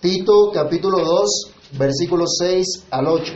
Tito 0.00 0.52
capítulo 0.52 1.00
2, 1.00 1.76
versículos 1.76 2.36
6 2.38 2.86
al 2.92 3.08
8. 3.08 3.32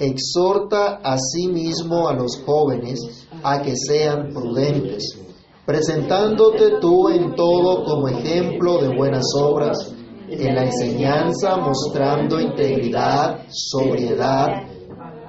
Exhorta 0.00 1.00
a 1.02 1.16
sí 1.16 1.48
mismo 1.48 2.10
a 2.10 2.12
los 2.12 2.42
jóvenes 2.44 3.26
a 3.42 3.62
que 3.62 3.72
sean 3.74 4.34
prudentes, 4.34 5.18
presentándote 5.64 6.78
tú 6.78 7.08
en 7.08 7.34
todo 7.34 7.84
como 7.84 8.08
ejemplo 8.08 8.82
de 8.82 8.94
buenas 8.94 9.24
obras, 9.34 9.94
en 10.28 10.54
la 10.54 10.64
enseñanza 10.64 11.56
mostrando 11.56 12.38
integridad, 12.38 13.46
sobriedad, 13.48 14.48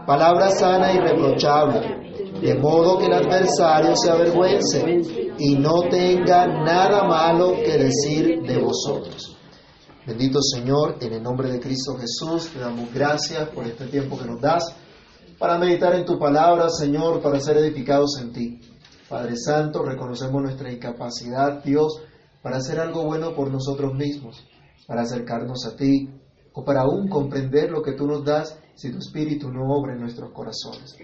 palabra 0.05 0.49
sana 0.49 0.91
y 0.91 0.97
reprochable, 0.97 2.33
de 2.41 2.55
modo 2.55 2.97
que 2.97 3.05
el 3.05 3.13
adversario 3.13 3.95
se 3.95 4.11
avergüence 4.11 5.31
y 5.39 5.55
no 5.55 5.83
tenga 5.83 6.47
nada 6.47 7.05
malo 7.05 7.53
que 7.63 7.77
decir 7.77 8.41
de 8.41 8.57
vosotros. 8.57 9.32
Bendito 10.05 10.41
Señor, 10.41 10.97
en 10.99 11.13
el 11.13 11.23
nombre 11.23 11.49
de 11.49 11.61
Cristo 11.61 11.95
Jesús, 11.95 12.49
te 12.51 12.59
damos 12.59 12.93
gracias 12.93 13.47
por 13.49 13.65
este 13.65 13.85
tiempo 13.85 14.19
que 14.19 14.25
nos 14.25 14.41
das 14.41 14.75
para 15.39 15.57
meditar 15.57 15.95
en 15.95 16.03
tu 16.03 16.19
palabra, 16.19 16.69
Señor, 16.69 17.21
para 17.21 17.39
ser 17.39 17.55
edificados 17.55 18.19
en 18.21 18.33
ti. 18.33 18.59
Padre 19.07 19.37
Santo, 19.37 19.81
reconocemos 19.81 20.41
nuestra 20.41 20.69
incapacidad, 20.69 21.63
Dios, 21.63 22.01
para 22.41 22.57
hacer 22.57 22.81
algo 22.81 23.05
bueno 23.05 23.33
por 23.33 23.49
nosotros 23.49 23.93
mismos, 23.93 24.45
para 24.85 25.03
acercarnos 25.03 25.65
a 25.65 25.77
ti 25.77 26.09
o 26.51 26.65
para 26.65 26.81
aún 26.81 27.07
comprender 27.07 27.71
lo 27.71 27.81
que 27.81 27.93
tú 27.93 28.05
nos 28.05 28.25
das 28.25 28.59
si 28.75 28.91
tu 28.91 28.97
Espíritu 28.97 29.49
no 29.49 29.73
obra 29.73 29.93
en 29.93 30.01
nuestros 30.01 30.33
corazones. 30.33 30.97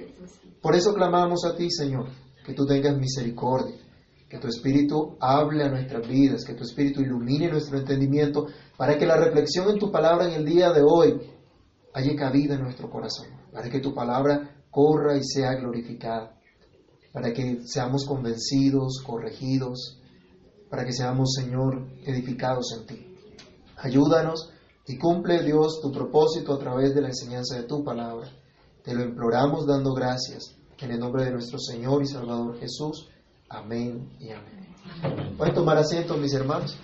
Por 0.62 0.76
eso 0.76 0.94
clamamos 0.94 1.46
a 1.46 1.56
ti, 1.56 1.72
Señor, 1.72 2.10
que 2.46 2.54
tú 2.54 2.66
tengas 2.66 2.98
misericordia, 2.98 3.78
que 4.28 4.40
tu 4.40 4.50
Espíritu 4.50 5.16
hable 5.22 5.64
a 5.64 5.70
nuestras 5.70 6.06
vidas, 6.06 6.44
que 6.44 6.54
tu 6.54 6.64
Espíritu 6.64 7.00
ilumine 7.02 7.50
nuestro 7.50 7.78
entendimiento, 7.78 8.48
para 8.80 8.98
que 8.98 9.06
la 9.06 9.18
reflexión 9.18 9.70
en 9.70 9.78
tu 9.78 9.92
palabra 9.92 10.26
en 10.26 10.36
el 10.36 10.46
día 10.46 10.72
de 10.72 10.82
hoy 10.82 11.20
haya 11.94 12.16
cabida 12.16 12.56
en 12.56 12.62
nuestro 12.62 12.90
corazón, 12.90 13.28
para 13.52 13.70
que 13.70 13.82
tu 13.82 13.94
palabra 13.94 14.56
corra 14.72 15.18
y 15.18 15.22
sea 15.22 15.56
glorificada, 15.56 16.40
para 17.12 17.34
que 17.34 17.60
seamos 17.66 18.06
convencidos, 18.06 19.04
corregidos, 19.06 20.00
para 20.70 20.86
que 20.86 20.94
seamos, 20.94 21.34
Señor, 21.34 21.90
edificados 22.06 22.72
en 22.72 22.86
ti. 22.86 23.18
Ayúdanos 23.76 24.50
y 24.88 24.98
cumple, 24.98 25.44
Dios, 25.44 25.82
tu 25.82 25.92
propósito 25.92 26.54
a 26.54 26.60
través 26.60 26.96
de 26.96 27.02
la 27.02 27.10
enseñanza 27.10 27.58
de 27.58 27.64
tu 27.64 27.84
palabra. 27.84 28.30
Te 28.82 28.94
lo 28.94 29.04
imploramos 29.04 29.68
dando 29.68 29.94
gracias 29.94 30.56
en 30.80 30.92
el 30.92 31.00
nombre 31.00 31.26
de 31.26 31.32
nuestro 31.32 31.60
Señor 31.60 32.02
y 32.02 32.06
Salvador 32.06 32.58
Jesús. 32.58 33.10
Amén 33.50 34.10
y 34.22 34.30
amén. 34.30 35.36
Pueden 35.38 35.54
tomar 35.54 35.78
asiento, 35.78 36.16
mis 36.16 36.34
hermanos. 36.34 36.78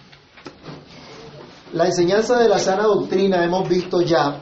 La 1.76 1.88
enseñanza 1.88 2.40
de 2.40 2.48
la 2.48 2.58
sana 2.58 2.84
doctrina, 2.84 3.44
hemos 3.44 3.68
visto 3.68 4.00
ya, 4.00 4.42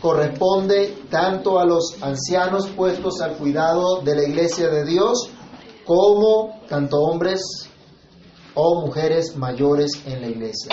corresponde 0.00 1.02
tanto 1.10 1.58
a 1.58 1.66
los 1.66 2.02
ancianos 2.02 2.66
puestos 2.68 3.20
al 3.20 3.36
cuidado 3.36 4.00
de 4.00 4.16
la 4.16 4.22
iglesia 4.22 4.70
de 4.70 4.86
Dios, 4.86 5.28
como 5.84 6.62
tanto 6.66 6.96
hombres 6.96 7.68
o 8.54 8.86
mujeres 8.86 9.36
mayores 9.36 9.90
en 10.06 10.22
la 10.22 10.28
iglesia. 10.28 10.72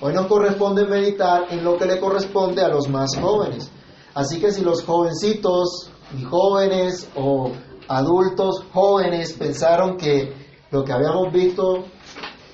Hoy 0.00 0.14
nos 0.14 0.26
corresponde 0.26 0.86
meditar 0.86 1.48
en 1.50 1.64
lo 1.64 1.76
que 1.76 1.84
le 1.84 2.00
corresponde 2.00 2.62
a 2.62 2.68
los 2.68 2.88
más 2.88 3.14
jóvenes. 3.14 3.70
Así 4.14 4.40
que 4.40 4.52
si 4.52 4.62
los 4.62 4.82
jovencitos 4.84 5.90
y 6.18 6.24
jóvenes 6.24 7.06
o 7.14 7.52
adultos 7.88 8.64
jóvenes 8.72 9.34
pensaron 9.34 9.98
que 9.98 10.32
lo 10.70 10.82
que 10.82 10.92
habíamos 10.92 11.30
visto, 11.30 11.84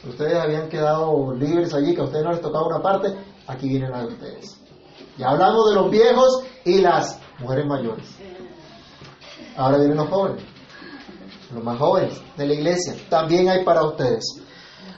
ustedes 0.09 0.37
habían 0.37 0.69
quedado 0.69 1.35
libres 1.35 1.73
allí, 1.75 1.95
que 1.95 2.01
a 2.01 2.05
ustedes 2.05 2.25
no 2.25 2.33
les 2.33 2.41
tocaba 2.41 2.67
una 2.67 2.83
parte, 2.83 3.15
aquí 3.47 3.69
vienen 3.69 3.91
las 3.91 4.07
de 4.07 4.15
ustedes. 4.15 4.61
Ya 5.17 5.29
hablamos 5.31 5.71
de 5.71 5.75
los 5.77 5.91
viejos 5.91 6.45
y 6.65 6.81
las 6.81 7.19
mujeres 7.39 7.67
mayores. 7.67 8.07
Ahora 9.57 9.79
vienen 9.79 9.97
los 9.97 10.09
jóvenes, 10.09 10.45
los 11.55 11.63
más 11.63 11.79
jóvenes 11.79 12.21
de 12.37 12.47
la 12.47 12.55
iglesia. 12.55 12.95
También 13.09 13.49
hay 13.49 13.65
para 13.65 13.85
ustedes. 13.85 14.25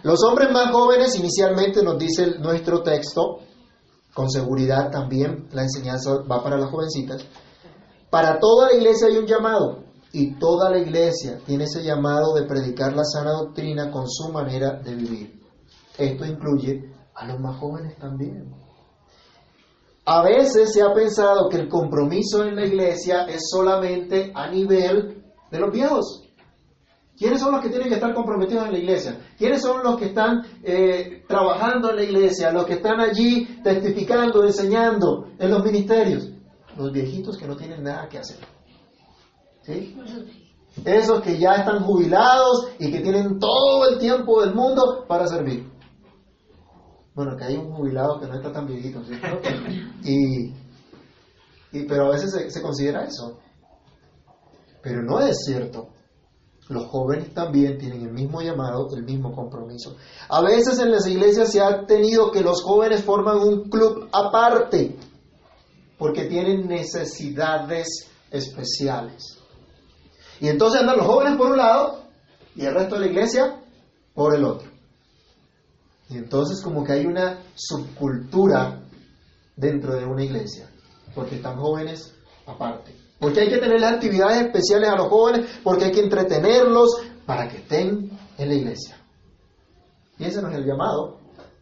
Los 0.03 0.23
hombres 0.25 0.51
más 0.53 0.71
jóvenes, 0.73 1.17
inicialmente 1.17 1.83
nos 1.83 1.99
dice 1.99 2.39
nuestro 2.39 2.83
texto, 2.83 3.41
con 4.15 4.31
seguridad 4.31 4.91
también 4.91 5.49
la 5.53 5.63
enseñanza 5.63 6.23
va 6.31 6.43
para 6.43 6.57
las 6.57 6.71
jovencitas. 6.71 7.25
Para 8.09 8.39
toda 8.39 8.69
la 8.69 8.75
iglesia 8.77 9.09
hay 9.09 9.19
un 9.19 9.27
llamado 9.27 9.86
y 10.19 10.33
toda 10.39 10.71
la 10.71 10.79
iglesia 10.79 11.39
tiene 11.45 11.65
ese 11.65 11.83
llamado 11.83 12.33
de 12.33 12.47
predicar 12.47 12.97
la 12.97 13.05
sana 13.05 13.33
doctrina 13.33 13.91
con 13.91 14.09
su 14.09 14.33
manera 14.33 14.81
de 14.83 14.95
vivir. 14.95 15.43
Esto 15.99 16.25
incluye 16.25 16.91
a 17.15 17.27
los 17.27 17.39
más 17.39 17.59
jóvenes 17.59 17.99
también. 17.99 18.51
A 20.07 20.23
veces 20.23 20.73
se 20.73 20.81
ha 20.81 20.95
pensado 20.95 21.51
que 21.51 21.59
el 21.59 21.69
compromiso 21.69 22.47
en 22.47 22.57
la 22.57 22.65
iglesia 22.65 23.25
es 23.25 23.43
solamente 23.51 24.33
a 24.35 24.51
nivel 24.51 25.23
de 25.51 25.61
los 25.61 25.71
viejos. 25.71 26.23
¿Quiénes 27.19 27.39
son 27.39 27.53
los 27.53 27.61
que 27.61 27.69
tienen 27.69 27.89
que 27.91 27.97
estar 27.97 28.15
comprometidos 28.15 28.65
en 28.65 28.73
la 28.73 28.79
iglesia? 28.79 29.21
¿Quiénes 29.37 29.61
son 29.61 29.83
los 29.83 29.99
que 29.99 30.07
están 30.07 30.41
eh, 30.63 31.25
trabajando 31.29 31.91
en 31.91 31.97
la 31.97 32.03
iglesia? 32.05 32.53
Los 32.53 32.65
que 32.65 32.75
están 32.75 33.01
allí 33.01 33.61
testificando, 33.63 34.47
enseñando 34.47 35.27
en 35.39 35.51
los 35.51 35.63
ministerios. 35.63 36.31
Los 36.75 36.91
viejitos 36.91 37.37
que 37.37 37.47
no 37.47 37.55
tienen 37.55 37.83
nada 37.83 38.09
que 38.09 38.17
hacer. 38.17 38.56
¿Sí? 39.67 39.97
Esos 40.85 41.23
que 41.23 41.39
ya 41.39 41.55
están 41.57 41.83
jubilados 41.83 42.69
y 42.79 42.93
que 42.93 43.01
tienen 43.01 43.41
todo 43.41 43.89
el 43.89 43.99
tiempo 43.99 44.41
del 44.43 44.55
mundo 44.55 45.05
para 45.09 45.27
servir. 45.27 45.69
Bueno, 47.15 47.37
que 47.37 47.45
hay 47.45 47.57
un 47.57 47.73
jubilado 47.73 48.21
que 48.21 48.27
no 48.27 48.35
está 48.35 48.53
tan 48.53 48.67
viejito, 48.67 49.03
¿cierto? 49.05 49.41
Y, 50.05 50.55
y, 51.73 51.85
pero 51.89 52.07
a 52.07 52.11
veces 52.11 52.31
se, 52.31 52.51
se 52.51 52.63
considera 52.63 53.05
eso. 53.05 53.41
Pero 54.83 55.03
no 55.03 55.19
es 55.19 55.37
cierto. 55.45 55.89
Los 56.69 56.87
jóvenes 56.87 57.33
también 57.33 57.79
tienen 57.79 58.03
el 58.03 58.13
mismo 58.13 58.41
llamado, 58.43 58.89
el 58.97 59.05
mismo 59.05 59.35
compromiso. 59.35 59.97
A 60.29 60.43
veces 60.43 60.79
en 60.79 60.93
las 60.93 61.07
iglesias 61.07 61.51
se 61.51 61.61
ha 61.61 61.87
tenido 61.87 62.31
que 62.31 62.43
los 62.43 62.63
jóvenes 62.63 63.03
forman 63.03 63.39
un 63.39 63.69
club 63.69 64.09
aparte 64.13 64.97
porque 65.99 66.27
tienen 66.27 66.69
necesidades 66.69 67.87
especiales. 68.31 69.39
Y 70.41 70.49
entonces 70.49 70.81
andan 70.81 70.99
los 70.99 71.07
jóvenes 71.07 71.37
por 71.37 71.51
un 71.51 71.57
lado 71.57 72.05
y 72.55 72.65
el 72.65 72.75
resto 72.75 72.97
de 72.97 73.03
la 73.03 73.07
iglesia 73.07 73.61
por 74.15 74.35
el 74.35 74.45
otro. 74.45 74.69
Y 76.09 76.17
entonces 76.17 76.63
como 76.63 76.85
que 76.85 76.93
hay 76.93 77.07
una 77.07 77.39
subcultura 77.55 78.81
dentro 79.57 79.97
de 79.97 80.05
una 80.05 80.25
iglesia, 80.25 80.69
porque 81.15 81.37
están 81.37 81.57
jóvenes 81.57 82.15
aparte. 82.47 82.95
Porque 83.19 83.41
hay 83.41 83.49
que 83.49 83.59
tener 83.59 83.81
las 83.81 83.95
actividades 83.95 84.43
especiales 84.43 84.91
a 84.91 84.97
los 84.97 85.09
jóvenes, 85.09 85.47
porque 85.65 85.87
hay 85.87 85.93
que 85.93 86.03
entretenerlos 86.03 87.01
para 87.25 87.49
que 87.49 87.59
estén 87.59 88.11
en 88.37 88.49
la 88.49 88.55
iglesia. 88.55 88.97
Y 90.19 90.25
ese 90.25 90.43
no 90.43 90.51
es 90.51 90.57
el 90.57 90.67
llamado. 90.67 91.19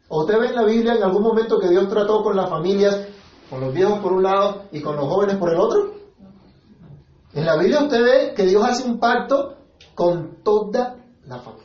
¿O 0.08 0.20
usted 0.20 0.38
ve 0.38 0.48
en 0.48 0.56
la 0.56 0.64
Biblia 0.64 0.94
en 0.94 1.02
algún 1.02 1.22
momento 1.22 1.58
que 1.58 1.68
Dios 1.68 1.88
trató 1.88 2.22
con 2.22 2.36
las 2.36 2.50
familias, 2.50 3.06
con 3.48 3.60
los 3.60 3.72
viejos 3.72 4.00
por 4.00 4.12
un 4.12 4.22
lado 4.22 4.64
y 4.72 4.80
con 4.80 4.96
los 4.96 5.06
jóvenes 5.06 5.36
por 5.36 5.50
el 5.50 5.58
otro? 5.58 5.94
En 7.34 7.44
la 7.44 7.56
Biblia 7.56 7.82
usted 7.82 8.02
ve 8.02 8.34
que 8.34 8.44
Dios 8.44 8.62
hace 8.64 8.88
un 8.88 8.98
pacto 8.98 9.56
con 9.94 10.42
toda 10.42 10.96
la 11.26 11.38
familia. 11.40 11.64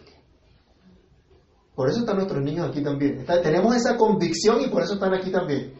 Por 1.75 1.89
eso 1.89 1.99
están 1.99 2.17
nuestros 2.17 2.43
niños 2.43 2.67
aquí 2.67 2.83
también. 2.83 3.25
tenemos 3.25 3.75
esa 3.75 3.95
convicción 3.95 4.61
y 4.61 4.67
por 4.67 4.83
eso 4.83 4.95
están 4.95 5.13
aquí 5.13 5.31
también. 5.31 5.73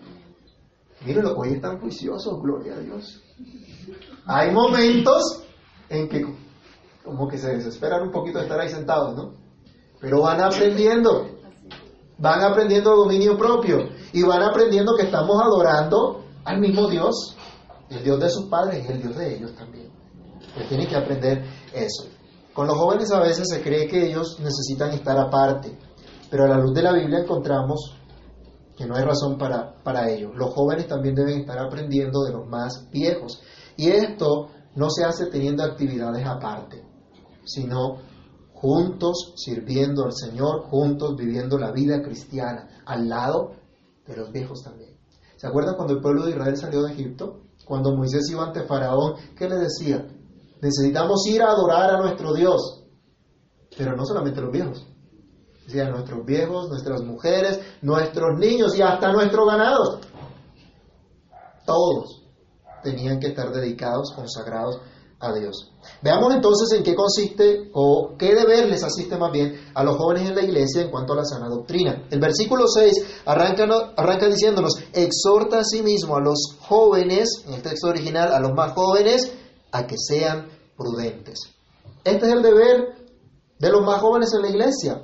Miren, 1.05 1.23
los 1.23 1.33
hoy 1.37 1.53
están 1.53 1.79
juiciosos, 1.79 2.41
gloria 2.41 2.73
a 2.75 2.79
Dios. 2.79 3.21
Hay 4.25 4.51
momentos 4.51 5.43
en 5.89 6.07
que 6.07 6.25
como 7.03 7.27
que 7.27 7.37
se 7.37 7.55
desesperan 7.55 8.03
un 8.03 8.11
poquito 8.11 8.37
de 8.37 8.45
estar 8.45 8.59
ahí 8.59 8.69
sentados, 8.69 9.15
¿no? 9.15 9.33
Pero 9.99 10.21
van 10.21 10.39
aprendiendo, 10.39 11.27
van 12.17 12.41
aprendiendo 12.43 12.95
dominio 12.95 13.37
propio 13.37 13.89
y 14.13 14.23
van 14.23 14.43
aprendiendo 14.43 14.95
que 14.95 15.03
estamos 15.03 15.41
adorando 15.41 16.23
al 16.45 16.59
mismo 16.59 16.87
Dios, 16.87 17.35
el 17.89 18.03
Dios 18.03 18.19
de 18.19 18.29
sus 18.29 18.45
padres 18.45 18.85
y 18.87 18.91
el 18.91 19.01
Dios 19.01 19.15
de 19.15 19.35
ellos 19.35 19.53
también. 19.55 19.89
Que 20.55 20.63
tienen 20.65 20.87
que 20.87 20.95
aprender 20.95 21.43
eso. 21.73 22.05
Con 22.53 22.67
los 22.67 22.77
jóvenes 22.77 23.11
a 23.11 23.19
veces 23.19 23.47
se 23.47 23.61
cree 23.61 23.87
que 23.87 24.07
ellos 24.07 24.39
necesitan 24.39 24.91
estar 24.91 25.17
aparte, 25.17 25.77
pero 26.29 26.45
a 26.45 26.47
la 26.47 26.57
luz 26.57 26.73
de 26.73 26.81
la 26.81 26.93
Biblia 26.93 27.19
encontramos 27.19 27.95
que 28.75 28.85
no 28.85 28.95
hay 28.95 29.03
razón 29.03 29.37
para, 29.37 29.75
para 29.83 30.09
ello. 30.09 30.33
Los 30.33 30.53
jóvenes 30.53 30.87
también 30.87 31.15
deben 31.15 31.39
estar 31.39 31.59
aprendiendo 31.59 32.23
de 32.23 32.31
los 32.31 32.47
más 32.47 32.89
viejos. 32.91 33.41
Y 33.75 33.89
esto 33.89 34.49
no 34.75 34.89
se 34.89 35.03
hace 35.03 35.27
teniendo 35.27 35.63
actividades 35.63 36.25
aparte, 36.25 36.83
sino 37.43 37.97
juntos 38.53 39.33
sirviendo 39.35 40.05
al 40.05 40.13
Señor, 40.13 40.63
juntos 40.69 41.15
viviendo 41.15 41.57
la 41.57 41.71
vida 41.71 42.01
cristiana, 42.01 42.67
al 42.85 43.07
lado 43.07 43.51
de 44.05 44.15
los 44.17 44.31
viejos 44.31 44.63
también. 44.63 44.97
¿Se 45.37 45.47
acuerdan 45.47 45.75
cuando 45.75 45.93
el 45.93 46.01
pueblo 46.01 46.25
de 46.25 46.31
Israel 46.31 46.57
salió 46.57 46.83
de 46.83 46.93
Egipto? 46.93 47.41
Cuando 47.69 47.95
Moisés 47.95 48.27
iba 48.31 48.43
ante 48.43 48.63
Faraón, 48.63 49.13
¿qué 49.37 49.47
le 49.47 49.57
decía? 49.57 50.03
Necesitamos 50.59 51.23
ir 51.27 51.43
a 51.43 51.51
adorar 51.51 51.91
a 51.91 51.99
nuestro 51.99 52.33
Dios. 52.33 52.83
Pero 53.77 53.95
no 53.95 54.03
solamente 54.05 54.41
los 54.41 54.51
viejos, 54.51 54.87
Decía, 55.67 55.87
nuestros 55.91 56.25
viejos, 56.25 56.67
nuestras 56.67 57.03
mujeres, 57.03 57.59
nuestros 57.83 58.39
niños 58.39 58.75
y 58.75 58.81
hasta 58.81 59.11
nuestros 59.11 59.45
ganados. 59.45 59.99
Todos 61.63 62.23
tenían 62.81 63.19
que 63.19 63.27
estar 63.27 63.51
dedicados, 63.51 64.13
consagrados 64.15 64.81
a 65.19 65.33
Dios. 65.33 65.71
Veamos 66.01 66.33
entonces 66.33 66.77
en 66.77 66.83
qué 66.83 66.95
consiste 66.95 67.69
o 67.73 68.15
qué 68.17 68.33
deber 68.33 68.69
les 68.69 68.83
asiste 68.83 69.17
más 69.17 69.31
bien 69.31 69.53
a 69.73 69.83
los 69.83 69.97
jóvenes 69.97 70.29
en 70.29 70.35
la 70.35 70.43
iglesia 70.43 70.81
en 70.81 70.91
cuanto 70.91 71.13
a 71.13 71.17
la 71.17 71.25
sana 71.25 71.49
doctrina. 71.49 72.07
El 72.09 72.19
versículo 72.19 72.67
6 72.67 73.23
arranca, 73.25 73.65
arranca 73.97 74.27
diciéndonos, 74.27 74.79
exhorta 74.93 75.59
a 75.59 75.63
sí 75.63 75.81
mismo 75.81 76.15
a 76.15 76.21
los 76.21 76.57
jóvenes, 76.61 77.43
en 77.47 77.55
el 77.55 77.61
texto 77.61 77.87
original, 77.87 78.31
a 78.31 78.39
los 78.39 78.53
más 78.53 78.73
jóvenes, 78.73 79.31
a 79.71 79.85
que 79.85 79.95
sean 79.97 80.47
prudentes. 80.77 81.39
Este 82.03 82.25
es 82.25 82.33
el 82.33 82.41
deber 82.41 82.95
de 83.59 83.69
los 83.69 83.85
más 83.85 84.01
jóvenes 84.01 84.33
en 84.33 84.41
la 84.41 84.49
iglesia. 84.49 85.03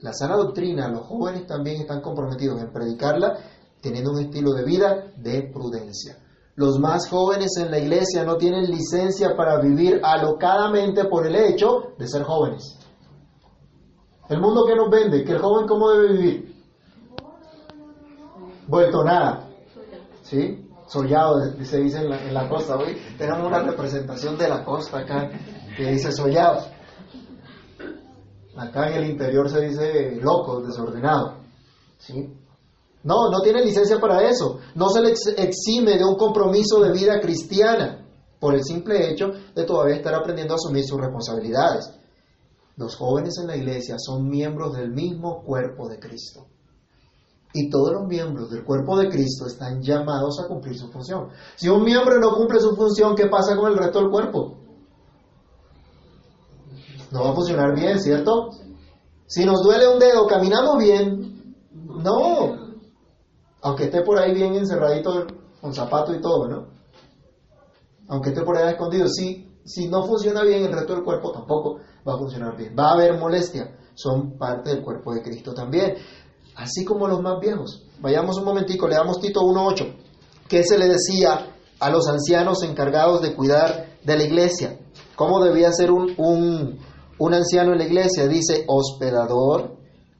La 0.00 0.12
sana 0.12 0.36
doctrina, 0.36 0.88
los 0.88 1.06
jóvenes 1.06 1.46
también 1.46 1.80
están 1.80 2.02
comprometidos 2.02 2.60
en 2.60 2.72
predicarla 2.72 3.38
teniendo 3.80 4.12
un 4.12 4.20
estilo 4.20 4.52
de 4.52 4.64
vida 4.64 5.12
de 5.16 5.42
prudencia. 5.52 6.21
Los 6.54 6.78
más 6.78 7.08
jóvenes 7.08 7.56
en 7.56 7.70
la 7.70 7.78
iglesia 7.78 8.24
no 8.24 8.36
tienen 8.36 8.70
licencia 8.70 9.34
para 9.36 9.58
vivir 9.60 10.00
alocadamente 10.04 11.04
por 11.06 11.26
el 11.26 11.34
hecho 11.34 11.94
de 11.98 12.06
ser 12.06 12.24
jóvenes. 12.24 12.78
El 14.28 14.40
mundo 14.40 14.64
que 14.66 14.76
nos 14.76 14.90
vende, 14.90 15.24
que 15.24 15.32
el 15.32 15.38
joven 15.38 15.66
cómo 15.66 15.90
debe 15.90 16.12
vivir. 16.12 16.54
Vuelto 18.66 19.02
nada. 19.02 19.48
¿Sí? 20.22 20.68
Sollado, 20.86 21.40
se 21.64 21.78
dice 21.78 22.00
en 22.00 22.34
la, 22.34 22.48
costa. 22.48 22.76
Hoy 22.76 22.98
tenemos 23.16 23.46
una 23.46 23.60
representación 23.60 24.36
de 24.36 24.48
la 24.48 24.62
costa 24.62 24.98
acá 24.98 25.30
que 25.74 25.90
dice 25.90 26.12
sollado. 26.12 26.66
Acá 28.56 28.90
en 28.90 29.02
el 29.02 29.10
interior 29.10 29.48
se 29.48 29.62
dice 29.62 30.16
loco, 30.20 30.60
desordenado. 30.60 31.38
¿Sí? 31.96 32.41
No, 33.04 33.30
no 33.30 33.40
tiene 33.40 33.64
licencia 33.64 34.00
para 34.00 34.28
eso. 34.28 34.58
No 34.74 34.88
se 34.90 35.00
le 35.00 35.10
exime 35.10 35.98
de 35.98 36.04
un 36.04 36.16
compromiso 36.16 36.80
de 36.80 36.92
vida 36.92 37.20
cristiana 37.20 38.06
por 38.38 38.54
el 38.54 38.62
simple 38.62 39.10
hecho 39.10 39.30
de 39.54 39.64
todavía 39.64 39.96
estar 39.96 40.14
aprendiendo 40.14 40.54
a 40.54 40.56
asumir 40.56 40.84
sus 40.84 41.00
responsabilidades. 41.00 41.92
Los 42.76 42.96
jóvenes 42.96 43.34
en 43.40 43.48
la 43.48 43.56
iglesia 43.56 43.96
son 43.98 44.28
miembros 44.28 44.74
del 44.74 44.90
mismo 44.90 45.42
cuerpo 45.42 45.88
de 45.88 45.98
Cristo. 45.98 46.46
Y 47.54 47.68
todos 47.68 47.92
los 47.92 48.08
miembros 48.08 48.50
del 48.50 48.64
cuerpo 48.64 48.96
de 48.98 49.10
Cristo 49.10 49.46
están 49.46 49.82
llamados 49.82 50.40
a 50.40 50.48
cumplir 50.48 50.78
su 50.78 50.90
función. 50.90 51.28
Si 51.56 51.68
un 51.68 51.84
miembro 51.84 52.18
no 52.18 52.34
cumple 52.34 52.60
su 52.60 52.74
función, 52.74 53.14
¿qué 53.14 53.26
pasa 53.26 53.56
con 53.56 53.70
el 53.70 53.78
resto 53.78 53.98
del 54.00 54.10
cuerpo? 54.10 54.56
No 57.10 57.24
va 57.24 57.30
a 57.30 57.34
funcionar 57.34 57.74
bien, 57.74 58.00
¿cierto? 58.00 58.50
Si 59.26 59.44
nos 59.44 59.62
duele 59.62 59.86
un 59.86 59.98
dedo, 59.98 60.26
¿caminamos 60.26 60.78
bien? 60.78 61.54
No, 61.72 62.61
aunque 63.62 63.84
esté 63.84 64.02
por 64.02 64.18
ahí 64.18 64.34
bien 64.34 64.54
encerradito 64.54 65.26
con 65.60 65.72
zapato 65.72 66.12
y 66.12 66.20
todo, 66.20 66.48
¿no? 66.48 66.66
Aunque 68.08 68.30
esté 68.30 68.42
por 68.42 68.56
ahí 68.56 68.70
escondido, 68.70 69.06
si, 69.08 69.48
si 69.64 69.88
no 69.88 70.04
funciona 70.04 70.42
bien 70.42 70.64
el 70.64 70.72
resto 70.72 70.94
del 70.94 71.04
cuerpo, 71.04 71.32
tampoco 71.32 71.78
va 72.06 72.14
a 72.14 72.18
funcionar 72.18 72.56
bien. 72.56 72.74
Va 72.78 72.90
a 72.90 72.94
haber 72.94 73.18
molestia. 73.18 73.76
Son 73.94 74.36
parte 74.36 74.70
del 74.70 74.82
cuerpo 74.82 75.14
de 75.14 75.22
Cristo 75.22 75.54
también. 75.54 75.94
Así 76.56 76.84
como 76.84 77.06
los 77.06 77.22
más 77.22 77.38
viejos. 77.40 77.84
Vayamos 78.00 78.36
un 78.38 78.44
momentico, 78.44 78.88
leamos 78.88 79.20
Tito 79.20 79.40
1.8. 79.40 79.96
¿Qué 80.48 80.64
se 80.64 80.76
le 80.76 80.88
decía 80.88 81.46
a 81.78 81.90
los 81.90 82.08
ancianos 82.08 82.62
encargados 82.64 83.22
de 83.22 83.34
cuidar 83.34 83.96
de 84.02 84.16
la 84.16 84.24
iglesia? 84.24 84.78
¿Cómo 85.14 85.42
debía 85.42 85.70
ser 85.72 85.92
un, 85.92 86.12
un, 86.18 86.78
un 87.18 87.34
anciano 87.34 87.72
en 87.72 87.78
la 87.78 87.84
iglesia? 87.84 88.26
Dice, 88.26 88.64
hospedador, 88.66 89.76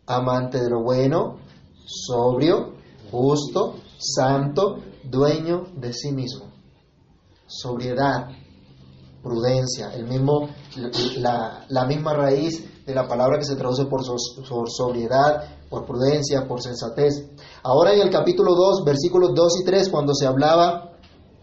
amante 0.06 0.62
de 0.62 0.70
lo 0.70 0.82
bueno, 0.82 1.38
sobrio, 1.84 2.71
justo, 3.12 3.74
santo, 3.98 4.78
dueño 5.04 5.66
de 5.76 5.92
sí 5.92 6.10
mismo. 6.12 6.46
Sobriedad, 7.46 8.30
prudencia, 9.22 9.92
la, 11.68 11.84
misma 11.86 12.14
raíz 12.14 12.84
de 12.86 12.94
la 12.94 13.06
palabra 13.06 13.38
que 13.38 13.44
se 13.44 13.54
traduce 13.54 13.84
por, 13.84 14.00
sobriedad, 14.70 15.44
por 15.68 15.84
prudencia, 15.84 16.48
por 16.48 16.62
sensatez. 16.62 17.28
Ahora 17.62 17.92
en 17.92 18.00
el 18.00 18.10
capítulo 18.10 18.54
2, 18.54 18.84
versículos 18.84 19.34
2 19.34 19.60
y 19.60 19.64
3, 19.64 19.88
cuando 19.90 20.14
se 20.14 20.26
hablaba 20.26 20.96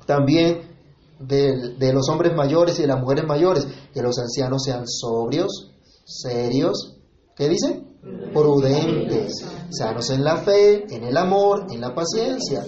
también 0.08 0.76
de, 1.20 1.76
de, 1.78 1.94
los 1.94 2.10
hombres 2.10 2.36
mayores 2.36 2.80
y 2.80 2.82
de 2.82 2.88
las 2.88 3.00
mujeres 3.00 3.26
mayores, 3.28 3.68
que 3.94 4.02
los 4.02 4.18
ancianos 4.18 4.64
sean 4.64 4.88
sobrios, 4.88 5.72
serios, 6.06 6.98
¿qué 7.36 7.48
dice? 7.48 7.89
Prudentes, 8.34 9.46
sanos 9.70 10.10
en 10.10 10.24
la 10.24 10.38
fe, 10.38 10.86
en 10.94 11.04
el 11.04 11.18
amor, 11.18 11.68
en 11.70 11.82
la 11.82 11.94
paciencia. 11.94 12.66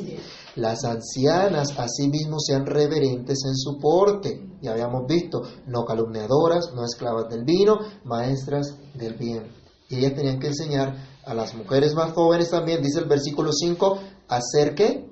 Las 0.55 0.83
ancianas 0.83 1.69
asimismo 1.77 2.37
sean 2.39 2.65
reverentes 2.65 3.39
en 3.45 3.55
su 3.55 3.77
porte, 3.79 4.49
ya 4.61 4.71
habíamos 4.71 5.07
visto, 5.07 5.41
no 5.67 5.85
calumniadoras, 5.85 6.73
no 6.75 6.83
esclavas 6.83 7.29
del 7.29 7.45
vino, 7.45 7.79
maestras 8.03 8.75
del 8.93 9.13
bien. 9.13 9.49
Y 9.89 9.97
ellas 9.97 10.13
tenían 10.13 10.39
que 10.39 10.47
enseñar 10.47 10.95
a 11.25 11.33
las 11.33 11.55
mujeres 11.55 11.93
más 11.95 12.11
jóvenes 12.11 12.49
también, 12.49 12.81
dice 12.81 12.99
el 12.99 13.07
versículo 13.07 13.51
5, 13.53 13.99
a 14.27 14.41
ser 14.41 14.75
qué? 14.75 15.09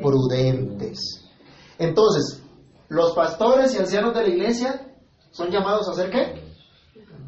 Prudentes. 0.00 1.24
Entonces, 1.78 2.40
los 2.88 3.12
pastores 3.12 3.74
y 3.74 3.78
ancianos 3.78 4.14
de 4.14 4.22
la 4.22 4.28
iglesia 4.28 4.96
son 5.32 5.50
llamados 5.50 5.88
a 5.88 5.94
ser 5.94 6.10
qué? 6.10 6.42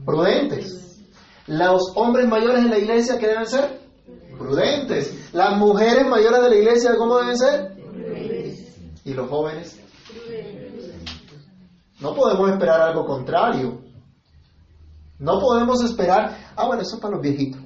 Prudentes. 0.05 0.81
Los 1.47 1.93
hombres 1.97 2.29
mayores 2.29 2.65
en 2.65 2.71
la 2.71 2.79
iglesia, 2.79 3.19
¿qué 3.19 3.27
deben 3.27 3.47
ser? 3.47 3.81
Prudentes. 4.39 5.33
Las 5.33 5.59
mujeres 5.59 6.06
mayores 6.06 6.43
de 6.43 6.49
la 6.49 6.56
iglesia, 6.56 6.97
¿cómo 6.97 7.19
deben 7.19 7.37
ser? 7.37 7.73
¿Y 9.05 9.15
los 9.15 9.29
jóvenes? 9.29 9.81
No 12.00 12.15
podemos 12.15 12.50
esperar 12.50 12.81
algo 12.81 13.05
contrario. 13.05 13.81
No 15.19 15.39
podemos 15.39 15.83
esperar, 15.85 16.37
ah, 16.56 16.67
bueno, 16.67 16.83
eso 16.83 16.97
es 16.97 17.00
para 17.00 17.15
los 17.15 17.23
viejitos. 17.23 17.61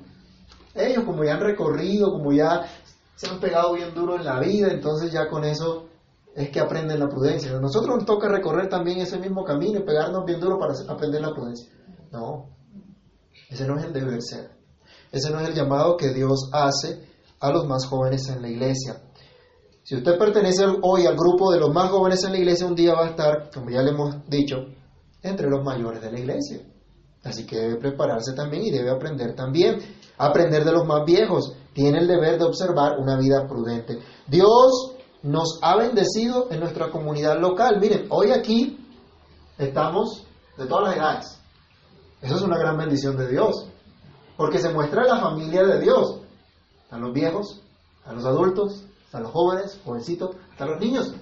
Ellos 0.75 1.05
como 1.05 1.25
ya 1.25 1.35
han 1.35 1.41
recorrido, 1.41 2.13
como 2.13 2.33
ya 2.33 2.67
se 3.15 3.29
han 3.29 3.41
pegado 3.41 3.73
bien 3.73 3.95
duro 3.95 4.17
en 4.17 4.25
la 4.25 4.39
vida, 4.41 4.69
entonces 4.71 5.11
ya 5.11 5.29
con 5.29 5.45
eso 5.45 5.87
es 6.35 6.51
que 6.51 6.61
aprenden 6.61 7.01
la 7.01 7.09
prudencia. 7.09 7.57
A 7.57 7.61
nosotros 7.61 7.97
nos 7.97 8.05
toca 8.05 8.29
recorrer 8.29 8.69
también 8.69 8.99
ese 8.99 9.19
mismo 9.19 9.43
camino 9.43 9.79
y 9.79 9.85
pegarnos 9.85 10.27
bien 10.27 10.39
duro 10.39 10.59
para 10.59 10.75
aprender 10.87 11.23
la 11.23 11.33
prudencia. 11.33 11.71
No, 12.13 12.56
ese 13.49 13.67
no 13.67 13.79
es 13.79 13.85
el 13.85 13.93
deber 13.93 14.23
ser. 14.23 14.51
Ese 15.13 15.31
no 15.31 15.41
es 15.41 15.49
el 15.49 15.55
llamado 15.55 15.97
que 15.97 16.13
Dios 16.13 16.51
hace 16.53 17.01
a 17.41 17.51
los 17.51 17.67
más 17.67 17.87
jóvenes 17.87 18.29
en 18.29 18.43
la 18.43 18.49
iglesia. 18.49 19.03
Si 19.83 19.95
usted 19.95 20.19
pertenece 20.19 20.65
hoy 20.83 21.07
al 21.07 21.17
grupo 21.17 21.53
de 21.53 21.61
los 21.61 21.73
más 21.73 21.91
jóvenes 21.91 22.25
en 22.25 22.33
la 22.33 22.39
iglesia, 22.39 22.67
un 22.67 22.75
día 22.75 22.95
va 22.95 23.07
a 23.07 23.11
estar, 23.11 23.51
como 23.55 23.71
ya 23.71 23.83
le 23.83 23.91
hemos 23.91 24.29
dicho, 24.29 24.57
entre 25.23 25.49
los 25.49 25.65
mayores 25.65 26.03
de 26.03 26.11
la 26.11 26.19
iglesia. 26.19 26.61
Así 27.23 27.47
que 27.47 27.57
debe 27.57 27.77
prepararse 27.77 28.33
también 28.35 28.65
y 28.65 28.71
debe 28.71 28.91
aprender 28.91 29.35
también. 29.35 29.79
Aprender 30.19 30.65
de 30.65 30.73
los 30.73 30.87
más 30.87 31.05
viejos. 31.05 31.53
Tiene 31.73 31.99
el 31.99 32.09
deber 32.09 32.39
de 32.39 32.45
observar 32.45 32.99
una 32.99 33.17
vida 33.19 33.47
prudente. 33.47 33.99
Dios 34.27 34.97
nos 35.23 35.59
ha 35.63 35.77
bendecido 35.77 36.49
en 36.51 36.61
nuestra 36.61 36.91
comunidad 36.91 37.41
local. 37.41 37.79
Miren, 37.81 38.07
hoy 38.11 38.31
aquí 38.31 38.79
estamos 39.59 40.27
de 40.57 40.67
todas 40.67 40.89
las 40.89 40.97
edades. 40.97 41.36
Eso 42.21 42.37
es 42.37 42.43
una 42.43 42.59
gran 42.59 42.79
bendición 42.79 43.17
de 43.17 43.29
Dios, 43.29 43.69
porque 44.37 44.59
se 44.59 44.73
muestra 44.73 45.05
la 45.05 45.21
familia 45.21 45.65
de 45.65 45.81
Dios. 45.81 46.21
a 46.89 46.99
los 46.99 47.13
viejos, 47.13 47.61
a 48.05 48.13
los 48.13 48.25
adultos, 48.25 48.85
a 49.13 49.19
los 49.19 49.33
jóvenes, 49.33 49.81
jovencitos, 49.85 50.37
hasta 50.53 50.67
los 50.67 50.81
niños. 50.81 51.13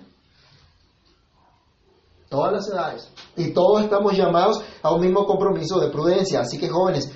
Todas 2.28 2.52
las 2.52 2.68
edades. 2.68 3.08
Y 3.36 3.52
todos 3.52 3.82
estamos 3.82 4.14
llamados 4.14 4.62
a 4.82 4.92
un 4.92 5.00
mismo 5.00 5.24
compromiso 5.26 5.80
de 5.80 5.90
prudencia. 5.90 6.40
Así 6.40 6.58
que 6.58 6.68
jóvenes, 6.68 7.10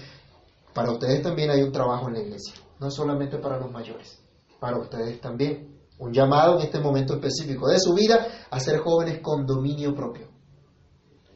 para 0.72 0.92
ustedes 0.92 1.22
también 1.22 1.50
hay 1.50 1.62
un 1.62 1.72
trabajo 1.72 2.08
en 2.08 2.14
la 2.14 2.20
iglesia. 2.20 2.54
No 2.80 2.90
solamente 2.90 3.38
para 3.38 3.58
los 3.58 3.70
mayores, 3.70 4.18
para 4.60 4.78
ustedes 4.78 5.20
también. 5.20 5.76
Un 5.98 6.12
llamado 6.12 6.58
en 6.58 6.66
este 6.66 6.78
momento 6.78 7.14
específico 7.14 7.68
de 7.68 7.80
su 7.80 7.92
vida 7.92 8.46
a 8.50 8.60
ser 8.60 8.78
jóvenes 8.78 9.20
con 9.20 9.44
dominio 9.44 9.94
propio. 9.94 10.27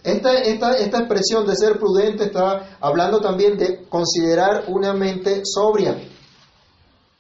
Esta, 0.03 0.99
expresión 0.99 1.47
de 1.47 1.55
ser 1.55 1.79
prudente 1.79 2.25
está 2.25 2.77
hablando 2.81 3.21
también 3.21 3.57
de 3.57 3.85
considerar 3.89 4.65
una 4.67 4.93
mente 4.95 5.43
sobria, 5.45 5.97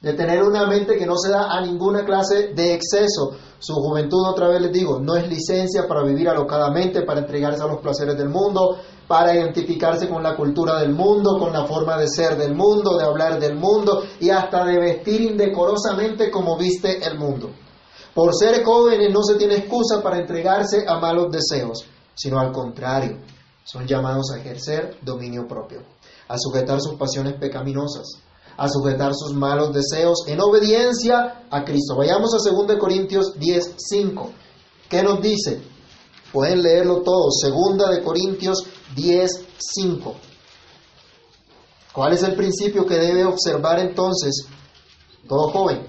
de 0.00 0.12
tener 0.14 0.42
una 0.42 0.66
mente 0.66 0.96
que 0.96 1.06
no 1.06 1.16
se 1.16 1.30
da 1.30 1.52
a 1.52 1.60
ninguna 1.60 2.04
clase 2.04 2.48
de 2.48 2.74
exceso. 2.74 3.36
Su 3.60 3.74
juventud, 3.74 4.26
otra 4.26 4.48
vez 4.48 4.62
les 4.62 4.72
digo, 4.72 4.98
no 4.98 5.14
es 5.14 5.28
licencia 5.28 5.86
para 5.86 6.02
vivir 6.02 6.28
alocadamente, 6.28 7.02
para 7.02 7.20
entregarse 7.20 7.62
a 7.62 7.68
los 7.68 7.80
placeres 7.80 8.18
del 8.18 8.28
mundo, 8.28 8.78
para 9.06 9.32
identificarse 9.32 10.08
con 10.08 10.20
la 10.20 10.34
cultura 10.34 10.80
del 10.80 10.92
mundo, 10.92 11.38
con 11.38 11.52
la 11.52 11.64
forma 11.66 11.96
de 11.96 12.08
ser 12.08 12.36
del 12.36 12.56
mundo, 12.56 12.98
de 12.98 13.04
hablar 13.04 13.38
del 13.38 13.54
mundo 13.54 14.02
y 14.18 14.30
hasta 14.30 14.64
de 14.64 14.80
vestir 14.80 15.20
indecorosamente 15.20 16.32
como 16.32 16.58
viste 16.58 17.06
el 17.06 17.16
mundo. 17.16 17.50
Por 18.12 18.34
ser 18.34 18.64
jóvenes 18.64 19.12
no 19.12 19.22
se 19.22 19.36
tiene 19.36 19.54
excusa 19.54 20.02
para 20.02 20.18
entregarse 20.18 20.84
a 20.88 20.98
malos 20.98 21.30
deseos 21.30 21.86
sino 22.14 22.38
al 22.38 22.52
contrario, 22.52 23.18
son 23.64 23.86
llamados 23.86 24.30
a 24.32 24.38
ejercer 24.38 24.98
dominio 25.02 25.46
propio. 25.46 25.82
a 26.28 26.38
sujetar 26.38 26.80
sus 26.80 26.94
pasiones 26.94 27.34
pecaminosas, 27.34 28.06
a 28.56 28.66
sujetar 28.66 29.12
sus 29.14 29.34
malos 29.34 29.74
deseos 29.74 30.26
en 30.26 30.40
obediencia 30.40 31.44
a 31.50 31.62
Cristo. 31.62 31.96
Vayamos 31.96 32.32
a 32.32 32.38
2 32.38 32.78
Corintios 32.78 33.38
10, 33.38 33.74
5. 33.76 34.30
¿Qué 34.88 35.02
nos 35.02 35.20
dice? 35.20 35.60
Pueden 36.32 36.62
leerlo 36.62 37.02
todo. 37.02 37.28
2 37.28 37.90
de 37.90 38.02
Corintios 38.02 38.64
10, 38.96 39.44
5. 39.58 40.14
¿Cuál 41.92 42.14
es 42.14 42.22
el 42.22 42.34
principio 42.34 42.86
que 42.86 42.94
debe 42.94 43.26
observar 43.26 43.78
entonces 43.80 44.46
todo 45.28 45.50
joven? 45.50 45.86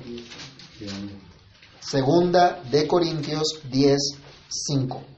Segunda 1.80 2.62
de 2.70 2.88
Corintios 2.88 3.62
10, 3.72 3.98
5. 4.50 5.13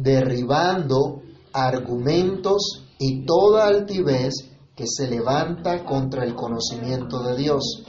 Derribando 0.00 1.22
argumentos 1.52 2.84
y 2.98 3.26
toda 3.26 3.66
altivez 3.66 4.32
que 4.76 4.84
se 4.86 5.08
levanta 5.08 5.84
contra 5.84 6.24
el 6.24 6.36
conocimiento 6.36 7.20
de 7.24 7.36
Dios 7.36 7.82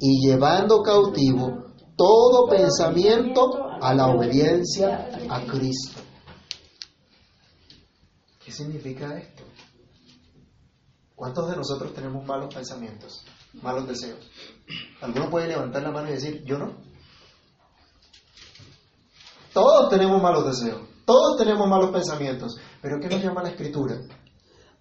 y 0.00 0.26
llevando 0.26 0.82
cautivo 0.82 1.66
todo 1.96 2.48
pensamiento 2.48 3.66
a 3.80 3.94
la 3.94 4.08
obediencia 4.08 5.08
a 5.30 5.40
Cristo. 5.46 6.00
¿Qué 8.44 8.50
significa 8.50 9.16
esto? 9.16 9.44
¿Cuántos 11.14 11.48
de 11.48 11.56
nosotros 11.56 11.94
tenemos 11.94 12.26
malos 12.26 12.54
pensamientos, 12.54 13.24
malos 13.62 13.88
deseos? 13.88 14.18
¿Alguno 15.00 15.30
puede 15.30 15.48
levantar 15.48 15.82
la 15.82 15.90
mano 15.90 16.08
y 16.08 16.12
decir, 16.12 16.44
yo 16.44 16.58
no? 16.58 16.74
Todos 19.54 19.88
tenemos 19.88 20.20
malos 20.20 20.44
deseos, 20.44 20.82
todos 21.06 21.38
tenemos 21.38 21.68
malos 21.68 21.90
pensamientos, 21.90 22.56
pero 22.82 22.98
¿qué 23.00 23.08
nos 23.08 23.22
llama 23.22 23.42
la 23.42 23.50
escritura? 23.50 23.96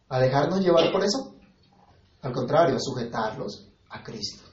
¿A 0.10 0.20
dejarnos 0.20 0.60
llevar 0.60 0.92
por 0.92 1.04
eso? 1.04 1.36
Al 2.22 2.34
contrario, 2.34 2.76
a 2.76 2.80
sujetarlos 2.80 3.70
a 3.90 4.04
Cristo. 4.04 4.44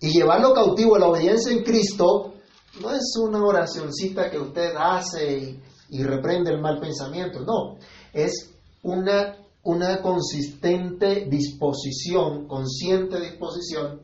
Y 0.00 0.10
llevarlo 0.10 0.52
cautivo 0.52 0.96
a 0.96 0.98
la 0.98 1.08
obediencia 1.08 1.50
en 1.50 1.64
Cristo 1.64 2.34
no 2.80 2.90
es 2.92 3.16
una 3.20 3.42
oracioncita 3.42 4.30
que 4.30 4.38
usted 4.38 4.74
hace 4.76 5.38
y, 5.38 5.62
y 5.90 6.02
reprende 6.02 6.50
el 6.50 6.60
mal 6.60 6.78
pensamiento, 6.78 7.40
no, 7.40 7.78
es 8.12 8.54
una, 8.82 9.36
una 9.62 10.02
consistente 10.02 11.26
disposición, 11.28 12.46
consciente 12.46 13.18
disposición 13.20 14.02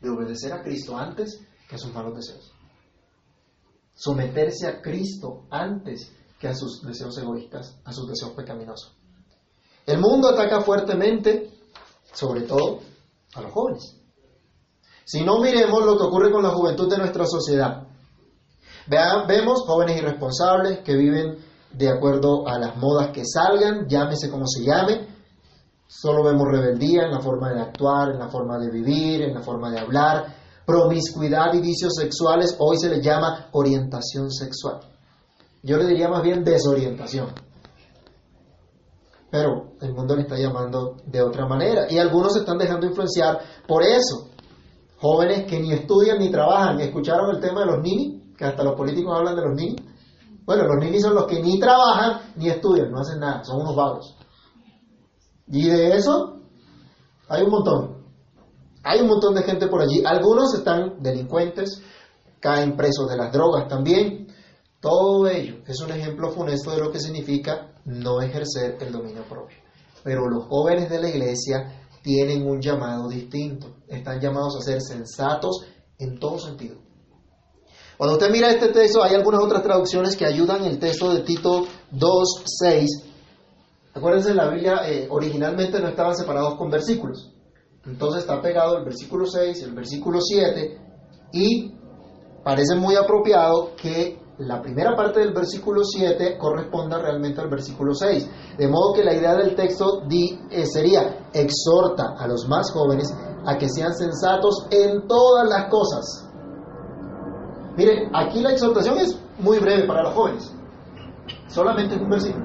de 0.00 0.10
obedecer 0.10 0.52
a 0.52 0.62
Cristo 0.62 0.96
antes 0.96 1.40
que 1.68 1.76
a 1.76 1.78
sus 1.78 1.94
malos 1.94 2.16
deseos. 2.16 2.52
Someterse 3.94 4.66
a 4.66 4.82
Cristo 4.82 5.46
antes 5.50 6.10
que 6.42 6.48
a 6.48 6.56
sus 6.56 6.82
deseos 6.82 7.16
egoístas, 7.18 7.76
a 7.84 7.92
sus 7.92 8.08
deseos 8.08 8.32
pecaminosos. 8.32 8.96
El 9.86 10.00
mundo 10.00 10.28
ataca 10.28 10.60
fuertemente, 10.60 11.48
sobre 12.12 12.40
todo, 12.40 12.80
a 13.36 13.42
los 13.42 13.52
jóvenes. 13.52 13.94
Si 15.04 15.22
no 15.22 15.38
miremos 15.38 15.86
lo 15.86 15.96
que 15.96 16.02
ocurre 16.02 16.32
con 16.32 16.42
la 16.42 16.48
juventud 16.48 16.90
de 16.90 16.98
nuestra 16.98 17.26
sociedad. 17.26 17.86
Vemos 18.88 19.62
jóvenes 19.64 19.98
irresponsables 19.98 20.80
que 20.80 20.96
viven 20.96 21.38
de 21.74 21.88
acuerdo 21.88 22.48
a 22.48 22.58
las 22.58 22.76
modas 22.76 23.12
que 23.12 23.22
salgan, 23.24 23.86
llámese 23.88 24.28
como 24.28 24.48
se 24.48 24.64
llame. 24.64 25.06
Solo 25.86 26.24
vemos 26.24 26.48
rebeldía 26.50 27.04
en 27.04 27.12
la 27.12 27.20
forma 27.20 27.52
de 27.52 27.60
actuar, 27.60 28.10
en 28.10 28.18
la 28.18 28.28
forma 28.28 28.58
de 28.58 28.68
vivir, 28.68 29.22
en 29.22 29.34
la 29.34 29.42
forma 29.42 29.70
de 29.70 29.78
hablar. 29.78 30.34
Promiscuidad 30.66 31.54
y 31.54 31.60
vicios 31.60 31.92
sexuales 31.94 32.56
hoy 32.58 32.78
se 32.78 32.88
les 32.88 33.00
llama 33.00 33.46
orientación 33.52 34.28
sexual. 34.32 34.80
Yo 35.62 35.76
le 35.76 35.86
diría 35.86 36.08
más 36.08 36.22
bien 36.22 36.44
desorientación. 36.44 37.28
Pero 39.30 39.72
el 39.80 39.94
mundo 39.94 40.16
le 40.16 40.22
está 40.22 40.36
llamando 40.36 40.96
de 41.06 41.22
otra 41.22 41.46
manera. 41.46 41.86
Y 41.90 41.98
algunos 41.98 42.34
se 42.34 42.40
están 42.40 42.58
dejando 42.58 42.86
influenciar 42.86 43.40
por 43.66 43.82
eso. 43.82 44.28
Jóvenes 44.98 45.46
que 45.46 45.58
ni 45.58 45.72
estudian 45.72 46.18
ni 46.18 46.30
trabajan. 46.30 46.80
¿Escucharon 46.80 47.34
el 47.34 47.40
tema 47.40 47.60
de 47.60 47.66
los 47.66 47.82
ninis? 47.82 48.36
Que 48.36 48.44
hasta 48.44 48.62
los 48.62 48.74
políticos 48.74 49.14
hablan 49.16 49.36
de 49.36 49.42
los 49.42 49.54
ninis. 49.54 49.80
Bueno, 50.44 50.64
los 50.64 50.84
ninis 50.84 51.02
son 51.02 51.14
los 51.14 51.26
que 51.26 51.40
ni 51.40 51.58
trabajan 51.60 52.32
ni 52.36 52.48
estudian, 52.48 52.90
no 52.90 53.00
hacen 53.00 53.20
nada, 53.20 53.44
son 53.44 53.60
unos 53.60 53.76
vagos. 53.76 54.16
Y 55.46 55.68
de 55.68 55.94
eso 55.94 56.40
hay 57.28 57.44
un 57.44 57.50
montón. 57.50 58.02
Hay 58.82 59.00
un 59.00 59.08
montón 59.08 59.34
de 59.34 59.42
gente 59.42 59.68
por 59.68 59.80
allí. 59.80 60.02
Algunos 60.04 60.54
están 60.54 61.00
delincuentes, 61.00 61.80
caen 62.40 62.76
presos 62.76 63.08
de 63.08 63.16
las 63.16 63.32
drogas 63.32 63.68
también. 63.68 64.26
Todo 64.82 65.28
ello 65.28 65.58
es 65.68 65.80
un 65.80 65.92
ejemplo 65.92 66.32
funesto 66.32 66.72
de 66.72 66.78
lo 66.78 66.90
que 66.90 66.98
significa 66.98 67.72
no 67.84 68.20
ejercer 68.20 68.78
el 68.80 68.90
dominio 68.90 69.22
propio. 69.22 69.58
Pero 70.02 70.28
los 70.28 70.46
jóvenes 70.46 70.90
de 70.90 71.00
la 71.00 71.08
iglesia 71.08 71.86
tienen 72.02 72.44
un 72.44 72.60
llamado 72.60 73.08
distinto. 73.08 73.76
Están 73.86 74.20
llamados 74.20 74.56
a 74.56 74.60
ser 74.60 74.82
sensatos 74.82 75.64
en 76.00 76.18
todo 76.18 76.40
sentido. 76.40 76.78
Cuando 77.96 78.16
usted 78.16 78.32
mira 78.32 78.50
este 78.50 78.70
texto, 78.70 79.04
hay 79.04 79.14
algunas 79.14 79.44
otras 79.44 79.62
traducciones 79.62 80.16
que 80.16 80.26
ayudan 80.26 80.64
el 80.64 80.80
texto 80.80 81.14
de 81.14 81.20
Tito 81.20 81.64
2.6. 81.92 82.86
Acuérdense, 83.94 84.34
la 84.34 84.48
Biblia 84.48 84.80
eh, 84.84 85.06
originalmente 85.08 85.78
no 85.78 85.86
estaban 85.86 86.16
separados 86.16 86.56
con 86.56 86.70
versículos. 86.70 87.30
Entonces 87.86 88.22
está 88.22 88.42
pegado 88.42 88.78
el 88.78 88.84
versículo 88.84 89.26
6 89.26 89.60
y 89.60 89.64
el 89.64 89.74
versículo 89.74 90.20
7 90.20 90.76
y 91.34 91.72
parece 92.42 92.74
muy 92.74 92.96
apropiado 92.96 93.76
que 93.76 94.21
la 94.46 94.60
primera 94.60 94.96
parte 94.96 95.20
del 95.20 95.32
versículo 95.32 95.84
7 95.84 96.36
corresponda 96.38 96.98
realmente 96.98 97.40
al 97.40 97.48
versículo 97.48 97.94
6. 97.94 98.56
De 98.58 98.68
modo 98.68 98.92
que 98.94 99.04
la 99.04 99.14
idea 99.14 99.34
del 99.34 99.54
texto 99.54 100.02
eh, 100.10 100.66
sería, 100.66 101.28
exhorta 101.32 102.14
a 102.18 102.26
los 102.26 102.48
más 102.48 102.70
jóvenes 102.72 103.14
a 103.46 103.56
que 103.56 103.68
sean 103.68 103.94
sensatos 103.94 104.66
en 104.70 105.06
todas 105.06 105.48
las 105.48 105.68
cosas. 105.68 106.28
Miren, 107.76 108.10
aquí 108.14 108.40
la 108.40 108.52
exhortación 108.52 108.98
es 108.98 109.18
muy 109.38 109.58
breve 109.58 109.86
para 109.86 110.02
los 110.02 110.14
jóvenes. 110.14 110.52
Solamente 111.48 111.94
es 111.94 112.00
un 112.00 112.10
versículo. 112.10 112.44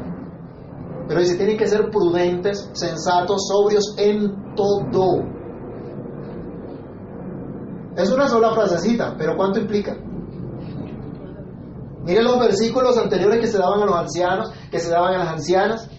Pero 1.07 1.19
dice, 1.21 1.35
tienen 1.35 1.57
que 1.57 1.67
ser 1.67 1.89
prudentes, 1.89 2.69
sensatos, 2.73 3.47
sobrios 3.47 3.95
en 3.97 4.55
todo. 4.55 5.23
Es 7.95 8.11
una 8.11 8.27
sola 8.27 8.51
frasecita, 8.51 9.15
pero 9.17 9.35
¿cuánto 9.35 9.59
implica? 9.59 9.97
Miren 12.07 12.23
los 12.23 12.39
versículos 12.39 12.97
anteriores 12.97 13.41
que 13.41 13.47
se 13.47 13.57
daban 13.57 13.81
a 13.81 13.85
los 13.85 13.95
ancianos, 13.95 14.49
que 14.71 14.79
se 14.79 14.89
daban 14.89 15.15
a 15.15 15.25
las 15.25 15.33
ancianas. 15.33 15.89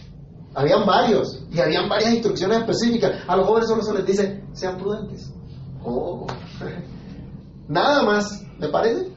Habían 0.55 0.87
varios 0.87 1.45
y 1.53 1.61
habían 1.61 1.87
varias 1.87 2.15
instrucciones 2.15 2.61
específicas. 2.61 3.12
A 3.29 3.37
los 3.37 3.47
jóvenes 3.47 3.69
solo 3.69 3.83
se 3.83 3.93
les 3.93 4.07
dice, 4.07 4.43
sean 4.55 4.79
prudentes. 4.79 5.31
Nada 7.69 8.03
más, 8.05 8.43
¿me 8.59 8.69
parece? 8.69 9.12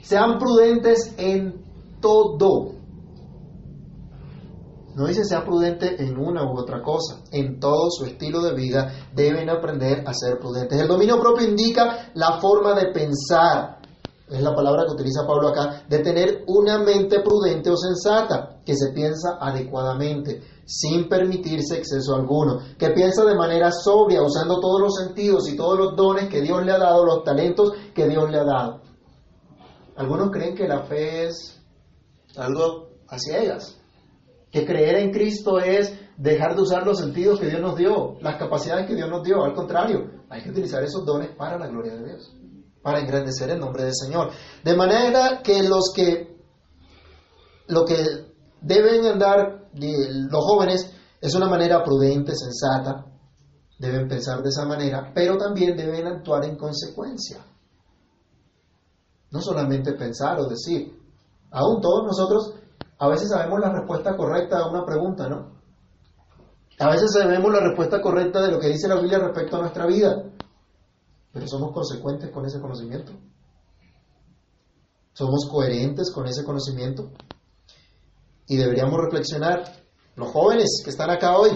Sean 0.00 0.38
prudentes 0.38 1.14
en 1.18 1.62
todo. 2.00 2.76
No 4.96 5.06
dice 5.06 5.26
sea 5.26 5.44
prudente 5.44 6.02
en 6.02 6.16
una 6.16 6.50
u 6.50 6.58
otra 6.58 6.80
cosa. 6.80 7.20
En 7.30 7.60
todo 7.60 7.90
su 7.90 8.06
estilo 8.06 8.40
de 8.40 8.54
vida 8.54 9.10
deben 9.14 9.50
aprender 9.50 10.02
a 10.06 10.14
ser 10.14 10.38
prudentes. 10.38 10.80
El 10.80 10.88
dominio 10.88 11.20
propio 11.20 11.46
indica 11.46 12.10
la 12.14 12.40
forma 12.40 12.72
de 12.72 12.92
pensar, 12.92 13.75
es 14.28 14.42
la 14.42 14.54
palabra 14.54 14.84
que 14.84 14.92
utiliza 14.92 15.26
Pablo 15.26 15.48
acá, 15.48 15.84
de 15.88 16.00
tener 16.00 16.44
una 16.48 16.78
mente 16.78 17.20
prudente 17.20 17.70
o 17.70 17.76
sensata, 17.76 18.60
que 18.64 18.74
se 18.74 18.92
piensa 18.92 19.38
adecuadamente, 19.40 20.42
sin 20.64 21.08
permitirse 21.08 21.78
exceso 21.78 22.14
alguno, 22.14 22.58
que 22.76 22.90
piensa 22.90 23.24
de 23.24 23.36
manera 23.36 23.70
sobria, 23.70 24.22
usando 24.22 24.58
todos 24.58 24.80
los 24.80 24.94
sentidos 24.96 25.48
y 25.48 25.56
todos 25.56 25.78
los 25.78 25.96
dones 25.96 26.28
que 26.28 26.40
Dios 26.40 26.64
le 26.64 26.72
ha 26.72 26.78
dado, 26.78 27.04
los 27.04 27.22
talentos 27.22 27.72
que 27.94 28.08
Dios 28.08 28.28
le 28.28 28.38
ha 28.38 28.44
dado. 28.44 28.80
Algunos 29.94 30.30
creen 30.30 30.56
que 30.56 30.66
la 30.66 30.82
fe 30.82 31.26
es 31.26 31.62
algo 32.36 32.88
hacia 33.08 33.38
ellas, 33.38 33.78
que 34.50 34.66
creer 34.66 34.96
en 34.96 35.12
Cristo 35.12 35.60
es 35.60 35.96
dejar 36.16 36.56
de 36.56 36.62
usar 36.62 36.84
los 36.84 36.98
sentidos 36.98 37.38
que 37.38 37.46
Dios 37.46 37.60
nos 37.60 37.76
dio, 37.76 38.16
las 38.20 38.36
capacidades 38.36 38.86
que 38.88 38.96
Dios 38.96 39.08
nos 39.08 39.22
dio, 39.22 39.44
al 39.44 39.54
contrario, 39.54 40.10
hay 40.28 40.42
que 40.42 40.50
utilizar 40.50 40.82
esos 40.82 41.06
dones 41.06 41.30
para 41.36 41.56
la 41.58 41.68
gloria 41.68 41.94
de 41.94 42.04
Dios 42.06 42.36
para 42.86 43.00
engrandecer 43.00 43.50
el 43.50 43.58
nombre 43.58 43.82
del 43.82 43.96
Señor. 43.96 44.30
De 44.62 44.76
manera 44.76 45.42
que 45.42 45.60
los 45.64 45.92
que 45.92 46.36
lo 47.66 47.84
que 47.84 47.96
deben 48.60 49.04
andar 49.06 49.70
los 49.74 50.44
jóvenes 50.44 50.94
es 51.20 51.34
una 51.34 51.48
manera 51.48 51.82
prudente, 51.82 52.36
sensata, 52.36 53.04
deben 53.76 54.06
pensar 54.06 54.40
de 54.40 54.50
esa 54.50 54.64
manera, 54.66 55.10
pero 55.12 55.36
también 55.36 55.76
deben 55.76 56.06
actuar 56.06 56.44
en 56.44 56.56
consecuencia. 56.56 57.44
No 59.32 59.40
solamente 59.40 59.94
pensar 59.94 60.38
o 60.38 60.46
decir. 60.46 60.96
Aún 61.50 61.80
todos 61.80 62.04
nosotros 62.04 62.54
a 63.00 63.08
veces 63.08 63.30
sabemos 63.30 63.58
la 63.58 63.72
respuesta 63.72 64.16
correcta 64.16 64.58
a 64.60 64.70
una 64.70 64.84
pregunta, 64.84 65.28
¿no? 65.28 65.56
A 66.78 66.90
veces 66.90 67.12
sabemos 67.12 67.52
la 67.52 67.66
respuesta 67.66 68.00
correcta 68.00 68.40
de 68.42 68.52
lo 68.52 68.60
que 68.60 68.68
dice 68.68 68.86
la 68.86 69.00
Biblia 69.00 69.18
respecto 69.18 69.56
a 69.56 69.62
nuestra 69.62 69.86
vida 69.86 70.22
pero 71.36 71.48
somos 71.48 71.72
consecuentes 71.72 72.30
con 72.30 72.46
ese 72.46 72.58
conocimiento. 72.62 73.12
¿Somos 75.12 75.46
coherentes 75.50 76.10
con 76.10 76.26
ese 76.26 76.42
conocimiento? 76.42 77.10
Y 78.46 78.56
deberíamos 78.56 78.98
reflexionar, 78.98 79.64
los 80.14 80.30
jóvenes 80.30 80.80
que 80.82 80.88
están 80.88 81.10
acá 81.10 81.36
hoy, 81.36 81.50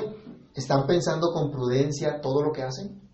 ¿están 0.55 0.87
pensando 0.87 1.33
con 1.33 1.51
prudencia 1.51 2.21
todo 2.21 2.43
lo 2.43 2.53
que 2.53 2.63
hacen? 2.63 3.09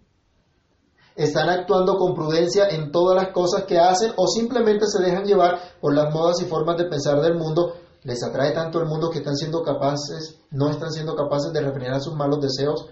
¿Están 1.14 1.50
actuando 1.50 1.98
con 1.98 2.16
prudencia 2.16 2.68
en 2.70 2.90
todas 2.90 3.14
las 3.14 3.32
cosas 3.32 3.62
que 3.62 3.78
hacen 3.78 4.12
o 4.16 4.26
simplemente 4.26 4.86
se 4.88 5.00
dejan 5.00 5.24
llevar 5.24 5.60
por 5.80 5.94
las 5.94 6.12
modas 6.12 6.42
y 6.42 6.46
formas 6.46 6.78
de 6.78 6.86
pensar 6.86 7.20
del 7.20 7.38
mundo? 7.38 7.76
¿Les 8.02 8.24
atrae 8.24 8.50
tanto 8.50 8.80
el 8.80 8.86
mundo 8.86 9.08
que 9.10 9.18
están 9.18 9.36
siendo 9.36 9.62
capaces, 9.62 10.40
no 10.50 10.68
están 10.68 10.90
siendo 10.90 11.14
capaces 11.14 11.52
de 11.52 11.60
refrenar 11.60 12.00
sus 12.00 12.16
malos 12.16 12.40
deseos, 12.40 12.88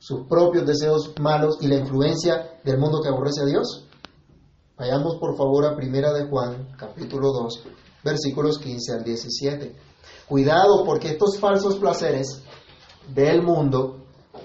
sus 0.00 0.26
propios 0.26 0.66
deseos 0.66 1.12
malos 1.20 1.58
y 1.60 1.68
la 1.68 1.76
influencia 1.76 2.58
del 2.64 2.78
mundo 2.78 3.02
que 3.02 3.08
aborrece 3.08 3.42
a 3.42 3.44
Dios? 3.44 3.84
Vayamos 4.76 5.16
por 5.16 5.36
favor 5.36 5.66
a 5.66 5.76
Primera 5.76 6.12
de 6.14 6.26
Juan, 6.26 6.68
capítulo 6.78 7.32
2, 7.32 7.62
versículos 8.02 8.58
15 8.58 8.92
al 8.94 9.04
17. 9.04 9.76
Cuidado 10.26 10.84
porque 10.86 11.10
estos 11.10 11.38
falsos 11.38 11.76
placeres 11.76 12.42
del 13.14 13.42
mundo 13.42 13.98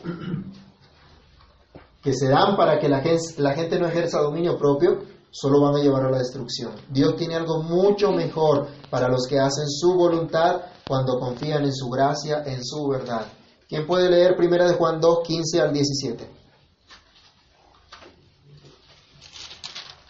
que 2.03 2.13
se 2.13 2.27
dan 2.27 2.57
para 2.57 2.77
que 2.77 2.89
la 2.89 3.00
gente, 3.00 3.24
la 3.38 3.53
gente 3.53 3.79
no 3.79 3.88
ejerza 3.88 4.19
dominio 4.19 4.57
propio, 4.57 5.03
solo 5.31 5.62
van 5.62 5.75
a 5.75 5.79
llevar 5.79 6.03
a 6.03 6.12
la 6.12 6.17
destrucción. 6.17 6.74
Dios 6.89 7.15
tiene 7.15 7.35
algo 7.35 7.63
mucho 7.63 8.12
mejor 8.12 8.67
para 8.89 9.07
los 9.07 9.25
que 9.27 9.39
hacen 9.39 9.69
su 9.69 9.93
voluntad 9.93 10.63
cuando 10.85 11.17
confían 11.17 11.63
en 11.63 11.74
su 11.74 11.88
gracia, 11.88 12.43
en 12.45 12.62
su 12.62 12.89
verdad. 12.89 13.25
¿Quién 13.67 13.88
puede 13.88 14.12
leer 14.12 14.36
1 14.38 14.67
de 14.67 14.74
Juan 14.75 15.01
2, 15.01 15.27
15 15.27 15.62
al 15.62 15.74
17? 15.74 16.27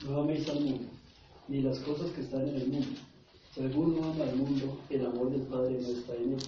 No 0.06 0.22
améis 0.22 0.50
al 0.50 0.60
mundo, 0.60 0.90
ni 1.48 1.62
las 1.62 1.80
cosas 1.80 2.12
que 2.12 2.22
están 2.22 2.48
en 2.50 2.56
el 2.56 2.68
mundo. 2.68 3.00
Si 3.54 3.62
alguno 3.62 4.04
ama 4.04 4.26
al 4.26 4.36
mundo, 4.36 4.78
el 4.90 5.06
amor 5.06 5.32
del 5.32 5.44
Padre 5.44 5.80
no 5.82 5.88
está 5.88 6.14
en 6.16 6.34
él. 6.34 6.40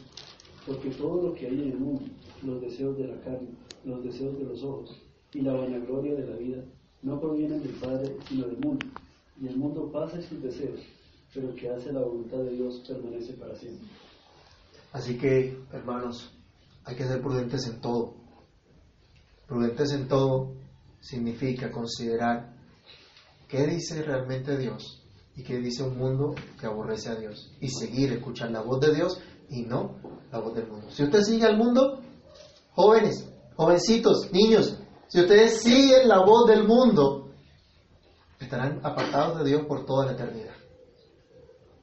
Porque 0.66 0.90
todo 0.90 1.30
lo 1.30 1.34
que 1.34 1.48
hay 1.48 1.54
en 1.54 1.72
el 1.72 1.80
mundo, 1.80 2.04
los 2.44 2.62
deseos 2.62 2.98
de 2.98 3.08
la 3.08 3.22
carne, 3.22 3.48
los 3.86 4.04
deseos 4.04 4.38
de 4.38 4.44
los 4.44 4.62
ojos 4.62 5.02
y 5.34 5.42
la 5.42 5.54
vanagloria 5.54 6.14
de 6.14 6.28
la 6.28 6.36
vida, 6.36 6.62
no 7.04 7.22
provienen 7.22 7.64
del 7.64 7.74
Padre, 7.76 8.18
sino 8.28 8.48
del 8.48 8.58
mundo. 8.58 8.86
Y 9.40 9.48
el 9.48 9.56
mundo 9.56 9.90
pasa 9.94 10.22
sus 10.22 10.42
deseos, 10.42 10.82
pero 11.34 11.50
el 11.50 11.56
que 11.56 11.70
hace 11.70 11.94
la 11.94 12.02
voluntad 12.02 12.40
de 12.40 12.52
Dios 12.52 12.84
permanece 12.86 13.32
para 13.34 13.56
siempre. 13.56 13.88
Así 14.92 15.18
que, 15.18 15.58
hermanos, 15.72 16.37
hay 16.88 16.96
que 16.96 17.06
ser 17.06 17.22
prudentes 17.22 17.68
en 17.68 17.82
todo. 17.82 18.16
Prudentes 19.46 19.92
en 19.92 20.08
todo 20.08 20.54
significa 21.02 21.70
considerar 21.70 22.56
qué 23.50 23.68
dice 23.68 24.02
realmente 24.04 24.58
Dios 24.58 25.04
y 25.36 25.44
qué 25.44 25.60
dice 25.60 25.84
un 25.84 25.98
mundo 25.98 26.34
que 26.60 26.66
aborrece 26.66 27.10
a 27.10 27.16
Dios. 27.16 27.52
Y 27.60 27.70
seguir, 27.70 28.14
escuchar 28.14 28.52
la 28.52 28.62
voz 28.62 28.80
de 28.80 28.96
Dios 28.96 29.20
y 29.50 29.64
no 29.64 29.98
la 30.32 30.40
voz 30.40 30.56
del 30.56 30.68
mundo. 30.68 30.90
Si 30.90 31.04
usted 31.04 31.22
sigue 31.24 31.46
al 31.46 31.58
mundo, 31.58 32.02
jóvenes, 32.72 33.30
jovencitos, 33.58 34.32
niños, 34.32 34.80
si 35.10 35.20
ustedes 35.20 35.62
siguen 35.62 36.08
la 36.08 36.24
voz 36.24 36.48
del 36.48 36.66
mundo, 36.66 37.32
estarán 38.40 38.80
apartados 38.84 39.40
de 39.40 39.50
Dios 39.50 39.66
por 39.68 39.86
toda 39.86 40.06
la 40.06 40.14
eternidad. 40.14 40.56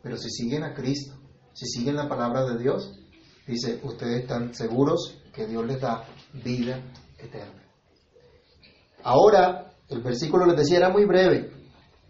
Pero 0.03 0.17
si 0.17 0.31
siguen 0.31 0.65
a 0.65 0.73
Cristo, 0.73 1.15
si 1.53 1.67
siguen 1.67 1.97
la 1.97 2.09
palabra 2.09 2.47
de 2.47 2.59
Dios, 2.59 3.04
dice, 3.47 3.81
ustedes 3.83 4.23
están 4.23 4.55
seguros 4.55 5.21
que 5.33 5.47
Dios 5.47 5.67
les 5.67 5.81
da 5.81 6.05
vida 6.33 6.81
eterna. 7.19 7.63
Ahora, 9.03 9.73
el 9.89 10.03
versículo 10.03 10.47
les 10.47 10.57
decía 10.57 10.79
era 10.79 10.91
muy 10.91 11.05
breve. 11.05 11.51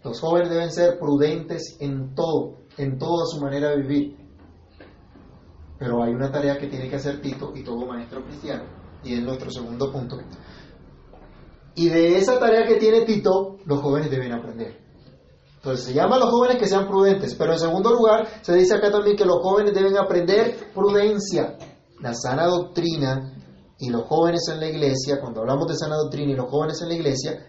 Los 0.04 0.20
jóvenes 0.20 0.50
deben 0.50 0.70
ser 0.70 0.98
prudentes 0.98 1.76
en 1.80 2.14
todo, 2.14 2.58
en 2.76 2.98
toda 2.98 3.26
su 3.26 3.40
manera 3.40 3.70
de 3.70 3.82
vivir. 3.82 4.16
Pero 5.78 6.02
hay 6.02 6.12
una 6.12 6.30
tarea 6.30 6.58
que 6.58 6.68
tiene 6.68 6.88
que 6.88 6.96
hacer 6.96 7.20
Tito 7.20 7.52
y 7.54 7.64
todo 7.64 7.86
maestro 7.86 8.24
cristiano, 8.24 8.64
y 9.02 9.14
es 9.14 9.22
nuestro 9.22 9.50
segundo 9.50 9.90
punto. 9.90 10.18
Y 11.74 11.88
de 11.88 12.18
esa 12.18 12.38
tarea 12.38 12.64
que 12.66 12.76
tiene 12.76 13.04
Tito, 13.04 13.58
los 13.64 13.80
jóvenes 13.80 14.10
deben 14.10 14.32
aprender. 14.32 14.83
Entonces 15.64 15.86
se 15.86 15.94
llama 15.94 16.16
a 16.16 16.18
los 16.18 16.28
jóvenes 16.28 16.58
que 16.58 16.66
sean 16.66 16.86
prudentes, 16.86 17.34
pero 17.36 17.54
en 17.54 17.58
segundo 17.58 17.90
lugar 17.90 18.28
se 18.42 18.54
dice 18.54 18.74
acá 18.74 18.90
también 18.90 19.16
que 19.16 19.24
los 19.24 19.40
jóvenes 19.40 19.72
deben 19.72 19.96
aprender 19.96 20.70
prudencia, 20.74 21.56
la 22.02 22.12
sana 22.12 22.44
doctrina 22.44 23.32
y 23.78 23.88
los 23.88 24.02
jóvenes 24.02 24.42
en 24.52 24.60
la 24.60 24.68
iglesia, 24.68 25.22
cuando 25.22 25.40
hablamos 25.40 25.66
de 25.68 25.78
sana 25.78 25.96
doctrina 25.96 26.32
y 26.32 26.36
los 26.36 26.50
jóvenes 26.50 26.82
en 26.82 26.88
la 26.88 26.94
iglesia, 26.96 27.46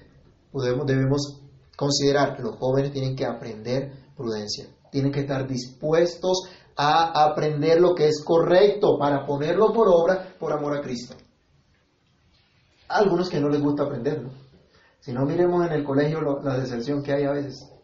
debemos 0.86 1.42
considerar 1.76 2.38
que 2.38 2.44
los 2.44 2.56
jóvenes 2.56 2.94
tienen 2.94 3.18
que 3.18 3.26
aprender 3.26 3.92
prudencia, 4.16 4.66
tienen 4.94 5.12
que 5.12 5.20
estar 5.20 5.46
dispuestos 5.46 6.44
a 6.78 7.26
aprender 7.26 7.82
lo 7.82 7.94
que 7.96 8.08
es 8.08 8.24
correcto 8.24 8.98
para 8.98 9.26
ponerlo 9.26 9.74
por 9.74 9.90
obra 9.90 10.36
por 10.40 10.54
amor 10.54 10.78
a 10.78 10.82
Cristo. 10.82 11.16
algunos 12.88 13.30
que 13.30 13.42
no 13.42 13.50
les 13.50 13.62
gusta 13.62 13.84
aprenderlo. 13.84 14.30
Si 15.02 15.12
no 15.12 15.26
miremos 15.26 15.66
en 15.66 15.74
el 15.74 15.84
colegio 15.84 16.22
la 16.42 16.58
deserción 16.58 17.04
que 17.04 17.12
hay 17.12 17.26
a 17.26 17.32
veces, 17.32 17.75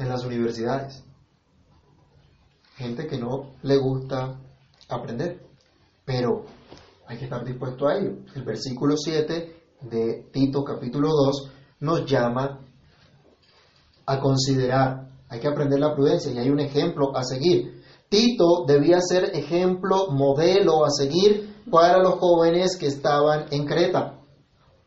en 0.00 0.08
las 0.08 0.24
universidades. 0.24 1.04
Gente 2.76 3.06
que 3.06 3.18
no 3.18 3.52
le 3.62 3.76
gusta 3.76 4.40
aprender, 4.88 5.42
pero 6.04 6.46
hay 7.06 7.18
que 7.18 7.24
estar 7.24 7.44
dispuesto 7.44 7.86
a 7.86 7.98
ello. 7.98 8.16
El 8.34 8.42
versículo 8.42 8.96
7 8.96 9.56
de 9.82 10.28
Tito 10.32 10.64
capítulo 10.64 11.08
2 11.08 11.50
nos 11.80 12.10
llama 12.10 12.60
a 14.06 14.18
considerar, 14.18 15.08
hay 15.28 15.38
que 15.38 15.48
aprender 15.48 15.78
la 15.78 15.94
prudencia 15.94 16.32
y 16.32 16.38
hay 16.38 16.48
un 16.48 16.60
ejemplo 16.60 17.14
a 17.14 17.22
seguir. 17.22 17.82
Tito 18.08 18.64
debía 18.66 19.00
ser 19.00 19.36
ejemplo, 19.36 20.10
modelo 20.10 20.84
a 20.84 20.90
seguir 20.90 21.62
para 21.70 21.98
los 21.98 22.14
jóvenes 22.14 22.76
que 22.76 22.86
estaban 22.86 23.46
en 23.50 23.66
Creta. 23.66 24.18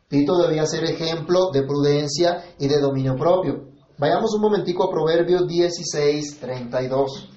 Tito 0.07 0.37
debía 0.39 0.65
ser 0.65 0.83
ejemplo 0.85 1.51
de 1.53 1.61
prudencia 1.61 2.43
y 2.57 2.67
de 2.67 2.81
dominio 2.81 3.15
propio. 3.15 3.72
Vayamos 4.03 4.35
un 4.35 4.41
momentico 4.41 4.83
a 4.83 4.91
Proverbios 4.91 5.47
16, 5.47 6.37
32. 6.41 7.29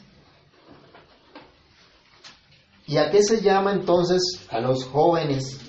¿Y 2.88 2.96
a 2.96 3.08
qué 3.08 3.22
se 3.22 3.40
llama 3.40 3.72
entonces 3.72 4.44
a 4.50 4.58
los 4.58 4.82
jóvenes 4.82 5.60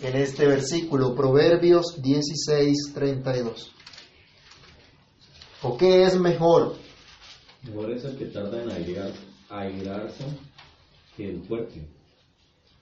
en 0.00 0.14
este 0.14 0.46
versículo? 0.46 1.12
Proverbios 1.16 2.00
16, 2.00 2.92
32. 2.94 3.74
¿O 5.62 5.76
qué 5.76 6.04
es 6.04 6.16
mejor? 6.16 6.76
Mejor 7.64 7.90
es 7.90 8.04
el 8.04 8.16
que 8.16 8.26
tarda 8.26 8.62
en 8.62 8.70
airarse 9.50 10.24
que 11.16 11.30
el 11.30 11.42
fuerte, 11.42 11.84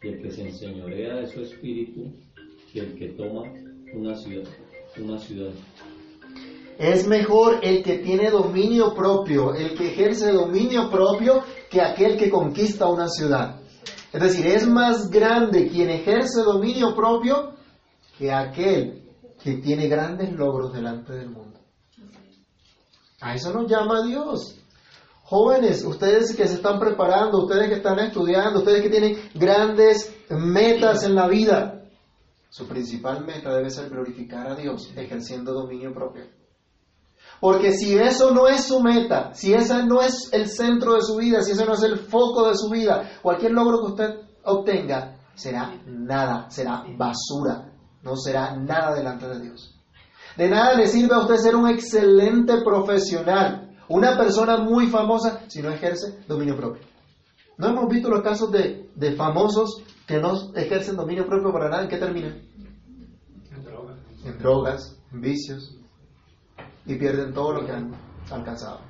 y 0.02 0.08
el 0.08 0.20
que 0.20 0.30
se 0.30 0.42
enseñorea 0.42 1.14
de 1.14 1.32
su 1.32 1.40
espíritu 1.40 2.12
que 2.70 2.80
el 2.80 2.98
que 2.98 3.08
toma 3.14 3.50
una 3.94 4.14
ciudad. 4.14 4.46
Una 4.98 5.18
ciudad. 5.18 5.54
Es 6.78 7.06
mejor 7.06 7.60
el 7.62 7.82
que 7.82 7.98
tiene 7.98 8.30
dominio 8.30 8.94
propio, 8.94 9.54
el 9.54 9.76
que 9.76 9.92
ejerce 9.92 10.32
dominio 10.32 10.90
propio, 10.90 11.42
que 11.70 11.80
aquel 11.80 12.16
que 12.16 12.30
conquista 12.30 12.86
una 12.86 13.08
ciudad. 13.08 13.60
Es 14.12 14.22
decir, 14.22 14.46
es 14.46 14.66
más 14.66 15.10
grande 15.10 15.68
quien 15.68 15.90
ejerce 15.90 16.42
dominio 16.42 16.94
propio 16.94 17.54
que 18.18 18.32
aquel 18.32 19.02
que 19.42 19.54
tiene 19.58 19.88
grandes 19.88 20.32
logros 20.32 20.72
delante 20.72 21.12
del 21.12 21.30
mundo. 21.30 21.58
A 23.20 23.34
eso 23.34 23.52
nos 23.52 23.70
llama 23.70 24.06
Dios. 24.06 24.56
Jóvenes, 25.24 25.84
ustedes 25.84 26.36
que 26.36 26.46
se 26.46 26.54
están 26.54 26.78
preparando, 26.78 27.44
ustedes 27.44 27.68
que 27.68 27.76
están 27.76 27.98
estudiando, 27.98 28.60
ustedes 28.60 28.82
que 28.82 28.90
tienen 28.90 29.18
grandes 29.34 30.14
metas 30.28 31.02
en 31.04 31.14
la 31.14 31.26
vida, 31.28 31.82
su 32.50 32.68
principal 32.68 33.24
meta 33.24 33.52
debe 33.52 33.70
ser 33.70 33.88
glorificar 33.88 34.46
a 34.46 34.54
Dios 34.54 34.92
ejerciendo 34.94 35.52
dominio 35.52 35.92
propio. 35.92 36.24
Porque 37.40 37.72
si 37.72 37.96
eso 37.96 38.30
no 38.30 38.48
es 38.48 38.64
su 38.64 38.80
meta, 38.80 39.34
si 39.34 39.52
ese 39.52 39.84
no 39.84 40.00
es 40.00 40.30
el 40.32 40.48
centro 40.48 40.94
de 40.94 41.02
su 41.02 41.16
vida, 41.16 41.42
si 41.42 41.52
ese 41.52 41.66
no 41.66 41.74
es 41.74 41.82
el 41.82 41.98
foco 41.98 42.48
de 42.48 42.56
su 42.56 42.70
vida, 42.70 43.18
cualquier 43.22 43.52
logro 43.52 43.80
que 43.80 43.92
usted 43.92 44.20
obtenga 44.44 45.16
será 45.34 45.74
nada, 45.86 46.48
será 46.50 46.84
basura, 46.96 47.72
no 48.02 48.16
será 48.16 48.56
nada 48.56 48.94
delante 48.94 49.28
de 49.28 49.40
Dios. 49.40 49.74
De 50.36 50.48
nada 50.48 50.74
le 50.74 50.86
sirve 50.86 51.14
a 51.14 51.20
usted 51.20 51.36
ser 51.36 51.54
un 51.54 51.68
excelente 51.68 52.62
profesional, 52.62 53.76
una 53.88 54.16
persona 54.16 54.56
muy 54.58 54.88
famosa, 54.88 55.42
si 55.48 55.62
no 55.62 55.70
ejerce 55.70 56.24
dominio 56.26 56.56
propio. 56.56 56.82
¿No 57.56 57.68
hemos 57.68 57.88
visto 57.88 58.08
los 58.08 58.22
casos 58.22 58.50
de, 58.50 58.90
de 58.96 59.12
famosos 59.12 59.82
que 60.06 60.18
no 60.18 60.32
ejercen 60.54 60.96
dominio 60.96 61.26
propio 61.26 61.52
para 61.52 61.68
nada? 61.68 61.82
¿En 61.84 61.88
qué 61.88 61.98
terminan? 61.98 62.42
En 63.52 63.62
drogas. 63.62 63.98
En 64.24 64.38
drogas, 64.38 64.96
en 65.12 65.20
vicios, 65.20 65.76
y 66.86 66.96
pierden 66.96 67.32
todo 67.32 67.52
lo 67.52 67.66
que 67.66 67.72
han 67.72 67.92
alcanzado. 68.30 68.80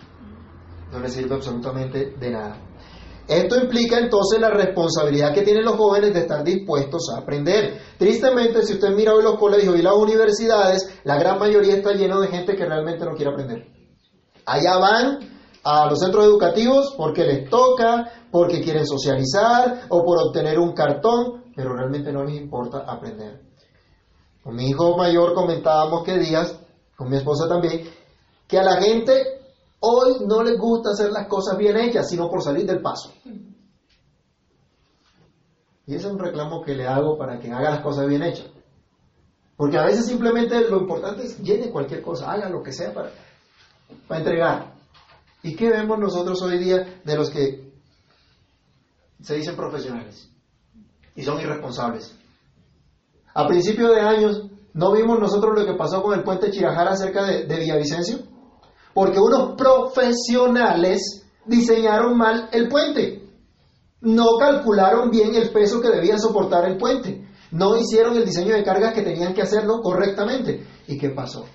No 0.92 0.98
les 1.00 1.12
sirve 1.12 1.34
absolutamente 1.34 2.14
de 2.18 2.30
nada. 2.30 2.56
Esto 3.26 3.56
implica 3.56 3.98
entonces 3.98 4.38
la 4.38 4.50
responsabilidad 4.50 5.32
que 5.32 5.42
tienen 5.42 5.64
los 5.64 5.76
jóvenes 5.76 6.12
de 6.12 6.20
estar 6.20 6.44
dispuestos 6.44 7.08
a 7.10 7.20
aprender. 7.20 7.80
Tristemente, 7.96 8.62
si 8.62 8.74
usted 8.74 8.90
mira 8.90 9.14
hoy 9.14 9.22
los 9.22 9.38
colegios 9.38 9.78
y 9.78 9.82
las 9.82 9.94
universidades, 9.94 11.00
la 11.04 11.18
gran 11.18 11.38
mayoría 11.38 11.76
está 11.76 11.92
lleno 11.92 12.20
de 12.20 12.28
gente 12.28 12.54
que 12.54 12.66
realmente 12.66 13.04
no 13.04 13.14
quiere 13.14 13.32
aprender. 13.32 13.66
Allá 14.44 14.76
van 14.76 15.18
a 15.64 15.86
los 15.88 16.00
centros 16.00 16.24
educativos 16.26 16.94
porque 16.98 17.24
les 17.24 17.48
toca, 17.48 18.12
porque 18.30 18.60
quieren 18.60 18.86
socializar 18.86 19.86
o 19.88 20.04
por 20.04 20.18
obtener 20.18 20.58
un 20.58 20.74
cartón, 20.74 21.44
pero 21.56 21.74
realmente 21.74 22.12
no 22.12 22.24
les 22.24 22.36
importa 22.36 22.84
aprender. 22.86 23.40
Con 24.42 24.54
mi 24.54 24.68
hijo 24.68 24.98
mayor 24.98 25.32
comentábamos 25.32 26.04
que 26.04 26.18
días, 26.18 26.60
con 26.96 27.10
mi 27.10 27.16
esposa 27.16 27.48
también, 27.48 27.88
que 28.46 28.58
a 28.58 28.62
la 28.62 28.80
gente 28.80 29.12
hoy 29.80 30.24
no 30.26 30.42
les 30.42 30.58
gusta 30.58 30.90
hacer 30.90 31.10
las 31.10 31.26
cosas 31.26 31.56
bien 31.58 31.76
hechas, 31.76 32.08
sino 32.08 32.28
por 32.28 32.42
salir 32.42 32.66
del 32.66 32.80
paso. 32.80 33.12
Y 35.86 35.94
ese 35.94 36.06
es 36.06 36.12
un 36.12 36.18
reclamo 36.18 36.62
que 36.62 36.74
le 36.74 36.86
hago 36.86 37.18
para 37.18 37.38
que 37.38 37.52
haga 37.52 37.70
las 37.70 37.80
cosas 37.80 38.06
bien 38.06 38.22
hechas. 38.22 38.46
Porque 39.56 39.76
a 39.76 39.84
veces 39.84 40.06
simplemente 40.06 40.68
lo 40.68 40.80
importante 40.80 41.24
es 41.24 41.38
llene 41.38 41.70
cualquier 41.70 42.02
cosa, 42.02 42.30
haga 42.32 42.48
lo 42.48 42.62
que 42.62 42.72
sea 42.72 42.92
para, 42.92 43.10
para 44.08 44.20
entregar. 44.20 44.74
¿Y 45.42 45.54
qué 45.54 45.70
vemos 45.70 45.98
nosotros 45.98 46.40
hoy 46.42 46.58
día 46.58 47.00
de 47.04 47.16
los 47.16 47.30
que 47.30 47.70
se 49.20 49.34
dicen 49.34 49.56
profesionales 49.56 50.30
y 51.14 51.22
son 51.22 51.38
irresponsables? 51.38 52.16
A 53.34 53.46
principios 53.46 53.94
de 53.94 54.00
años, 54.00 54.46
¿no 54.74 54.92
vimos 54.92 55.18
nosotros 55.18 55.58
lo 55.58 55.64
que 55.64 55.74
pasó 55.74 56.02
con 56.02 56.18
el 56.18 56.24
puente 56.24 56.50
Chirajara 56.50 56.96
cerca 56.96 57.24
de, 57.24 57.56
Villavicencio? 57.56 58.18
Porque 58.92 59.18
unos 59.18 59.54
profesionales 59.56 61.24
diseñaron 61.46 62.16
mal 62.16 62.48
el 62.52 62.68
puente. 62.68 63.28
No 64.00 64.36
calcularon 64.38 65.10
bien 65.10 65.34
el 65.34 65.50
peso 65.50 65.80
que 65.80 65.88
debía 65.88 66.18
soportar 66.18 66.68
el 66.68 66.76
puente. 66.76 67.26
No 67.50 67.76
hicieron 67.76 68.16
el 68.16 68.24
diseño 68.24 68.54
de 68.54 68.62
cargas 68.62 68.92
que 68.92 69.02
tenían 69.02 69.32
que 69.32 69.42
hacerlo 69.42 69.80
correctamente. 69.80 70.66
¿Y 70.86 70.98
qué 70.98 71.10
pasó? 71.10 71.46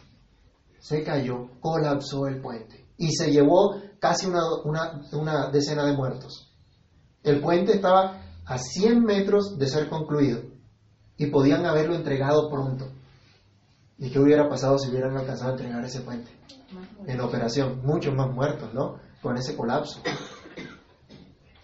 Se 0.79 1.03
cayó, 1.03 1.49
colapsó 1.60 2.25
el 2.27 2.41
puente 2.41 2.88
y 2.97 3.12
se 3.12 3.32
llevó 3.32 3.75
casi 3.99 4.27
una, 4.27 4.41
una, 4.63 5.01
una 5.13 5.49
decena 5.51 5.86
de 5.86 5.95
muertos. 5.95 6.51
El 7.23 7.41
puente 7.41 7.73
estaba 7.73 8.21
a 8.45 8.58
100 8.58 9.03
metros 9.03 9.58
de 9.58 9.67
ser 9.67 9.89
concluido 9.89 10.41
y 11.17 11.27
podían 11.27 11.65
haberlo 11.65 11.95
entregado 11.95 12.49
pronto. 12.49 12.88
¿Y 14.00 14.10
qué 14.10 14.20
hubiera 14.20 14.48
pasado 14.48 14.78
si 14.80 14.90
hubieran 14.90 15.18
alcanzado 15.18 15.52
a 15.52 15.54
entregar 15.56 15.84
ese 15.84 16.02
puente? 16.02 16.32
En 17.06 17.20
operación, 17.20 17.82
muchos 17.84 18.14
más 18.16 18.32
muertos, 18.32 18.74
¿no? 18.74 18.98
Con 19.22 19.38
ese 19.38 19.58
colapso. 19.58 20.00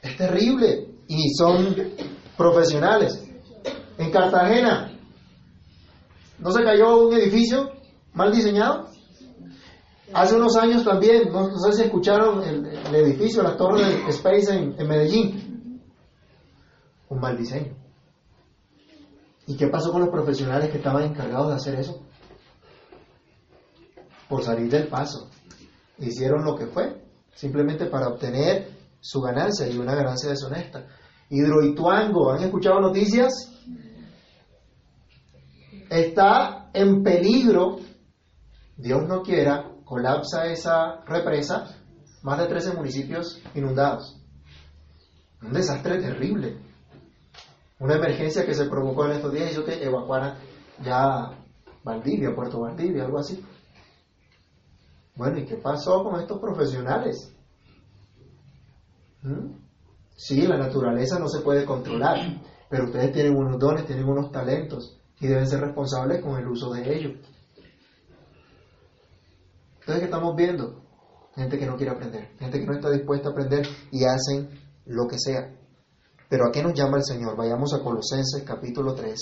Es 0.02 0.17
terrible 0.17 0.89
y 1.08 1.34
son 1.34 1.76
profesionales. 2.38 3.24
En 3.98 4.12
Cartagena, 4.12 4.91
¿no 6.39 6.52
se 6.52 6.63
cayó 6.63 7.08
un 7.08 7.13
edificio 7.13 7.71
mal 8.13 8.34
diseñado? 8.34 8.89
Hace 10.13 10.36
unos 10.36 10.58
años 10.58 10.84
también, 10.84 11.32
no, 11.32 11.58
sé 11.58 11.74
si 11.74 11.84
escucharon 11.84 12.43
el, 12.43 12.95
edificio, 12.95 13.43
la 13.43 13.56
torre 13.56 13.84
de 13.84 14.10
Space 14.10 14.54
en 14.54 14.88
Medellín. 14.88 15.82
Un 17.08 17.19
mal 17.19 17.38
diseño. 17.38 17.74
¿Y 19.48 19.56
qué 19.56 19.67
pasó 19.67 19.91
con 19.91 20.02
los 20.02 20.10
profesionales 20.10 20.69
que 20.69 20.78
estaban 20.78 21.04
encargados 21.04 21.50
de 21.50 21.56
hacer 21.56 21.76
eso? 21.76 22.04
Por 24.29 24.43
salir 24.43 24.69
del 24.69 24.88
paso. 24.88 25.29
Hicieron 25.97 26.43
lo 26.43 26.55
que 26.55 26.67
fue, 26.67 27.01
simplemente 27.33 27.85
para 27.85 28.07
obtener 28.07 28.69
su 28.99 29.21
ganancia 29.21 29.67
y 29.67 29.77
una 29.77 29.95
ganancia 29.95 30.29
deshonesta. 30.29 30.88
Hidroituango, 31.29 32.31
¿han 32.31 32.43
escuchado 32.43 32.81
noticias? 32.81 33.51
Está 35.89 36.69
en 36.73 37.03
peligro, 37.03 37.77
Dios 38.75 39.07
no 39.07 39.21
quiera, 39.21 39.71
colapsa 39.85 40.47
esa 40.47 41.01
represa, 41.05 41.67
más 42.23 42.39
de 42.39 42.47
13 42.47 42.73
municipios 42.73 43.41
inundados. 43.53 44.19
Un 45.41 45.53
desastre 45.53 46.01
terrible. 46.01 46.57
Una 47.79 47.95
emergencia 47.95 48.45
que 48.45 48.53
se 48.53 48.65
provocó 48.65 49.05
en 49.05 49.11
estos 49.11 49.31
días 49.31 49.51
hizo 49.51 49.63
que 49.63 49.83
evacuaran 49.83 50.38
ya 50.83 51.31
Valdivia, 51.83 52.33
Puerto 52.33 52.61
Valdivia, 52.61 53.05
algo 53.05 53.19
así. 53.19 53.45
Bueno, 55.15 55.39
¿y 55.39 55.45
qué 55.45 55.56
pasó 55.56 56.04
con 56.04 56.19
estos 56.19 56.39
profesionales? 56.39 57.34
¿Mm? 59.21 59.65
Sí, 60.15 60.45
la 60.45 60.58
naturaleza 60.58 61.19
no 61.19 61.28
se 61.28 61.41
puede 61.41 61.65
controlar, 61.65 62.17
pero 62.69 62.86
ustedes 62.86 63.12
tienen 63.12 63.36
unos 63.36 63.60
dones, 63.60 63.86
tienen 63.86 64.08
unos 64.08 64.32
talentos 64.32 64.99
y 65.19 65.28
deben 65.28 65.47
ser 65.47 65.62
responsables 65.62 66.21
con 66.21 66.38
el 66.38 66.47
uso 66.47 66.71
de 66.73 66.95
ellos. 66.95 67.13
Entonces, 69.80 69.99
¿qué 69.99 70.06
estamos 70.06 70.36
viendo? 70.36 70.82
Gente 71.36 71.60
que 71.60 71.65
no 71.65 71.75
quiere 71.75 71.91
aprender, 71.91 72.36
gente 72.39 72.60
que 72.60 72.65
no 72.65 72.73
está 72.73 72.89
dispuesta 72.89 73.30
a 73.30 73.32
aprender 73.32 73.67
y 73.91 74.04
hacen 74.06 74.49
lo 74.86 75.08
que 75.08 75.19
sea. 75.19 75.54
Pero 76.30 76.47
¿a 76.47 76.51
qué 76.51 76.63
nos 76.63 76.73
llama 76.73 76.97
el 76.97 77.04
Señor? 77.04 77.38
Vayamos 77.38 77.73
a 77.73 77.84
Colosenses 77.84 78.43
capítulo 78.43 78.95
3, 78.95 79.15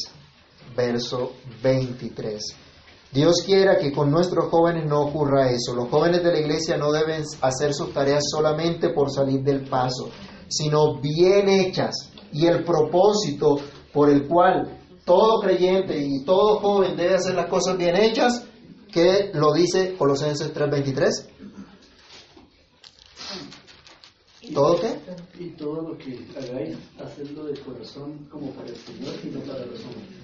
verso 0.75 1.33
23. 1.61 2.72
Dios 3.13 3.43
quiera 3.45 3.77
que 3.77 3.91
con 3.91 4.09
nuestros 4.09 4.45
jóvenes 4.49 4.85
no 4.87 5.01
ocurra 5.01 5.51
eso. 5.51 5.75
Los 5.75 5.89
jóvenes 5.89 6.23
de 6.23 6.31
la 6.31 6.39
iglesia 6.39 6.77
no 6.77 6.91
deben 6.91 7.23
hacer 7.41 7.73
sus 7.73 7.93
tareas 7.93 8.23
solamente 8.29 8.89
por 8.89 9.11
salir 9.11 9.43
del 9.43 9.69
paso, 9.69 10.09
sino 10.47 10.99
bien 10.99 11.47
hechas. 11.47 12.11
Y 12.31 12.47
el 12.47 12.63
propósito 12.63 13.57
por 13.93 14.09
el 14.09 14.27
cual 14.27 14.79
todo 15.05 15.39
creyente 15.41 15.95
y 15.97 16.23
todo 16.23 16.59
joven 16.59 16.97
debe 16.97 17.15
hacer 17.15 17.35
las 17.35 17.47
cosas 17.47 17.77
bien 17.77 17.95
hechas, 17.95 18.45
que 18.91 19.29
lo 19.33 19.53
dice 19.53 19.95
Colosenses 19.95 20.51
3:23. 20.51 21.29
¿Todo 24.53 24.79
qué? 24.79 24.99
Y 25.39 25.49
todo 25.51 25.89
lo 25.89 25.97
que 25.97 26.27
hagáis, 26.37 26.77
hacedlo 26.99 27.45
de 27.45 27.59
corazón 27.61 28.27
como 28.29 28.51
para 28.51 28.69
el 28.69 28.75
Señor 28.75 29.13
y 29.23 29.27
no 29.27 29.39
para 29.41 29.65
los 29.65 29.79
hombres. 29.81 30.23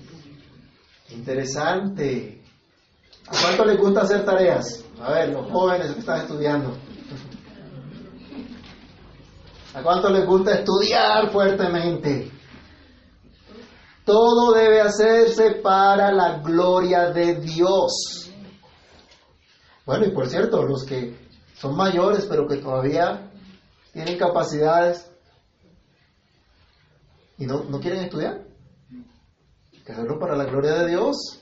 Interesante. 1.11 2.38
¿A 3.27 3.41
cuánto 3.41 3.65
les 3.65 3.77
gusta 3.77 4.01
hacer 4.01 4.25
tareas? 4.25 4.83
A 5.01 5.11
ver, 5.11 5.29
los 5.29 5.49
jóvenes 5.51 5.91
que 5.93 5.99
están 5.99 6.21
estudiando. 6.21 6.75
¿A 9.73 9.81
cuánto 9.81 10.09
les 10.09 10.25
gusta 10.25 10.55
estudiar 10.55 11.31
fuertemente? 11.31 12.31
Todo 14.03 14.53
debe 14.53 14.81
hacerse 14.81 15.51
para 15.61 16.11
la 16.11 16.39
gloria 16.39 17.11
de 17.11 17.35
Dios. 17.35 18.31
Bueno, 19.85 20.05
y 20.05 20.11
por 20.11 20.27
cierto, 20.27 20.63
los 20.63 20.83
que 20.83 21.15
son 21.55 21.75
mayores 21.75 22.25
pero 22.25 22.47
que 22.47 22.57
todavía 22.57 23.31
tienen 23.93 24.17
capacidades 24.17 25.09
y 27.37 27.45
no, 27.45 27.63
no 27.63 27.79
quieren 27.79 28.03
estudiar, 28.03 28.45
que 29.85 29.91
hacerlo 29.91 30.19
para 30.19 30.35
la 30.35 30.45
gloria 30.45 30.73
de 30.73 30.87
Dios. 30.89 31.41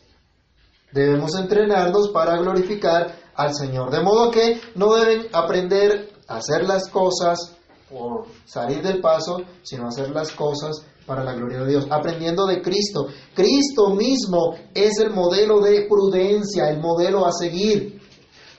Debemos 0.91 1.36
entrenarnos 1.36 2.10
para 2.10 2.38
glorificar 2.38 3.15
al 3.36 3.54
Señor. 3.54 3.91
De 3.91 4.02
modo 4.02 4.32
que 4.32 4.60
no 4.76 4.93
deben 4.95 5.28
aprender 5.34 6.12
a 6.28 6.38
hacer 6.38 6.65
las 6.65 6.89
cosas 6.89 7.56
por 7.89 8.26
salir 8.45 8.82
del 8.82 9.00
paso, 9.00 9.41
sino 9.63 9.88
hacer 9.88 10.10
las 10.10 10.32
cosas 10.32 10.86
para 11.06 11.23
la 11.23 11.34
gloria 11.34 11.60
de 11.60 11.69
Dios, 11.69 11.88
aprendiendo 11.89 12.45
de 12.45 12.62
Cristo. 12.62 13.08
Cristo 13.34 13.95
mismo 13.95 14.56
es 14.73 15.00
el 15.00 15.12
modelo 15.12 15.62
de 15.62 15.88
prudencia, 15.88 16.69
el 16.69 16.80
modelo 16.80 17.26
a 17.26 17.32
seguir. 17.32 18.02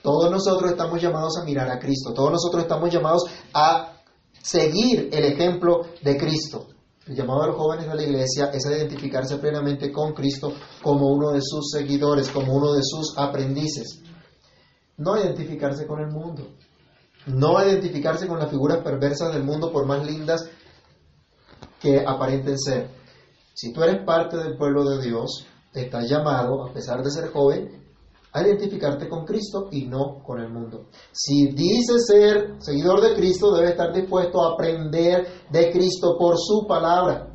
Todos 0.01 0.31
nosotros 0.31 0.71
estamos 0.71 1.01
llamados 1.01 1.37
a 1.37 1.45
mirar 1.45 1.69
a 1.69 1.77
Cristo, 1.77 2.13
todos 2.13 2.31
nosotros 2.31 2.63
estamos 2.63 2.89
llamados 2.91 3.25
a 3.53 3.97
seguir 4.41 5.09
el 5.11 5.25
ejemplo 5.25 5.81
de 6.01 6.17
Cristo. 6.17 6.67
El 7.09 7.15
llamado 7.15 7.41
a 7.41 7.47
los 7.47 7.55
jóvenes 7.55 7.87
de 7.87 7.95
la 7.95 8.03
iglesia 8.03 8.51
es 8.53 8.67
a 8.67 8.71
identificarse 8.71 9.37
plenamente 9.37 9.91
con 9.91 10.13
Cristo 10.13 10.53
como 10.83 11.07
uno 11.07 11.31
de 11.31 11.39
sus 11.41 11.71
seguidores, 11.71 12.29
como 12.29 12.53
uno 12.53 12.73
de 12.73 12.83
sus 12.83 13.17
aprendices. 13.17 14.03
No 14.95 15.19
identificarse 15.19 15.87
con 15.87 16.01
el 16.01 16.11
mundo, 16.11 16.49
no 17.25 17.65
identificarse 17.65 18.27
con 18.27 18.37
las 18.37 18.51
figuras 18.51 18.83
perversas 18.83 19.33
del 19.33 19.43
mundo 19.43 19.71
por 19.71 19.87
más 19.87 20.05
lindas 20.05 20.47
que 21.81 22.05
aparenten 22.05 22.59
ser. 22.59 22.91
Si 23.55 23.73
tú 23.73 23.81
eres 23.81 24.05
parte 24.05 24.37
del 24.37 24.55
pueblo 24.55 24.87
de 24.87 25.01
Dios, 25.01 25.47
estás 25.73 26.07
llamado, 26.07 26.63
a 26.63 26.71
pesar 26.71 27.01
de 27.01 27.09
ser 27.09 27.31
joven, 27.31 27.78
a 28.31 28.41
identificarte 28.41 29.09
con 29.09 29.25
Cristo 29.25 29.69
y 29.71 29.85
no 29.87 30.21
con 30.23 30.39
el 30.39 30.49
mundo. 30.49 30.87
Si 31.11 31.47
dices 31.47 32.05
ser 32.05 32.55
seguidor 32.59 33.01
de 33.01 33.15
Cristo, 33.15 33.55
debe 33.55 33.69
estar 33.69 33.93
dispuesto 33.93 34.41
a 34.43 34.53
aprender 34.53 35.27
de 35.51 35.71
Cristo 35.71 36.15
por 36.17 36.37
su 36.37 36.65
palabra. 36.67 37.27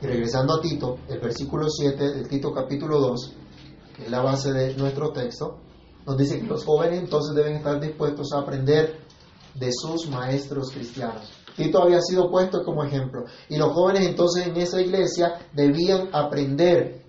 Y 0.00 0.06
regresando 0.06 0.54
a 0.54 0.60
Tito, 0.60 0.98
el 1.08 1.20
versículo 1.20 1.68
7 1.68 2.12
del 2.12 2.28
Tito 2.28 2.52
capítulo 2.52 2.98
2, 3.00 3.32
que 3.96 4.04
es 4.04 4.10
la 4.10 4.22
base 4.22 4.52
de 4.52 4.74
nuestro 4.74 5.12
texto, 5.12 5.58
nos 6.06 6.16
dice 6.16 6.40
que 6.40 6.46
los 6.46 6.64
jóvenes 6.64 7.00
entonces 7.00 7.34
deben 7.34 7.56
estar 7.56 7.80
dispuestos 7.80 8.32
a 8.32 8.40
aprender 8.40 9.00
de 9.54 9.70
sus 9.72 10.08
maestros 10.08 10.70
cristianos. 10.70 11.30
Tito 11.56 11.82
había 11.82 12.00
sido 12.00 12.30
puesto 12.30 12.62
como 12.62 12.84
ejemplo. 12.84 13.24
Y 13.48 13.56
los 13.56 13.72
jóvenes 13.72 14.06
entonces 14.06 14.46
en 14.46 14.56
esa 14.56 14.80
iglesia 14.80 15.38
debían 15.54 16.10
aprender 16.12 17.05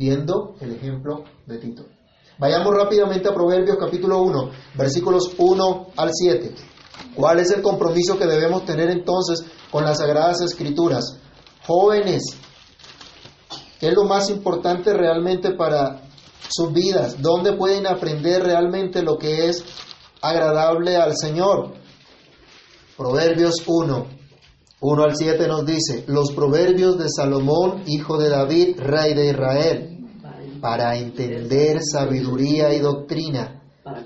viendo 0.00 0.54
el 0.60 0.76
ejemplo 0.76 1.24
de 1.44 1.58
Tito. 1.58 1.84
Vayamos 2.38 2.74
rápidamente 2.74 3.28
a 3.28 3.34
Proverbios 3.34 3.76
capítulo 3.78 4.22
1, 4.22 4.50
versículos 4.74 5.30
1 5.36 5.88
al 5.94 6.08
7. 6.10 6.54
¿Cuál 7.14 7.38
es 7.38 7.50
el 7.50 7.60
compromiso 7.60 8.18
que 8.18 8.24
debemos 8.24 8.64
tener 8.64 8.88
entonces 8.88 9.44
con 9.70 9.84
las 9.84 9.98
sagradas 9.98 10.40
escrituras? 10.40 11.18
Jóvenes, 11.66 12.22
¿qué 13.78 13.88
es 13.88 13.94
lo 13.94 14.04
más 14.04 14.30
importante 14.30 14.94
realmente 14.94 15.50
para 15.50 16.00
sus 16.48 16.72
vidas? 16.72 17.20
¿Dónde 17.20 17.52
pueden 17.52 17.86
aprender 17.86 18.42
realmente 18.42 19.02
lo 19.02 19.18
que 19.18 19.50
es 19.50 19.62
agradable 20.22 20.96
al 20.96 21.14
Señor? 21.14 21.74
Proverbios 22.96 23.56
1, 23.66 24.06
1 24.82 25.02
al 25.02 25.14
7 25.14 25.46
nos 25.46 25.66
dice, 25.66 26.04
los 26.06 26.32
proverbios 26.32 26.96
de 26.96 27.10
Salomón, 27.10 27.82
hijo 27.86 28.16
de 28.16 28.30
David, 28.30 28.80
rey 28.80 29.12
de 29.12 29.28
Israel, 29.28 30.06
para 30.58 30.96
entender 30.96 31.80
sabiduría 31.82 32.72
y 32.72 32.80
doctrina, 32.80 33.62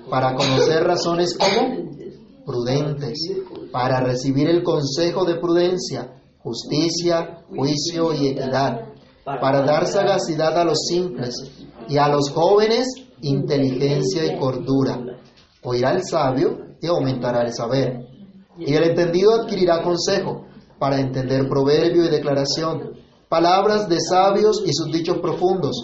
para 0.09 0.35
conocer 0.35 0.83
razones 0.83 1.37
como 1.37 1.91
prudentes, 2.45 3.17
para 3.71 4.01
recibir 4.01 4.49
el 4.49 4.63
consejo 4.63 5.23
de 5.23 5.35
prudencia, 5.35 6.21
justicia, 6.39 7.45
juicio 7.55 8.13
y 8.13 8.27
equidad, 8.27 8.89
para 9.23 9.61
dar 9.61 9.87
sagacidad 9.87 10.59
a 10.59 10.65
los 10.65 10.79
simples 10.89 11.35
y 11.87 11.97
a 11.97 12.09
los 12.09 12.29
jóvenes 12.31 12.85
inteligencia 13.21 14.25
y 14.25 14.37
cordura. 14.37 14.99
Oirá 15.63 15.91
el 15.91 16.03
sabio 16.03 16.57
y 16.81 16.87
aumentará 16.87 17.43
el 17.43 17.53
saber. 17.53 18.05
Y 18.59 18.73
el 18.73 18.89
entendido 18.89 19.35
adquirirá 19.35 19.81
consejo 19.81 20.45
para 20.79 20.99
entender 20.99 21.47
proverbio 21.47 22.05
y 22.05 22.09
declaración, 22.09 22.93
palabras 23.29 23.87
de 23.87 23.99
sabios 23.99 24.63
y 24.65 24.73
sus 24.73 24.91
dichos 24.91 25.17
profundos. 25.19 25.75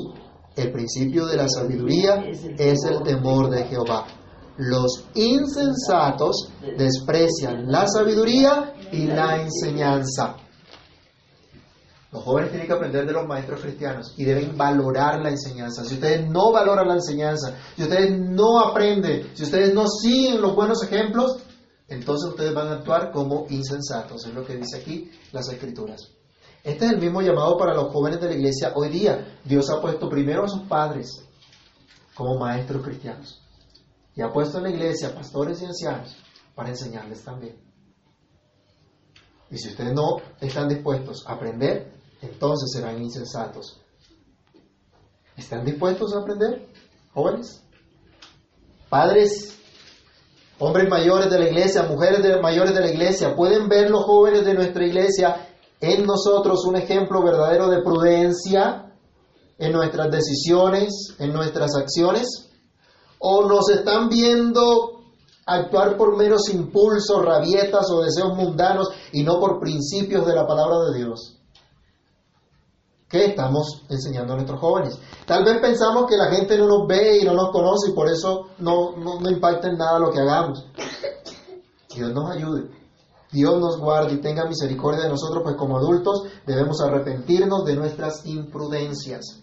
El 0.56 0.72
principio 0.72 1.26
de 1.26 1.38
la 1.38 1.48
sabiduría 1.48 2.24
es 2.58 2.84
el 2.84 3.02
temor 3.04 3.50
de 3.50 3.64
Jehová. 3.66 4.06
Los 4.58 5.06
insensatos 5.16 6.50
desprecian 6.78 7.72
la 7.72 7.88
sabiduría 7.88 8.74
y 8.92 9.08
la 9.08 9.42
enseñanza. 9.42 10.36
Los 12.12 12.24
jóvenes 12.26 12.50
tienen 12.50 12.68
que 12.68 12.74
aprender 12.74 13.06
de 13.06 13.14
los 13.14 13.26
maestros 13.26 13.62
cristianos 13.62 14.14
y 14.18 14.26
deben 14.26 14.58
valorar 14.58 15.22
la 15.22 15.30
enseñanza. 15.30 15.86
Si 15.86 15.94
ustedes 15.94 16.30
no 16.30 16.52
valoran 16.52 16.90
la 16.90 16.96
enseñanza, 16.96 17.56
si 17.78 17.84
ustedes 17.84 18.20
no 18.20 18.60
aprenden, 18.60 19.30
si 19.34 19.44
ustedes 19.44 19.74
no 19.74 19.88
siguen 19.88 20.42
los 20.42 20.54
buenos 20.54 20.84
ejemplos, 20.84 21.38
entonces 21.92 22.30
ustedes 22.30 22.54
van 22.54 22.70
a 22.70 22.76
actuar 22.76 23.12
como 23.12 23.46
insensatos. 23.50 24.26
Es 24.26 24.34
lo 24.34 24.46
que 24.46 24.56
dice 24.56 24.78
aquí 24.78 25.12
las 25.34 25.50
escrituras. 25.50 26.00
Este 26.64 26.86
es 26.86 26.92
el 26.92 27.00
mismo 27.00 27.22
llamado 27.22 27.58
para 27.58 27.74
los 27.74 27.92
jóvenes 27.92 28.22
de 28.22 28.28
la 28.28 28.36
iglesia 28.36 28.72
hoy 28.76 28.88
día. 28.88 29.40
Dios 29.44 29.70
ha 29.70 29.82
puesto 29.82 30.08
primero 30.08 30.46
a 30.46 30.48
sus 30.48 30.62
padres 30.62 31.22
como 32.16 32.40
maestros 32.40 32.82
cristianos. 32.82 33.42
Y 34.16 34.22
ha 34.22 34.32
puesto 34.32 34.60
en 34.60 34.64
la 34.64 34.70
iglesia 34.70 35.14
pastores 35.14 35.62
y 35.62 35.66
ancianos 35.66 36.16
para 36.56 36.70
enseñarles 36.70 37.26
también. 37.26 37.60
Y 39.50 39.58
si 39.58 39.68
ustedes 39.68 39.94
no 39.94 40.22
están 40.40 40.70
dispuestos 40.70 41.26
a 41.28 41.34
aprender, 41.34 41.92
entonces 42.22 42.70
serán 42.72 43.04
insensatos. 43.04 43.82
¿Están 45.36 45.66
dispuestos 45.66 46.16
a 46.16 46.20
aprender, 46.20 46.70
jóvenes? 47.14 47.62
Padres, 48.88 49.61
hombres 50.62 50.88
mayores 50.88 51.30
de 51.30 51.40
la 51.40 51.50
iglesia, 51.50 51.84
mujeres 51.84 52.22
mayores 52.40 52.74
de 52.76 52.82
la 52.82 52.92
iglesia, 52.92 53.36
¿pueden 53.36 53.68
ver 53.68 53.90
los 53.90 54.04
jóvenes 54.04 54.46
de 54.46 54.54
nuestra 54.54 54.86
iglesia 54.86 55.48
en 55.80 56.06
nosotros 56.06 56.66
un 56.66 56.76
ejemplo 56.76 57.24
verdadero 57.24 57.68
de 57.68 57.82
prudencia 57.82 58.94
en 59.58 59.72
nuestras 59.72 60.12
decisiones, 60.12 61.16
en 61.18 61.34
nuestras 61.34 61.76
acciones? 61.76 62.52
¿O 63.18 63.48
nos 63.48 63.70
están 63.72 64.08
viendo 64.08 65.02
actuar 65.48 65.98
por 65.98 66.16
meros 66.16 66.48
impulsos, 66.54 67.26
rabietas 67.26 67.90
o 67.90 68.04
deseos 68.04 68.36
mundanos 68.38 68.90
y 69.12 69.24
no 69.24 69.40
por 69.40 69.60
principios 69.60 70.28
de 70.28 70.36
la 70.36 70.46
palabra 70.46 70.78
de 70.92 71.00
Dios? 71.00 71.41
¿Qué 73.12 73.26
estamos 73.26 73.84
enseñando 73.90 74.32
a 74.32 74.36
nuestros 74.38 74.62
jóvenes? 74.62 74.98
Tal 75.26 75.44
vez 75.44 75.60
pensamos 75.60 76.06
que 76.10 76.16
la 76.16 76.32
gente 76.32 76.58
no 76.58 76.66
nos 76.66 76.88
ve 76.88 77.20
y 77.20 77.26
no 77.26 77.34
nos 77.34 77.52
conoce 77.52 77.92
y 77.92 77.94
por 77.94 78.08
eso 78.08 78.48
no, 78.60 78.96
no, 78.96 79.20
no 79.20 79.30
impacta 79.30 79.68
en 79.68 79.78
nada 79.78 80.00
lo 80.00 80.12
que 80.12 80.22
hagamos. 80.22 80.66
Dios 81.94 82.14
nos 82.14 82.32
ayude. 82.32 82.70
Dios 83.30 83.60
nos 83.60 83.78
guarde 83.78 84.14
y 84.14 84.22
tenga 84.22 84.46
misericordia 84.46 85.04
de 85.04 85.10
nosotros, 85.10 85.44
pues 85.44 85.58
como 85.58 85.78
adultos 85.78 86.24
debemos 86.46 86.80
arrepentirnos 86.80 87.66
de 87.66 87.76
nuestras 87.76 88.26
imprudencias 88.26 89.42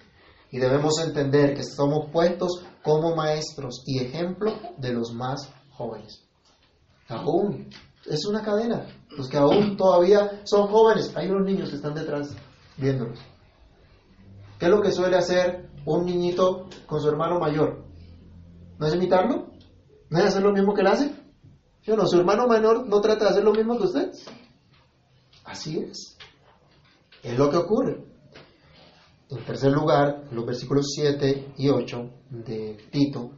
y 0.51 0.59
debemos 0.59 0.99
entender 1.01 1.55
que 1.55 1.63
somos 1.63 2.11
puestos 2.11 2.63
como 2.83 3.15
maestros 3.15 3.83
y 3.85 3.99
ejemplo 3.99 4.53
de 4.79 4.95
los 4.95 5.13
más 5.13 5.51
jóvenes. 5.73 6.23
Aún 7.09 7.69
es 8.07 8.25
una 8.27 8.43
cadena. 8.43 8.87
Los 9.11 9.29
que 9.29 9.37
aún 9.37 9.77
todavía 9.77 10.41
son 10.45 10.69
jóvenes, 10.69 11.15
hay 11.15 11.29
unos 11.29 11.45
niños 11.47 11.69
que 11.69 11.77
están 11.77 11.95
detrás 11.95 12.29
viéndolos. 12.79 13.19
¿Qué 14.59 14.67
es 14.67 14.71
lo 14.71 14.81
que 14.83 14.91
suele 14.91 15.17
hacer 15.17 15.71
un 15.85 16.05
niñito 16.05 16.69
con 16.87 17.01
su 17.01 17.09
hermano 17.09 17.39
mayor? 17.39 17.85
¿No 18.79 18.87
es 18.87 18.95
imitarlo? 18.95 19.51
¿No 20.11 20.19
es 20.19 20.25
hacer 20.25 20.43
lo 20.43 20.53
mismo 20.53 20.75
que 20.75 20.81
él 20.81 20.87
hace? 20.89 21.15
¿Sí 21.83 21.91
o 21.91 21.97
no? 21.97 22.07
Su 22.07 22.19
hermano 22.19 22.47
menor 22.49 22.87
no 22.89 23.01
trata 23.01 23.25
de 23.25 23.31
hacer 23.31 23.45
lo 23.45 23.53
mismo 23.53 23.77
que 23.79 23.85
usted. 23.85 24.13
Así 25.45 25.79
es. 25.79 26.17
Es 27.23 27.39
lo 27.39 27.51
que 27.51 27.57
ocurre. 27.57 28.05
En 29.31 29.45
tercer 29.45 29.73
lugar, 29.73 30.25
los 30.33 30.45
versículos 30.47 30.87
7 30.95 31.55
y 31.57 31.69
8 31.69 32.11
de 32.31 32.79
Tito 32.91 33.31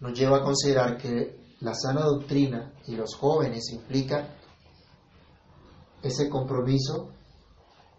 nos 0.00 0.18
lleva 0.18 0.38
a 0.38 0.42
considerar 0.42 0.96
que 0.96 1.38
la 1.60 1.74
sana 1.74 2.02
doctrina 2.02 2.72
y 2.86 2.96
los 2.96 3.14
jóvenes 3.14 3.70
implica 3.72 4.34
ese 6.02 6.28
compromiso 6.28 7.10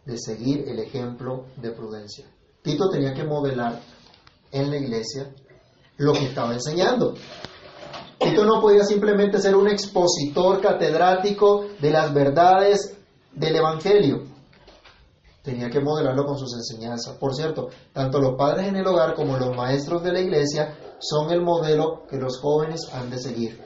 de 0.05 0.17
seguir 0.17 0.67
el 0.67 0.79
ejemplo 0.79 1.45
de 1.57 1.71
prudencia. 1.71 2.25
Tito 2.61 2.89
tenía 2.89 3.13
que 3.13 3.23
modelar 3.23 3.79
en 4.51 4.69
la 4.69 4.77
iglesia 4.77 5.33
lo 5.97 6.13
que 6.13 6.25
estaba 6.25 6.53
enseñando. 6.53 7.15
Tito 8.19 8.45
no 8.45 8.61
podía 8.61 8.83
simplemente 8.83 9.39
ser 9.39 9.55
un 9.55 9.67
expositor 9.67 10.61
catedrático 10.61 11.65
de 11.79 11.91
las 11.91 12.13
verdades 12.13 12.97
del 13.33 13.55
Evangelio. 13.55 14.23
Tenía 15.43 15.69
que 15.69 15.79
modelarlo 15.79 16.25
con 16.25 16.37
sus 16.37 16.53
enseñanzas. 16.55 17.15
Por 17.17 17.33
cierto, 17.33 17.69
tanto 17.93 18.19
los 18.19 18.35
padres 18.35 18.67
en 18.67 18.75
el 18.75 18.87
hogar 18.87 19.13
como 19.15 19.37
los 19.37 19.55
maestros 19.55 20.03
de 20.03 20.11
la 20.11 20.19
iglesia 20.19 20.75
son 20.99 21.31
el 21.31 21.41
modelo 21.41 22.05
que 22.09 22.17
los 22.17 22.39
jóvenes 22.41 22.81
han 22.91 23.09
de 23.09 23.19
seguir. 23.19 23.61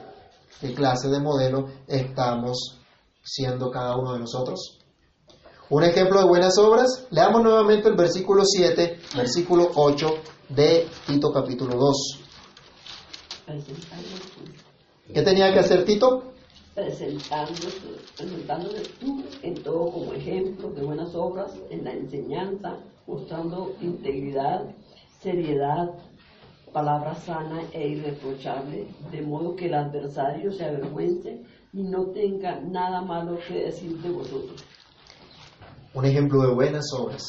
¿Qué 0.60 0.74
clase 0.74 1.08
de 1.08 1.18
modelo 1.18 1.66
estamos 1.88 2.78
siendo 3.24 3.70
cada 3.70 3.96
uno 3.96 4.12
de 4.12 4.20
nosotros? 4.20 4.81
Un 5.72 5.82
ejemplo 5.84 6.20
de 6.20 6.28
buenas 6.28 6.58
obras, 6.58 7.06
leamos 7.10 7.42
nuevamente 7.42 7.88
el 7.88 7.96
versículo 7.96 8.44
7, 8.44 8.94
versículo 9.16 9.70
8 9.74 10.06
de 10.50 10.86
Tito 11.06 11.32
capítulo 11.32 11.76
2. 11.76 11.96
¿Qué 15.14 15.22
tenía 15.22 15.50
que 15.50 15.60
hacer 15.60 15.86
Tito? 15.86 16.24
Presentándose, 16.74 17.70
tú 19.00 19.24
en 19.42 19.54
todo 19.62 19.90
como 19.90 20.12
ejemplo 20.12 20.68
de 20.72 20.82
buenas 20.82 21.14
obras, 21.14 21.54
en 21.70 21.84
la 21.84 21.92
enseñanza, 21.92 22.76
mostrando 23.06 23.74
integridad, 23.80 24.66
seriedad, 25.22 25.88
palabra 26.70 27.14
sana 27.14 27.62
e 27.72 27.88
irreprochable, 27.88 28.88
de 29.10 29.22
modo 29.22 29.56
que 29.56 29.68
el 29.68 29.74
adversario 29.74 30.52
se 30.52 30.66
avergüence 30.66 31.40
y 31.72 31.82
no 31.82 32.08
tenga 32.08 32.60
nada 32.60 33.00
malo 33.00 33.38
que 33.48 33.54
decir 33.54 33.96
de 34.02 34.10
vosotros. 34.10 34.62
Un 35.94 36.04
ejemplo 36.06 36.42
de 36.42 36.54
buenas 36.54 36.86
obras. 36.98 37.22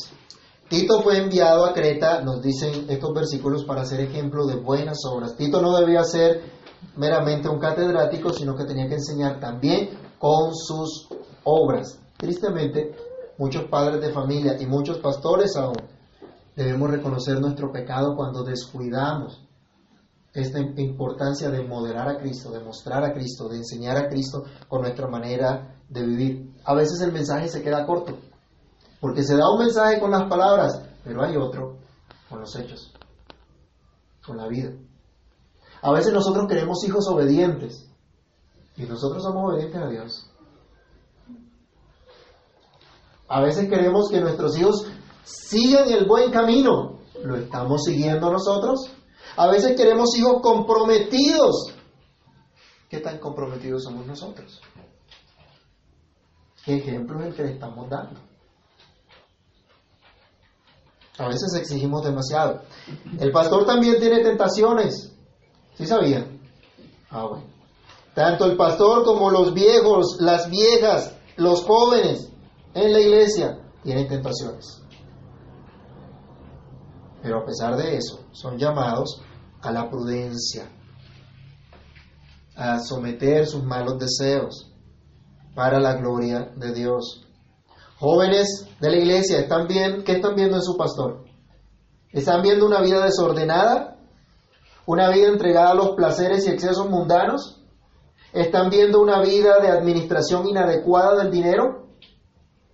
Tito 0.69 1.02
fue 1.02 1.17
enviado 1.17 1.65
a 1.65 1.73
Creta, 1.73 2.21
nos 2.21 2.41
dicen 2.41 2.86
estos 2.89 3.13
versículos, 3.13 3.65
para 3.65 3.86
ser 3.86 3.99
ejemplo 3.99 4.45
de 4.45 4.56
buenas 4.56 4.99
obras. 5.06 5.36
Tito 5.36 5.62
no 5.62 5.78
debía 5.78 6.04
ser 6.04 6.41
meramente 6.95 7.49
un 7.49 7.60
catedrático, 7.60 8.32
sino 8.32 8.56
que 8.56 8.63
tenía 8.65 8.88
que 8.88 8.95
enseñar 8.95 9.39
también 9.39 9.89
con 10.17 10.56
sus 10.56 11.10
obras. 11.43 11.99
Tristemente, 12.17 12.95
muchos 13.38 13.65
padres 13.65 14.02
de 14.02 14.13
familia 14.13 14.56
y 14.60 14.65
muchos 14.65 14.99
pastores 14.99 15.56
aún 15.58 15.78
debemos 16.56 16.89
reconocer 16.89 17.39
nuestro 17.39 17.71
pecado 17.71 18.15
cuando 18.15 18.43
descuidamos 18.43 19.45
esta 20.34 20.60
importancia 20.60 21.52
de 21.52 21.62
moderar 21.67 22.08
a 22.08 22.17
Cristo, 22.17 22.49
de 22.52 22.63
mostrar 22.63 23.04
a 23.04 23.13
Cristo, 23.13 23.49
de 23.49 23.58
enseñar 23.58 23.97
a 23.97 24.08
Cristo 24.08 24.43
con 24.67 24.82
nuestra 24.82 25.08
manera 25.08 25.76
de 25.89 26.06
vivir. 26.06 26.54
A 26.63 26.73
veces 26.73 27.02
el 27.02 27.12
mensaje 27.12 27.47
se 27.47 27.62
queda 27.62 27.86
corto, 27.86 28.17
porque 29.04 29.22
se 29.22 29.36
da 29.36 29.52
un 29.52 29.60
mensaje 29.60 30.00
con 30.00 30.12
las 30.12 30.30
palabras, 30.30 30.82
pero 31.04 31.26
hay 31.26 31.36
otro 31.36 31.76
con 32.30 32.39
los 32.39 32.56
hechos, 32.56 32.89
con 34.26 34.38
la 34.38 34.48
vida. 34.48 34.72
A 35.82 35.92
veces 35.92 36.13
nosotros 36.13 36.48
queremos 36.48 36.82
hijos 36.86 37.06
obedientes 37.10 37.86
y 38.78 38.84
nosotros 38.84 39.22
somos 39.22 39.52
obedientes 39.52 39.82
a 39.82 39.89
Dios. 39.89 40.32
A 43.28 43.42
veces 43.42 43.70
queremos 43.70 44.08
que 44.10 44.22
nuestros 44.22 44.58
hijos 44.58 44.88
sigan 45.26 45.92
el 45.92 46.08
buen 46.08 46.32
camino. 46.32 47.00
¿Lo 47.26 47.36
estamos 47.36 47.84
siguiendo 47.84 48.32
nosotros? 48.32 48.89
A 49.36 49.48
veces 49.48 49.76
queremos 49.76 50.18
hijos 50.18 50.42
comprometidos. 50.42 51.74
¿Qué 52.88 53.00
tan 53.00 53.20
comprometidos 53.20 53.84
somos 53.84 54.08
nosotros? 54.08 54.62
¿Qué 56.63 56.78
ejemplo 56.78 57.20
es 57.20 57.26
el 57.26 57.36
que 57.36 57.44
le 57.44 57.52
estamos 57.52 57.89
dando? 57.89 58.33
A 61.17 61.28
veces 61.28 61.54
exigimos 61.56 62.04
demasiado. 62.04 62.62
El 63.19 63.32
pastor 63.32 63.65
también 63.65 63.99
tiene 63.99 64.23
tentaciones. 64.23 65.12
¿Sí 65.76 65.86
sabían? 65.86 66.39
Ah, 67.10 67.26
bueno. 67.26 67.45
Tanto 68.15 68.45
el 68.45 68.58
pastor 68.58 69.04
como 69.04 69.32
los 69.32 69.54
viejos, 69.54 70.17
las 70.19 70.49
viejas, 70.49 71.15
los 71.38 71.63
jóvenes 71.63 72.30
en 72.73 72.93
la 72.93 72.99
iglesia 72.99 73.60
tienen 73.84 74.08
tentaciones. 74.08 74.82
Pero 77.21 77.39
a 77.39 77.45
pesar 77.45 77.76
de 77.78 77.97
eso, 77.97 78.19
son 78.32 78.58
llamados 78.58 79.21
a 79.62 79.71
la 79.71 79.89
prudencia, 79.89 80.69
a 82.56 82.80
someter 82.80 83.47
sus 83.47 83.63
malos 83.63 83.97
deseos 83.97 84.71
para 85.56 85.80
la 85.80 85.93
gloria 85.93 86.52
de 86.56 86.73
Dios. 86.73 87.23
Jóvenes 88.04 88.68
de 88.82 88.92
la 88.92 88.98
iglesia, 88.98 89.39
¿están 89.39 89.66
bien? 89.66 90.04
¿qué 90.04 90.12
están 90.12 90.36
viendo 90.36 90.58
en 90.58 90.62
su 90.62 90.76
pastor? 90.76 91.24
¿Están 92.12 92.42
viendo 92.42 92.66
una 92.66 92.82
vida 92.82 93.06
desordenada? 93.06 93.96
¿Una 94.86 95.10
vida 95.10 95.30
entregada 95.30 95.70
a 95.70 95.74
los 95.74 95.92
placeres 95.92 96.46
y 96.46 96.50
excesos 96.50 96.89
mundanos? 96.89 97.62
¿Están 98.34 98.70
viendo 98.70 99.00
una 99.00 99.22
vida 99.22 99.60
de 99.62 99.70
administración 99.70 100.46
inadecuada 100.46 101.24
del 101.24 101.32
dinero? 101.32 101.88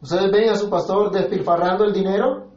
¿Ustedes 0.01 0.31
ven 0.31 0.49
a 0.49 0.55
su 0.55 0.67
pastor 0.67 1.11
despilfarrando 1.11 1.83
el 1.83 1.93
dinero? 1.93 2.47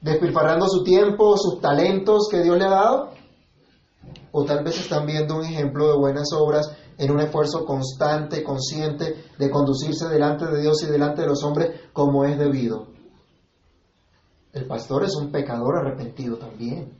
¿Despilfarrando 0.00 0.66
su 0.66 0.82
tiempo, 0.82 1.36
sus 1.36 1.60
talentos 1.60 2.28
que 2.30 2.42
Dios 2.42 2.56
le 2.56 2.64
ha 2.64 2.70
dado? 2.70 3.10
¿O 4.30 4.46
tal 4.46 4.64
vez 4.64 4.80
están 4.80 5.04
viendo 5.04 5.36
un 5.36 5.44
ejemplo 5.44 5.88
de 5.88 5.98
buenas 5.98 6.32
obras 6.32 6.74
en 6.98 7.10
un 7.10 7.20
esfuerzo 7.20 7.64
constante, 7.64 8.42
consciente 8.42 9.24
de 9.38 9.50
conducirse 9.50 10.08
delante 10.08 10.46
de 10.46 10.60
Dios 10.60 10.82
y 10.82 10.86
delante 10.86 11.22
de 11.22 11.28
los 11.28 11.42
hombres 11.42 11.80
como 11.92 12.24
es 12.24 12.38
debido? 12.38 12.88
El 14.52 14.66
pastor 14.66 15.04
es 15.04 15.14
un 15.14 15.30
pecador 15.30 15.76
arrepentido 15.78 16.36
también, 16.36 16.92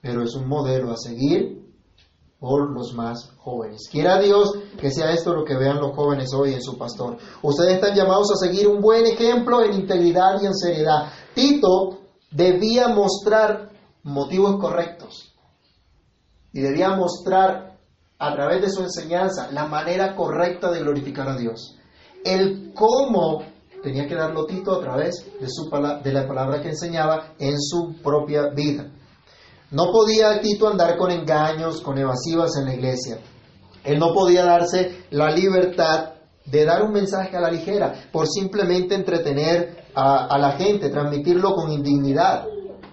pero 0.00 0.22
es 0.22 0.34
un 0.34 0.48
modelo 0.48 0.92
a 0.92 0.96
seguir 0.96 1.66
por 2.38 2.70
los 2.70 2.94
más 2.94 3.32
jóvenes. 3.38 3.88
Quiera 3.90 4.20
Dios 4.20 4.52
que 4.78 4.90
sea 4.90 5.12
esto 5.12 5.34
lo 5.34 5.44
que 5.44 5.56
vean 5.56 5.80
los 5.80 5.96
jóvenes 5.96 6.32
hoy 6.34 6.54
en 6.54 6.62
su 6.62 6.76
pastor. 6.76 7.16
Ustedes 7.42 7.74
están 7.74 7.96
llamados 7.96 8.30
a 8.32 8.46
seguir 8.46 8.68
un 8.68 8.80
buen 8.80 9.06
ejemplo 9.06 9.64
en 9.64 9.72
integridad 9.72 10.40
y 10.42 10.46
en 10.46 10.54
seriedad. 10.54 11.10
Tito 11.34 11.98
debía 12.30 12.88
mostrar 12.88 13.70
motivos 14.02 14.60
correctos 14.60 15.34
y 16.52 16.60
debía 16.60 16.90
mostrar 16.94 17.75
a 18.18 18.34
través 18.34 18.62
de 18.62 18.70
su 18.70 18.82
enseñanza 18.82 19.50
la 19.52 19.66
manera 19.66 20.14
correcta 20.14 20.70
de 20.70 20.80
glorificar 20.80 21.28
a 21.28 21.36
Dios. 21.36 21.76
El 22.24 22.72
cómo 22.74 23.42
tenía 23.82 24.06
que 24.06 24.14
darlo 24.14 24.46
Tito 24.46 24.72
a 24.72 24.80
través 24.80 25.24
de, 25.40 25.46
su, 25.48 25.70
de 26.02 26.12
la 26.12 26.26
palabra 26.26 26.60
que 26.60 26.70
enseñaba 26.70 27.34
en 27.38 27.60
su 27.60 27.96
propia 28.02 28.48
vida. 28.48 28.90
No 29.70 29.92
podía 29.92 30.40
Tito 30.40 30.68
andar 30.68 30.96
con 30.96 31.10
engaños, 31.10 31.80
con 31.82 31.98
evasivas 31.98 32.56
en 32.56 32.66
la 32.66 32.74
iglesia. 32.74 33.18
Él 33.84 33.98
no 33.98 34.12
podía 34.12 34.44
darse 34.44 35.04
la 35.10 35.30
libertad 35.30 36.14
de 36.44 36.64
dar 36.64 36.82
un 36.82 36.92
mensaje 36.92 37.36
a 37.36 37.40
la 37.40 37.50
ligera 37.50 37.92
por 38.12 38.26
simplemente 38.28 38.94
entretener 38.94 39.84
a, 39.94 40.26
a 40.26 40.38
la 40.38 40.52
gente, 40.52 40.90
transmitirlo 40.90 41.54
con 41.54 41.70
indignidad. 41.70 42.44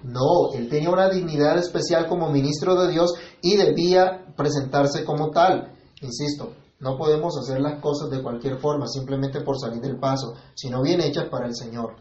No, 0.03 0.51
él 0.53 0.67
tenía 0.69 0.89
una 0.89 1.09
dignidad 1.09 1.57
especial 1.57 2.07
como 2.07 2.29
ministro 2.29 2.75
de 2.75 2.91
Dios 2.91 3.13
y 3.43 3.57
debía 3.57 4.25
presentarse 4.35 5.03
como 5.03 5.29
tal. 5.29 5.73
Insisto, 6.01 6.53
no 6.79 6.97
podemos 6.97 7.37
hacer 7.37 7.59
las 7.59 7.79
cosas 7.81 8.09
de 8.09 8.23
cualquier 8.23 8.57
forma, 8.57 8.87
simplemente 8.87 9.41
por 9.41 9.59
salir 9.59 9.81
del 9.81 9.99
paso, 9.99 10.33
sino 10.55 10.81
bien 10.81 11.01
hechas 11.01 11.27
para 11.29 11.45
el 11.45 11.55
Señor. 11.55 11.97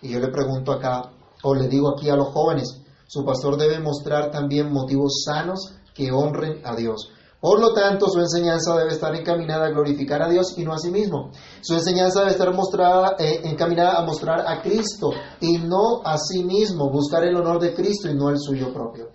Y 0.00 0.12
yo 0.12 0.20
le 0.20 0.28
pregunto 0.28 0.72
acá, 0.72 1.10
o 1.42 1.54
le 1.54 1.68
digo 1.68 1.90
aquí 1.90 2.08
a 2.08 2.16
los 2.16 2.28
jóvenes, 2.28 2.80
su 3.08 3.24
pastor 3.24 3.56
debe 3.56 3.80
mostrar 3.80 4.30
también 4.30 4.72
motivos 4.72 5.24
sanos 5.24 5.74
que 5.92 6.12
honren 6.12 6.60
a 6.64 6.76
Dios. 6.76 7.10
Por 7.40 7.60
lo 7.60 7.74
tanto, 7.74 8.08
su 8.08 8.20
enseñanza 8.20 8.76
debe 8.76 8.92
estar 8.92 9.14
encaminada 9.14 9.66
a 9.66 9.70
glorificar 9.70 10.22
a 10.22 10.28
Dios 10.28 10.54
y 10.56 10.64
no 10.64 10.72
a 10.72 10.78
sí 10.78 10.90
mismo. 10.90 11.30
Su 11.62 11.74
enseñanza 11.74 12.20
debe 12.20 12.32
estar 12.32 12.54
mostrada, 12.54 13.16
eh, 13.18 13.40
encaminada 13.44 13.98
a 13.98 14.04
mostrar 14.04 14.40
a 14.46 14.62
Cristo 14.62 15.10
y 15.40 15.58
no 15.58 16.02
a 16.04 16.16
sí 16.16 16.44
mismo, 16.44 16.90
buscar 16.90 17.24
el 17.24 17.36
honor 17.36 17.60
de 17.60 17.74
Cristo 17.74 18.08
y 18.08 18.14
no 18.14 18.30
el 18.30 18.38
suyo 18.38 18.72
propio. 18.72 19.10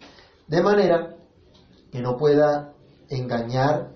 De 0.47 0.61
manera 0.61 1.17
que 1.91 2.01
no 2.01 2.17
pueda 2.17 2.73
engañar 3.09 3.91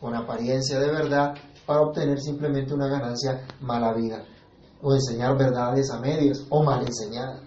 con 0.00 0.14
apariencia 0.14 0.78
de 0.78 0.90
verdad 0.90 1.34
para 1.66 1.80
obtener 1.80 2.20
simplemente 2.20 2.74
una 2.74 2.88
ganancia 2.88 3.46
mala 3.60 3.92
vida 3.92 4.24
o 4.82 4.94
enseñar 4.94 5.36
verdades 5.36 5.90
a 5.90 5.98
medias 6.00 6.44
o 6.48 6.62
mal 6.62 6.86
enseñadas. 6.86 7.42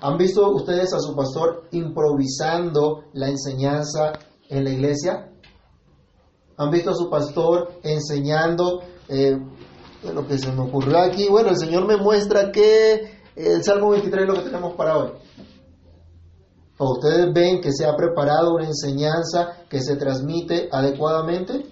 ¿Han 0.00 0.18
visto 0.18 0.50
ustedes 0.50 0.92
a 0.92 0.98
su 0.98 1.14
pastor 1.14 1.68
improvisando 1.70 3.04
la 3.12 3.28
enseñanza 3.28 4.12
en 4.48 4.64
la 4.64 4.70
iglesia? 4.70 5.30
¿Han 6.56 6.70
visto 6.70 6.90
a 6.90 6.94
su 6.94 7.08
pastor 7.08 7.74
enseñando 7.82 8.82
eh, 9.08 9.38
lo 10.12 10.26
que 10.26 10.38
se 10.38 10.50
me 10.52 10.62
ocurrió 10.62 10.98
aquí? 10.98 11.28
Bueno, 11.28 11.50
el 11.50 11.56
Señor 11.56 11.86
me 11.86 11.96
muestra 11.96 12.50
que 12.50 13.22
el 13.36 13.62
Salmo 13.62 13.90
23 13.90 14.22
es 14.22 14.28
lo 14.28 14.34
que 14.34 14.50
tenemos 14.50 14.74
para 14.74 14.98
hoy. 14.98 15.10
¿O 16.84 16.94
ustedes 16.94 17.32
ven 17.32 17.60
que 17.60 17.70
se 17.70 17.86
ha 17.86 17.94
preparado 17.94 18.56
una 18.56 18.66
enseñanza 18.66 19.66
que 19.70 19.80
se 19.80 19.94
transmite 19.94 20.68
adecuadamente? 20.72 21.64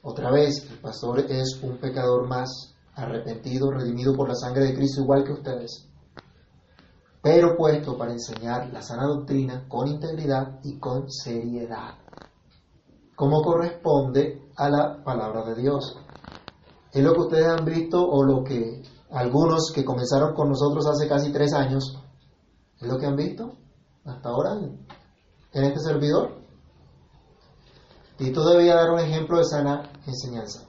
Otra 0.00 0.30
vez, 0.30 0.70
el 0.70 0.78
pastor 0.78 1.20
es 1.28 1.60
un 1.62 1.76
pecador 1.76 2.26
más, 2.26 2.74
arrepentido, 2.94 3.70
redimido 3.70 4.14
por 4.14 4.30
la 4.30 4.36
sangre 4.36 4.64
de 4.64 4.74
Cristo, 4.74 5.02
igual 5.02 5.24
que 5.24 5.32
ustedes 5.32 5.86
pero 7.22 7.56
puesto 7.56 7.96
para 7.96 8.12
enseñar 8.12 8.72
la 8.72 8.82
sana 8.82 9.06
doctrina 9.06 9.66
con 9.68 9.86
integridad 9.86 10.58
y 10.64 10.78
con 10.78 11.08
seriedad, 11.08 11.94
como 13.14 13.42
corresponde 13.42 14.50
a 14.56 14.68
la 14.68 15.04
palabra 15.04 15.44
de 15.44 15.62
Dios. 15.62 15.96
Es 16.90 17.02
lo 17.02 17.12
que 17.14 17.20
ustedes 17.20 17.46
han 17.46 17.64
visto 17.64 18.04
o 18.04 18.24
lo 18.24 18.42
que 18.42 18.82
algunos 19.12 19.70
que 19.72 19.84
comenzaron 19.84 20.34
con 20.34 20.48
nosotros 20.48 20.84
hace 20.86 21.06
casi 21.06 21.30
tres 21.30 21.52
años, 21.52 22.01
es 22.82 22.88
lo 22.88 22.98
que 22.98 23.06
han 23.06 23.16
visto 23.16 23.52
hasta 24.04 24.28
ahora 24.28 24.58
en 25.52 25.64
este 25.64 25.78
servidor. 25.80 26.42
Tito 28.16 28.44
debía 28.50 28.74
dar 28.74 28.90
un 28.90 28.98
ejemplo 28.98 29.38
de 29.38 29.44
sana 29.44 29.90
enseñanza. 30.06 30.64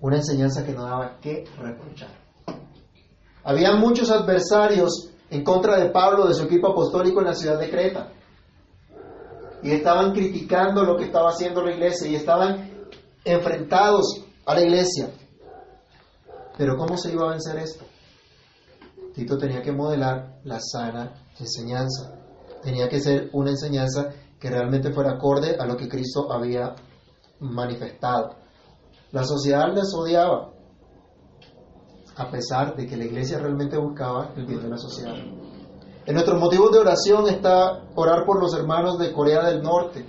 Una 0.00 0.16
enseñanza 0.16 0.64
que 0.64 0.72
no 0.72 0.84
daba 0.84 1.18
que 1.20 1.44
reprochar. 1.58 2.10
Había 3.42 3.76
muchos 3.76 4.10
adversarios 4.10 5.10
en 5.30 5.44
contra 5.44 5.76
de 5.76 5.90
Pablo, 5.90 6.26
de 6.26 6.34
su 6.34 6.44
equipo 6.44 6.68
apostólico 6.68 7.20
en 7.20 7.26
la 7.26 7.34
ciudad 7.34 7.58
de 7.58 7.70
Creta. 7.70 8.12
Y 9.62 9.70
estaban 9.70 10.12
criticando 10.12 10.82
lo 10.82 10.96
que 10.96 11.04
estaba 11.04 11.30
haciendo 11.30 11.62
la 11.62 11.72
iglesia 11.72 12.08
y 12.08 12.16
estaban 12.16 12.88
enfrentados 13.24 14.24
a 14.46 14.54
la 14.54 14.62
iglesia. 14.62 15.10
Pero 16.56 16.76
¿cómo 16.76 16.96
se 16.96 17.12
iba 17.12 17.26
a 17.26 17.30
vencer 17.30 17.56
esto? 17.58 17.84
Tito 19.14 19.38
tenía 19.38 19.62
que 19.62 19.72
modelar 19.72 20.40
la 20.44 20.58
sana 20.60 21.14
enseñanza. 21.38 22.18
Tenía 22.62 22.88
que 22.88 23.00
ser 23.00 23.30
una 23.32 23.50
enseñanza 23.50 24.08
que 24.40 24.50
realmente 24.50 24.92
fuera 24.92 25.12
acorde 25.12 25.56
a 25.58 25.66
lo 25.66 25.76
que 25.76 25.88
Cristo 25.88 26.32
había 26.32 26.74
manifestado. 27.40 28.36
La 29.12 29.24
sociedad 29.24 29.72
les 29.72 29.94
odiaba, 29.94 30.50
a 32.16 32.30
pesar 32.30 32.74
de 32.74 32.86
que 32.86 32.96
la 32.96 33.04
iglesia 33.04 33.38
realmente 33.38 33.78
buscaba 33.78 34.32
el 34.36 34.46
bien 34.46 34.60
de 34.60 34.68
la 34.68 34.78
sociedad. 34.78 35.14
En 36.06 36.12
nuestros 36.12 36.38
motivos 36.38 36.72
de 36.72 36.78
oración 36.78 37.28
está 37.28 37.84
orar 37.94 38.26
por 38.26 38.40
los 38.40 38.54
hermanos 38.54 38.98
de 38.98 39.12
Corea 39.12 39.46
del 39.46 39.62
Norte, 39.62 40.04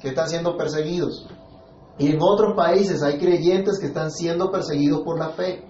que 0.00 0.08
están 0.08 0.28
siendo 0.28 0.56
perseguidos. 0.56 1.28
Y 1.98 2.12
en 2.12 2.18
otros 2.20 2.54
países 2.56 3.02
hay 3.02 3.18
creyentes 3.18 3.78
que 3.78 3.86
están 3.86 4.10
siendo 4.10 4.50
perseguidos 4.50 5.02
por 5.02 5.18
la 5.18 5.28
fe. 5.28 5.69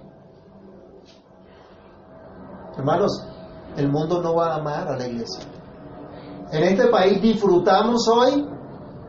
Hermanos, 2.80 3.22
el 3.76 3.92
mundo 3.92 4.22
no 4.22 4.34
va 4.36 4.54
a 4.54 4.56
amar 4.56 4.88
a 4.88 4.96
la 4.96 5.06
iglesia. 5.06 5.44
En 6.50 6.64
este 6.64 6.86
país 6.86 7.20
disfrutamos 7.20 8.08
hoy 8.08 8.48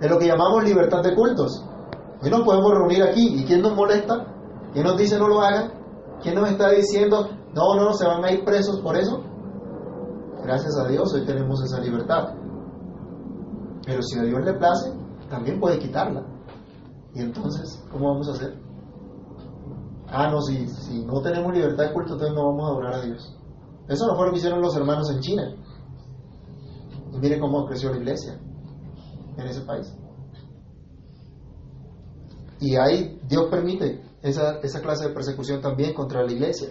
de 0.02 0.10
lo 0.10 0.20
que 0.20 0.28
llamamos 0.28 0.66
libertad 0.66 1.02
de 1.02 1.16
cultos. 1.16 1.66
Hoy 2.22 2.30
nos 2.30 2.42
podemos 2.42 2.70
reunir 2.74 3.02
aquí. 3.02 3.40
¿Y 3.40 3.46
quién 3.46 3.62
nos 3.62 3.74
molesta? 3.74 4.28
¿Quién 4.74 4.86
nos 4.86 4.98
dice 4.98 5.18
no 5.18 5.30
lo 5.30 5.40
hagan? 5.40 5.72
¿Quién 6.22 6.36
nos 6.36 6.50
está 6.50 6.70
diciendo, 6.72 7.30
no, 7.54 7.76
no, 7.76 7.94
se 7.94 8.06
van 8.06 8.26
a 8.26 8.32
ir 8.34 8.44
presos 8.44 8.82
por 8.82 8.98
eso? 8.98 9.24
Gracias 10.44 10.78
a 10.78 10.90
Dios 10.90 11.14
hoy 11.14 11.26
tenemos 11.26 11.64
esa 11.64 11.80
libertad. 11.80 12.34
Pero 13.86 14.02
si 14.04 14.20
a 14.20 14.24
Dios 14.24 14.44
le 14.44 14.54
place, 14.54 14.92
también 15.30 15.62
puede 15.62 15.80
quitarla. 15.80 16.26
Y 17.16 17.22
entonces, 17.22 17.82
¿cómo 17.90 18.10
vamos 18.10 18.28
a 18.28 18.32
hacer? 18.34 18.54
Ah, 20.10 20.30
no, 20.30 20.42
si, 20.42 20.68
si 20.68 21.06
no 21.06 21.22
tenemos 21.22 21.54
libertad 21.54 21.86
de 21.86 21.94
culto, 21.94 22.14
entonces 22.14 22.36
no 22.36 22.48
vamos 22.48 22.66
a 22.66 22.72
adorar 22.74 22.94
a 22.96 23.02
Dios. 23.02 23.38
Eso 23.88 24.08
no 24.08 24.16
fue 24.16 24.28
lo 24.28 24.32
que 24.32 24.40
hicieron 24.40 24.62
los 24.62 24.76
hermanos 24.76 25.10
en 25.12 25.20
China. 25.20 25.56
Y 27.14 27.18
miren 27.18 27.40
cómo 27.40 27.66
creció 27.66 27.92
la 27.92 27.98
iglesia 27.98 28.40
en 29.38 29.48
ese 29.48 29.62
país. 29.62 29.94
Y 32.60 32.76
ahí 32.76 33.20
Dios 33.28 33.48
permite 33.50 34.02
esa, 34.22 34.60
esa 34.60 34.82
clase 34.82 35.08
de 35.08 35.14
persecución 35.14 35.62
también 35.62 35.94
contra 35.94 36.24
la 36.24 36.32
iglesia, 36.32 36.70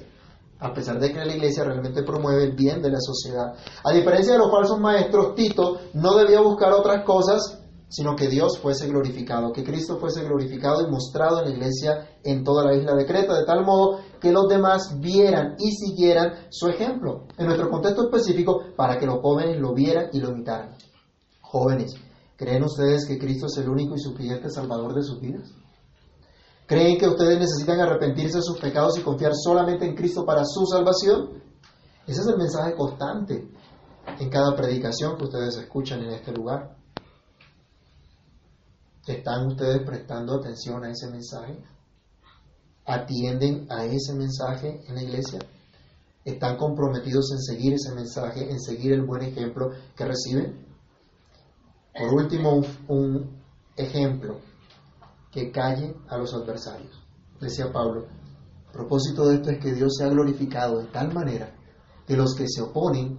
a 0.61 0.73
pesar 0.73 1.01
de 1.01 1.13
que 1.13 1.25
la 1.25 1.35
iglesia 1.35 1.65
realmente 1.65 2.03
promueve 2.03 2.45
el 2.45 2.53
bien 2.53 2.81
de 2.81 2.91
la 2.91 3.01
sociedad. 3.01 3.55
A 3.85 3.93
diferencia 3.93 4.35
de 4.35 4.39
los 4.39 4.51
falsos 4.51 4.79
maestros, 4.79 5.35
Tito 5.35 5.81
no 5.95 6.17
debía 6.17 6.41
buscar 6.41 6.73
otras 6.73 7.05
cosas 7.05 7.60
sino 7.91 8.14
que 8.14 8.28
Dios 8.28 8.59
fuese 8.59 8.86
glorificado, 8.86 9.53
que 9.53 9.64
Cristo 9.64 9.99
fuese 9.99 10.22
glorificado 10.22 10.86
y 10.86 10.91
mostrado 10.91 11.41
en 11.41 11.51
la 11.51 11.57
iglesia 11.57 12.09
en 12.22 12.45
toda 12.45 12.64
la 12.64 12.76
isla 12.76 12.95
de 12.95 13.05
Creta, 13.05 13.36
de 13.36 13.45
tal 13.45 13.64
modo 13.64 13.99
que 14.20 14.30
los 14.30 14.49
demás 14.49 14.97
vieran 15.01 15.57
y 15.59 15.72
siguieran 15.72 16.47
su 16.51 16.68
ejemplo. 16.68 17.26
En 17.36 17.47
nuestro 17.47 17.68
contexto 17.68 18.05
específico, 18.05 18.62
para 18.76 18.97
que 18.97 19.07
los 19.07 19.20
jóvenes 19.20 19.59
lo 19.61 19.74
vieran 19.74 20.07
y 20.12 20.20
lo 20.20 20.30
imitaran. 20.30 20.76
Jóvenes, 21.41 21.95
¿creen 22.36 22.62
ustedes 22.62 23.07
que 23.07 23.18
Cristo 23.18 23.47
es 23.47 23.59
el 23.59 23.68
único 23.68 23.97
y 23.97 23.99
suficiente 23.99 24.49
Salvador 24.51 24.95
de 24.95 25.03
sus 25.03 25.20
vidas? 25.20 25.51
¿Creen 26.66 26.97
que 26.97 27.09
ustedes 27.09 27.41
necesitan 27.41 27.80
arrepentirse 27.80 28.36
de 28.36 28.45
sus 28.45 28.61
pecados 28.61 28.97
y 28.97 29.03
confiar 29.03 29.32
solamente 29.34 29.84
en 29.84 29.97
Cristo 29.97 30.24
para 30.24 30.45
su 30.45 30.64
salvación? 30.64 31.43
Ese 32.07 32.20
es 32.20 32.26
el 32.28 32.38
mensaje 32.38 32.76
constante 32.76 33.51
en 34.20 34.30
cada 34.30 34.55
predicación 34.55 35.16
que 35.16 35.24
ustedes 35.24 35.57
escuchan 35.57 36.05
en 36.05 36.11
este 36.11 36.30
lugar. 36.32 36.80
¿Están 39.07 39.47
ustedes 39.47 39.83
prestando 39.87 40.35
atención 40.35 40.85
a 40.85 40.91
ese 40.91 41.11
mensaje? 41.11 41.59
¿Atienden 42.85 43.67
a 43.71 43.85
ese 43.85 44.15
mensaje 44.15 44.85
en 44.87 44.95
la 44.95 45.03
iglesia? 45.03 45.39
¿Están 46.25 46.59
comprometidos 46.59 47.33
en 47.33 47.41
seguir 47.41 47.75
ese 47.75 47.95
mensaje, 47.95 48.51
en 48.51 48.61
seguir 48.61 48.93
el 48.93 49.03
buen 49.03 49.23
ejemplo 49.23 49.71
que 49.97 50.05
reciben? 50.05 50.67
Por 51.95 52.13
último, 52.13 52.61
un, 52.89 53.41
ejemplo 53.77 54.39
que 55.31 55.51
calle 55.51 55.97
a 56.09 56.19
los 56.19 56.35
adversarios. 56.35 57.03
Decía 57.41 57.73
Pablo, 57.73 58.07
el 58.67 58.73
propósito 58.73 59.27
de 59.29 59.37
esto 59.37 59.51
es 59.51 59.59
que 59.59 59.73
Dios 59.73 59.95
sea 59.97 60.09
glorificado 60.09 60.81
de 60.81 60.89
tal 60.89 61.15
manera 61.15 61.57
que 62.07 62.17
los 62.17 62.35
que 62.35 62.47
se 62.49 62.61
oponen, 62.61 63.19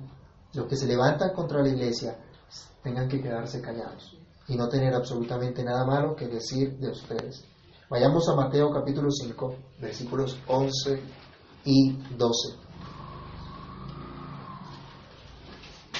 los 0.53 0.67
que 0.67 0.75
se 0.75 0.85
levantan 0.85 1.33
contra 1.33 1.63
la 1.63 1.69
iglesia, 1.69 2.17
tengan 2.83 3.07
que 3.07 3.21
quedarse 3.21 3.61
callados 3.61 4.20
y 4.51 4.57
no 4.57 4.67
tener 4.67 4.93
absolutamente 4.93 5.63
nada 5.63 5.85
malo 5.85 6.13
que 6.13 6.27
decir 6.27 6.77
de 6.77 6.91
ustedes. 6.91 7.45
Vayamos 7.89 8.27
a 8.27 8.35
Mateo 8.35 8.69
capítulo 8.69 9.09
5, 9.09 9.55
versículos 9.79 10.37
11 10.47 11.01
y 11.63 11.97
12. 12.17 12.57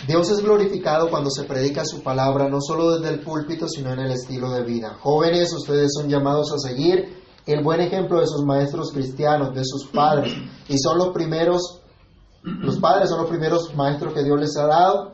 Dios 0.06 0.30
es 0.32 0.42
glorificado 0.42 1.10
cuando 1.10 1.30
se 1.30 1.44
predica 1.44 1.86
su 1.86 2.04
palabra, 2.04 2.50
no 2.50 2.60
solo 2.60 2.98
desde 2.98 3.14
el 3.14 3.22
púlpito, 3.22 3.70
sino 3.70 3.94
en 3.94 4.00
el 4.00 4.12
estilo 4.12 4.50
de 4.50 4.64
vida. 4.64 4.98
Jóvenes, 5.00 5.54
ustedes 5.54 5.92
son 5.94 6.10
llamados 6.10 6.52
a 6.52 6.58
seguir 6.58 7.22
el 7.46 7.64
buen 7.64 7.80
ejemplo 7.80 8.20
de 8.20 8.28
sus 8.28 8.44
maestros 8.44 8.92
cristianos, 8.92 9.56
de 9.56 9.64
sus 9.64 9.88
padres. 9.88 10.34
Y 10.68 10.78
son 10.78 10.98
los 10.98 11.10
primeros, 11.14 11.82
los 12.44 12.80
padres 12.80 13.10
son 13.10 13.22
los 13.22 13.30
primeros 13.30 13.74
maestros 13.76 14.14
que 14.14 14.24
Dios 14.24 14.38
les 14.40 14.58
ha 14.58 14.66
dado. 14.66 15.12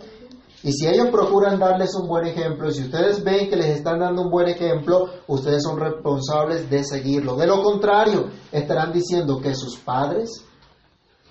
Y 0.63 0.71
si 0.71 0.87
ellos 0.87 1.09
procuran 1.11 1.59
darles 1.59 1.93
un 1.95 2.07
buen 2.07 2.25
ejemplo, 2.25 2.69
y 2.69 2.73
si 2.73 2.83
ustedes 2.83 3.23
ven 3.23 3.49
que 3.49 3.55
les 3.55 3.77
están 3.77 3.99
dando 3.99 4.23
un 4.23 4.31
buen 4.31 4.47
ejemplo, 4.47 5.07
ustedes 5.27 5.61
son 5.63 5.79
responsables 5.79 6.69
de 6.69 6.83
seguirlo. 6.83 7.35
De 7.35 7.45
lo 7.45 7.61
contrario, 7.61 8.31
estarán 8.51 8.91
diciendo 8.91 9.39
que 9.39 9.53
sus 9.53 9.77
padres, 9.77 10.43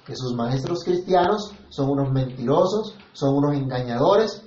que 0.07 0.15
sus 0.15 0.35
maestros 0.35 0.85
cristianos 0.85 1.53
son 1.69 1.91
unos 1.91 2.13
mentirosos, 2.13 2.95
son 3.13 3.37
unos 3.37 3.57
engañadores 3.57 4.43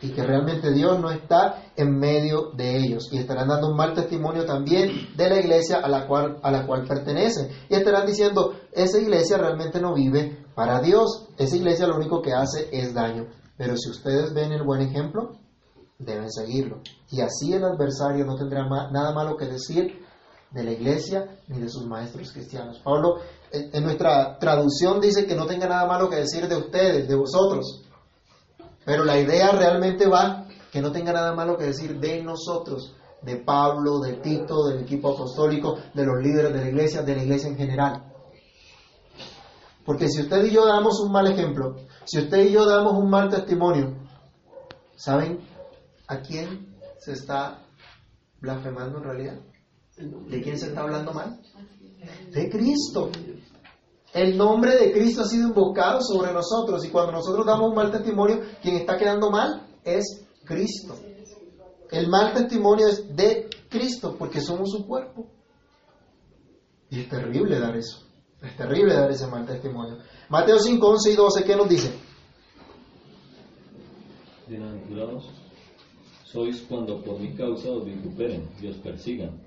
y 0.00 0.10
que 0.10 0.22
realmente 0.22 0.72
Dios 0.72 0.98
no 0.98 1.10
está 1.10 1.62
en 1.76 1.98
medio 1.98 2.50
de 2.54 2.78
ellos 2.78 3.08
y 3.12 3.18
estarán 3.18 3.48
dando 3.48 3.68
un 3.68 3.76
mal 3.76 3.94
testimonio 3.94 4.44
también 4.44 5.14
de 5.16 5.28
la 5.28 5.38
iglesia 5.38 5.78
a 5.78 5.88
la 5.88 6.06
cual 6.06 6.38
a 6.42 6.50
la 6.50 6.66
cual 6.66 6.84
pertenecen 6.86 7.48
y 7.68 7.74
estarán 7.74 8.06
diciendo 8.06 8.54
esa 8.72 8.98
iglesia 8.98 9.38
realmente 9.38 9.80
no 9.80 9.94
vive 9.94 10.44
para 10.54 10.80
Dios, 10.80 11.28
esa 11.38 11.56
iglesia 11.56 11.86
lo 11.86 11.96
único 11.96 12.20
que 12.20 12.32
hace 12.32 12.68
es 12.72 12.92
daño. 12.92 13.26
Pero 13.56 13.76
si 13.76 13.90
ustedes 13.90 14.32
ven 14.34 14.52
el 14.52 14.62
buen 14.62 14.80
ejemplo, 14.80 15.32
deben 15.98 16.30
seguirlo. 16.30 16.80
Y 17.10 17.20
así 17.20 17.52
el 17.52 17.64
adversario 17.64 18.24
no 18.24 18.36
tendrá 18.36 18.66
nada 18.68 19.12
malo 19.12 19.36
que 19.36 19.46
decir 19.46 20.04
de 20.50 20.64
la 20.64 20.72
iglesia 20.72 21.38
ni 21.48 21.60
de 21.60 21.68
sus 21.68 21.86
maestros 21.86 22.32
cristianos. 22.32 22.80
Pablo 22.84 23.18
en 23.50 23.82
nuestra 23.84 24.38
traducción 24.38 25.00
dice 25.00 25.26
que 25.26 25.34
no 25.34 25.46
tenga 25.46 25.66
nada 25.66 25.86
malo 25.86 26.08
que 26.08 26.16
decir 26.16 26.48
de 26.48 26.56
ustedes, 26.56 27.08
de 27.08 27.14
vosotros. 27.14 27.82
Pero 28.84 29.04
la 29.04 29.18
idea 29.18 29.52
realmente 29.52 30.06
va 30.06 30.46
que 30.70 30.80
no 30.80 30.92
tenga 30.92 31.12
nada 31.12 31.34
malo 31.34 31.56
que 31.56 31.64
decir 31.64 31.98
de 31.98 32.22
nosotros, 32.22 32.94
de 33.22 33.36
Pablo, 33.36 34.00
de 34.00 34.14
Tito, 34.14 34.64
del 34.66 34.82
equipo 34.82 35.12
apostólico, 35.12 35.78
de 35.94 36.04
los 36.04 36.20
líderes 36.22 36.52
de 36.52 36.60
la 36.60 36.68
iglesia, 36.68 37.02
de 37.02 37.16
la 37.16 37.22
iglesia 37.22 37.48
en 37.48 37.56
general. 37.56 38.12
Porque 39.84 40.08
si 40.08 40.22
usted 40.22 40.44
y 40.44 40.50
yo 40.50 40.66
damos 40.66 41.00
un 41.00 41.12
mal 41.12 41.26
ejemplo, 41.26 41.76
si 42.04 42.18
usted 42.18 42.46
y 42.46 42.52
yo 42.52 42.66
damos 42.66 42.94
un 42.94 43.08
mal 43.08 43.30
testimonio, 43.30 43.94
¿saben 44.96 45.40
a 46.06 46.20
quién 46.20 46.74
se 46.98 47.12
está 47.12 47.62
blasfemando 48.40 48.98
en 48.98 49.04
realidad? 49.04 49.40
¿De 49.96 50.42
quién 50.42 50.58
se 50.58 50.68
está 50.68 50.82
hablando 50.82 51.12
mal? 51.12 51.40
De 52.30 52.50
Cristo. 52.50 53.10
El 54.12 54.36
nombre 54.36 54.76
de 54.76 54.92
Cristo 54.92 55.22
ha 55.22 55.26
sido 55.26 55.48
invocado 55.48 56.00
sobre 56.02 56.32
nosotros 56.32 56.84
y 56.84 56.90
cuando 56.90 57.12
nosotros 57.12 57.46
damos 57.46 57.70
un 57.70 57.74
mal 57.74 57.90
testimonio, 57.90 58.42
quien 58.62 58.76
está 58.76 58.96
quedando 58.96 59.30
mal 59.30 59.66
es 59.82 60.24
Cristo. 60.44 60.94
El 61.90 62.08
mal 62.08 62.32
testimonio 62.32 62.88
es 62.88 63.14
de 63.14 63.48
Cristo 63.68 64.16
porque 64.18 64.40
somos 64.40 64.70
su 64.70 64.86
cuerpo. 64.86 65.26
Y 66.90 67.00
es 67.00 67.08
terrible 67.08 67.58
dar 67.58 67.76
eso. 67.76 68.04
Es 68.42 68.56
terrible 68.56 68.94
dar 68.94 69.10
ese 69.10 69.26
mal 69.26 69.46
testimonio. 69.46 69.98
Mateo 70.28 70.58
5, 70.58 70.86
11 70.86 71.12
y 71.12 71.16
12, 71.16 71.44
¿qué 71.44 71.56
nos 71.56 71.68
dice? 71.68 71.92
Bienaventurados 74.48 75.44
sois 76.34 76.62
cuando 76.62 77.00
por 77.00 77.20
mi 77.20 77.32
causa 77.34 77.70
os 77.70 77.84
vituperen 77.84 78.48
y 78.60 78.66
os 78.66 78.76
persigan 78.78 79.40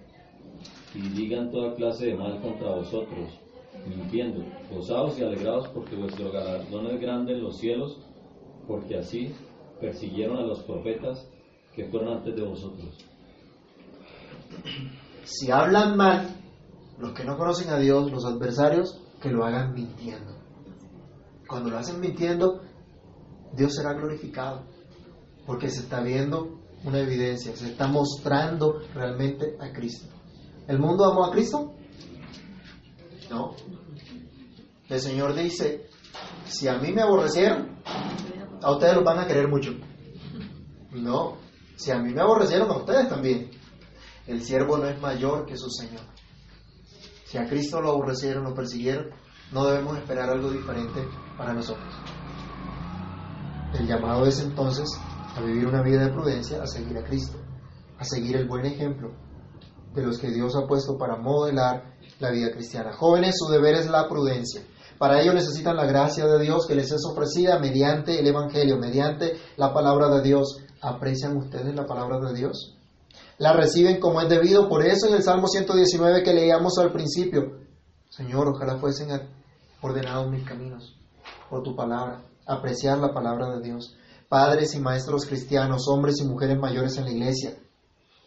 y 0.96 1.02
digan 1.10 1.52
toda 1.52 1.76
clase 1.76 2.08
de 2.08 2.16
mal 2.16 2.42
contra 2.42 2.76
vosotros, 2.76 3.38
mintiendo. 3.86 4.46
Gozaos 4.72 5.20
y 5.20 5.24
alegraos 5.24 5.68
porque 5.70 5.98
vuestro 5.98 6.32
galardón 6.32 6.88
es 6.88 7.02
grande 7.02 7.34
en 7.34 7.44
los 7.44 7.58
cielos, 7.58 8.00
porque 8.68 8.98
así 8.98 9.34
persiguieron 9.82 10.38
a 10.38 10.48
los 10.48 10.64
profetas 10.64 11.28
que 11.76 11.86
fueron 11.90 12.18
antes 12.18 12.36
de 12.36 12.42
vosotros. 12.42 12.98
Si 15.24 15.52
hablan 15.52 15.98
mal, 15.98 16.38
los 16.98 17.12
que 17.12 17.26
no 17.26 17.38
conocen 17.38 17.70
a 17.70 17.80
Dios, 17.80 18.10
los 18.10 18.26
adversarios, 18.26 18.98
que 19.22 19.30
lo 19.30 19.44
hagan 19.44 19.74
mintiendo. 19.74 20.37
Cuando 21.48 21.70
lo 21.70 21.78
hacen 21.78 22.00
mintiendo, 22.00 22.62
Dios 23.54 23.76
será 23.76 23.94
glorificado, 23.94 24.66
porque 25.46 25.70
se 25.70 25.80
está 25.82 26.02
viendo 26.02 26.60
una 26.84 27.00
evidencia, 27.00 27.56
se 27.56 27.72
está 27.72 27.88
mostrando 27.88 28.82
realmente 28.94 29.58
a 29.60 29.72
Cristo. 29.72 30.08
¿El 30.68 30.80
mundo 30.80 31.06
amó 31.06 31.26
a 31.26 31.32
Cristo? 31.32 31.74
No. 33.30 33.56
El 34.90 35.00
Señor 35.00 35.34
dice, 35.36 35.90
si 36.46 36.68
a 36.68 36.78
mí 36.78 36.92
me 36.92 37.02
aborrecieron, 37.02 37.78
a 38.62 38.72
ustedes 38.72 38.96
los 38.96 39.04
van 39.04 39.20
a 39.20 39.28
querer 39.28 39.48
mucho. 39.48 39.72
No, 40.92 41.38
si 41.76 41.92
a 41.92 42.00
mí 42.00 42.14
me 42.14 42.22
aborrecieron, 42.22 42.70
a 42.72 42.78
ustedes 42.78 43.10
también. 43.10 43.52
El 44.26 44.42
siervo 44.44 44.78
no 44.78 44.88
es 44.88 45.00
mayor 45.00 45.46
que 45.46 45.58
su 45.58 45.70
Señor. 45.70 46.04
Si 47.26 47.38
a 47.38 47.46
Cristo 47.46 47.82
lo 47.82 47.92
aborrecieron, 47.92 48.44
lo 48.44 48.54
persiguieron, 48.54 49.10
no 49.52 49.66
debemos 49.66 49.98
esperar 49.98 50.30
algo 50.30 50.50
diferente 50.50 51.08
para 51.38 51.54
nosotros. 51.54 51.94
El 53.80 53.88
llamado 53.88 54.26
es 54.26 54.40
entonces 54.40 54.90
a 55.36 55.42
vivir 55.42 55.68
una 55.68 55.82
vida 55.82 56.04
de 56.04 56.12
prudencia, 56.12 56.62
a 56.62 56.68
seguir 56.68 56.98
a 56.98 57.04
Cristo, 57.04 57.38
a 57.98 58.04
seguir 58.04 58.36
el 58.36 58.48
buen 58.48 58.66
ejemplo 58.66 59.12
de 59.94 60.04
los 60.04 60.18
que 60.20 60.32
Dios 60.32 60.56
ha 60.56 60.68
puesto 60.68 60.98
para 60.98 61.18
modelar 61.18 61.96
la 62.20 62.32
vida 62.32 62.52
cristiana. 62.52 62.94
Jóvenes, 62.94 63.36
su 63.38 63.52
deber 63.52 63.76
es 63.76 63.90
la 63.90 64.08
prudencia. 64.08 64.62
Para 64.98 65.22
ello 65.22 65.34
necesitan 65.34 65.76
la 65.76 65.86
gracia 65.86 66.26
de 66.26 66.40
Dios 66.40 66.66
que 66.68 66.76
les 66.76 66.92
es 66.92 67.06
ofrecida 67.06 67.60
mediante 67.60 68.20
el 68.20 68.28
Evangelio, 68.28 68.78
mediante 68.78 69.34
la 69.56 69.74
palabra 69.74 70.10
de 70.10 70.22
Dios. 70.22 70.58
¿Aprecian 70.82 71.38
ustedes 71.38 71.76
la 71.76 71.86
palabra 71.86 72.20
de 72.20 72.34
Dios? 72.34 72.76
La 73.38 73.54
reciben 73.54 74.00
como 74.00 74.22
es 74.22 74.30
debido. 74.30 74.68
Por 74.68 74.86
eso 74.86 75.08
en 75.08 75.16
el 75.16 75.24
Salmo 75.24 75.48
119 75.48 76.24
que 76.24 76.34
leíamos 76.34 76.78
al 76.80 76.92
principio, 76.92 77.60
Señor, 78.10 78.48
ojalá 78.48 78.78
fuesen 78.78 79.12
ordenados 79.82 80.30
mis 80.30 80.44
caminos 80.44 80.96
por 81.50 81.64
tu 81.64 81.76
palabra. 81.76 82.24
Apreciar 82.46 82.98
la 82.98 83.14
palabra 83.14 83.56
de 83.56 83.62
Dios. 83.62 83.96
Padres 84.30 84.76
y 84.76 84.80
maestros 84.80 85.26
cristianos, 85.26 85.88
hombres 85.88 86.20
y 86.20 86.26
mujeres 86.26 86.58
mayores 86.58 86.98
en 86.98 87.06
la 87.06 87.12
iglesia, 87.12 87.58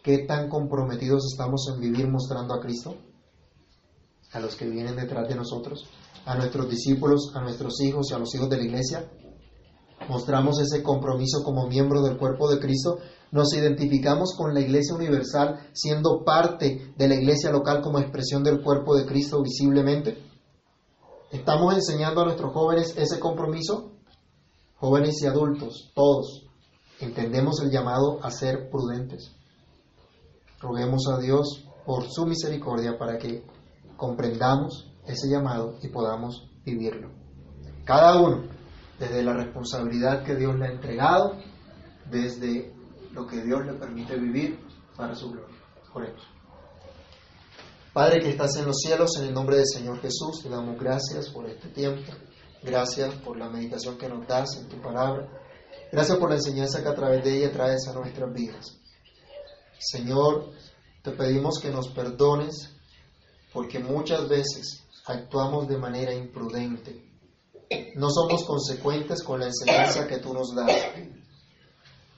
¿qué 0.03 0.19
tan 0.19 0.49
comprometidos 0.49 1.25
estamos 1.31 1.67
en 1.73 1.79
vivir 1.79 2.07
mostrando 2.07 2.53
a 2.53 2.59
Cristo? 2.59 2.95
a 4.33 4.39
los 4.39 4.55
que 4.55 4.69
vienen 4.69 4.95
detrás 4.95 5.27
de 5.27 5.35
nosotros, 5.35 5.85
a 6.25 6.35
nuestros 6.35 6.69
discípulos, 6.69 7.31
a 7.35 7.41
nuestros 7.41 7.81
hijos 7.81 8.07
y 8.09 8.13
a 8.13 8.19
los 8.19 8.33
hijos 8.33 8.49
de 8.49 8.57
la 8.57 8.63
iglesia. 8.63 9.11
Mostramos 10.07 10.59
ese 10.59 10.81
compromiso 10.81 11.43
como 11.43 11.67
miembro 11.67 12.01
del 12.01 12.17
cuerpo 12.17 12.49
de 12.49 12.59
Cristo. 12.59 12.97
Nos 13.31 13.53
identificamos 13.53 14.33
con 14.35 14.53
la 14.53 14.61
iglesia 14.61 14.95
universal 14.95 15.59
siendo 15.73 16.23
parte 16.23 16.93
de 16.97 17.07
la 17.07 17.15
iglesia 17.15 17.51
local 17.51 17.81
como 17.81 17.99
expresión 17.99 18.43
del 18.43 18.61
cuerpo 18.61 18.95
de 18.95 19.05
Cristo 19.05 19.41
visiblemente. 19.41 20.30
Estamos 21.31 21.73
enseñando 21.75 22.21
a 22.21 22.25
nuestros 22.25 22.51
jóvenes 22.51 22.93
ese 22.97 23.17
compromiso, 23.17 23.93
jóvenes 24.75 25.21
y 25.21 25.27
adultos, 25.27 25.89
todos. 25.95 26.45
Entendemos 26.99 27.61
el 27.61 27.71
llamado 27.71 28.19
a 28.21 28.29
ser 28.31 28.69
prudentes. 28.69 29.31
Roguemos 30.59 31.07
a 31.07 31.19
Dios 31.19 31.65
por 31.85 32.03
su 32.09 32.25
misericordia 32.25 32.97
para 32.97 33.17
que 33.17 33.45
comprendamos 33.95 34.91
ese 35.07 35.29
llamado 35.29 35.77
y 35.81 35.87
podamos 35.87 36.49
vivirlo. 36.65 37.09
Cada 37.85 38.21
uno, 38.21 38.43
desde 38.99 39.23
la 39.23 39.31
responsabilidad 39.33 40.23
que 40.23 40.35
Dios 40.35 40.53
le 40.59 40.65
ha 40.65 40.71
entregado, 40.71 41.37
desde 42.09 42.73
lo 43.13 43.25
que 43.25 43.41
Dios 43.41 43.65
le 43.65 43.73
permite 43.75 44.17
vivir 44.17 44.59
para 44.97 45.15
su 45.15 45.31
gloria. 45.31 45.55
Oremos. 45.93 46.40
Padre 47.93 48.21
que 48.21 48.29
estás 48.29 48.55
en 48.55 48.65
los 48.65 48.77
cielos, 48.77 49.17
en 49.17 49.25
el 49.25 49.33
nombre 49.33 49.57
del 49.57 49.67
Señor 49.67 49.99
Jesús, 49.99 50.41
te 50.41 50.49
damos 50.49 50.79
gracias 50.79 51.27
por 51.27 51.45
este 51.49 51.67
tiempo. 51.67 52.09
Gracias 52.63 53.13
por 53.15 53.37
la 53.37 53.49
meditación 53.49 53.97
que 53.97 54.07
nos 54.07 54.25
das 54.25 54.55
en 54.55 54.69
tu 54.69 54.81
palabra. 54.81 55.27
Gracias 55.91 56.17
por 56.17 56.29
la 56.29 56.37
enseñanza 56.37 56.81
que 56.81 56.87
a 56.87 56.95
través 56.95 57.21
de 57.21 57.37
ella 57.37 57.51
traes 57.51 57.85
a 57.89 57.93
nuestras 57.93 58.31
vidas. 58.31 58.77
Señor, 59.77 60.53
te 61.01 61.11
pedimos 61.11 61.59
que 61.59 61.69
nos 61.69 61.89
perdones 61.89 62.69
porque 63.51 63.79
muchas 63.79 64.29
veces 64.29 64.85
actuamos 65.05 65.67
de 65.67 65.77
manera 65.77 66.13
imprudente. 66.13 67.11
No 67.95 68.09
somos 68.09 68.45
consecuentes 68.45 69.21
con 69.21 69.41
la 69.41 69.47
enseñanza 69.47 70.07
que 70.07 70.19
tú 70.19 70.33
nos 70.33 70.55
das. 70.55 70.71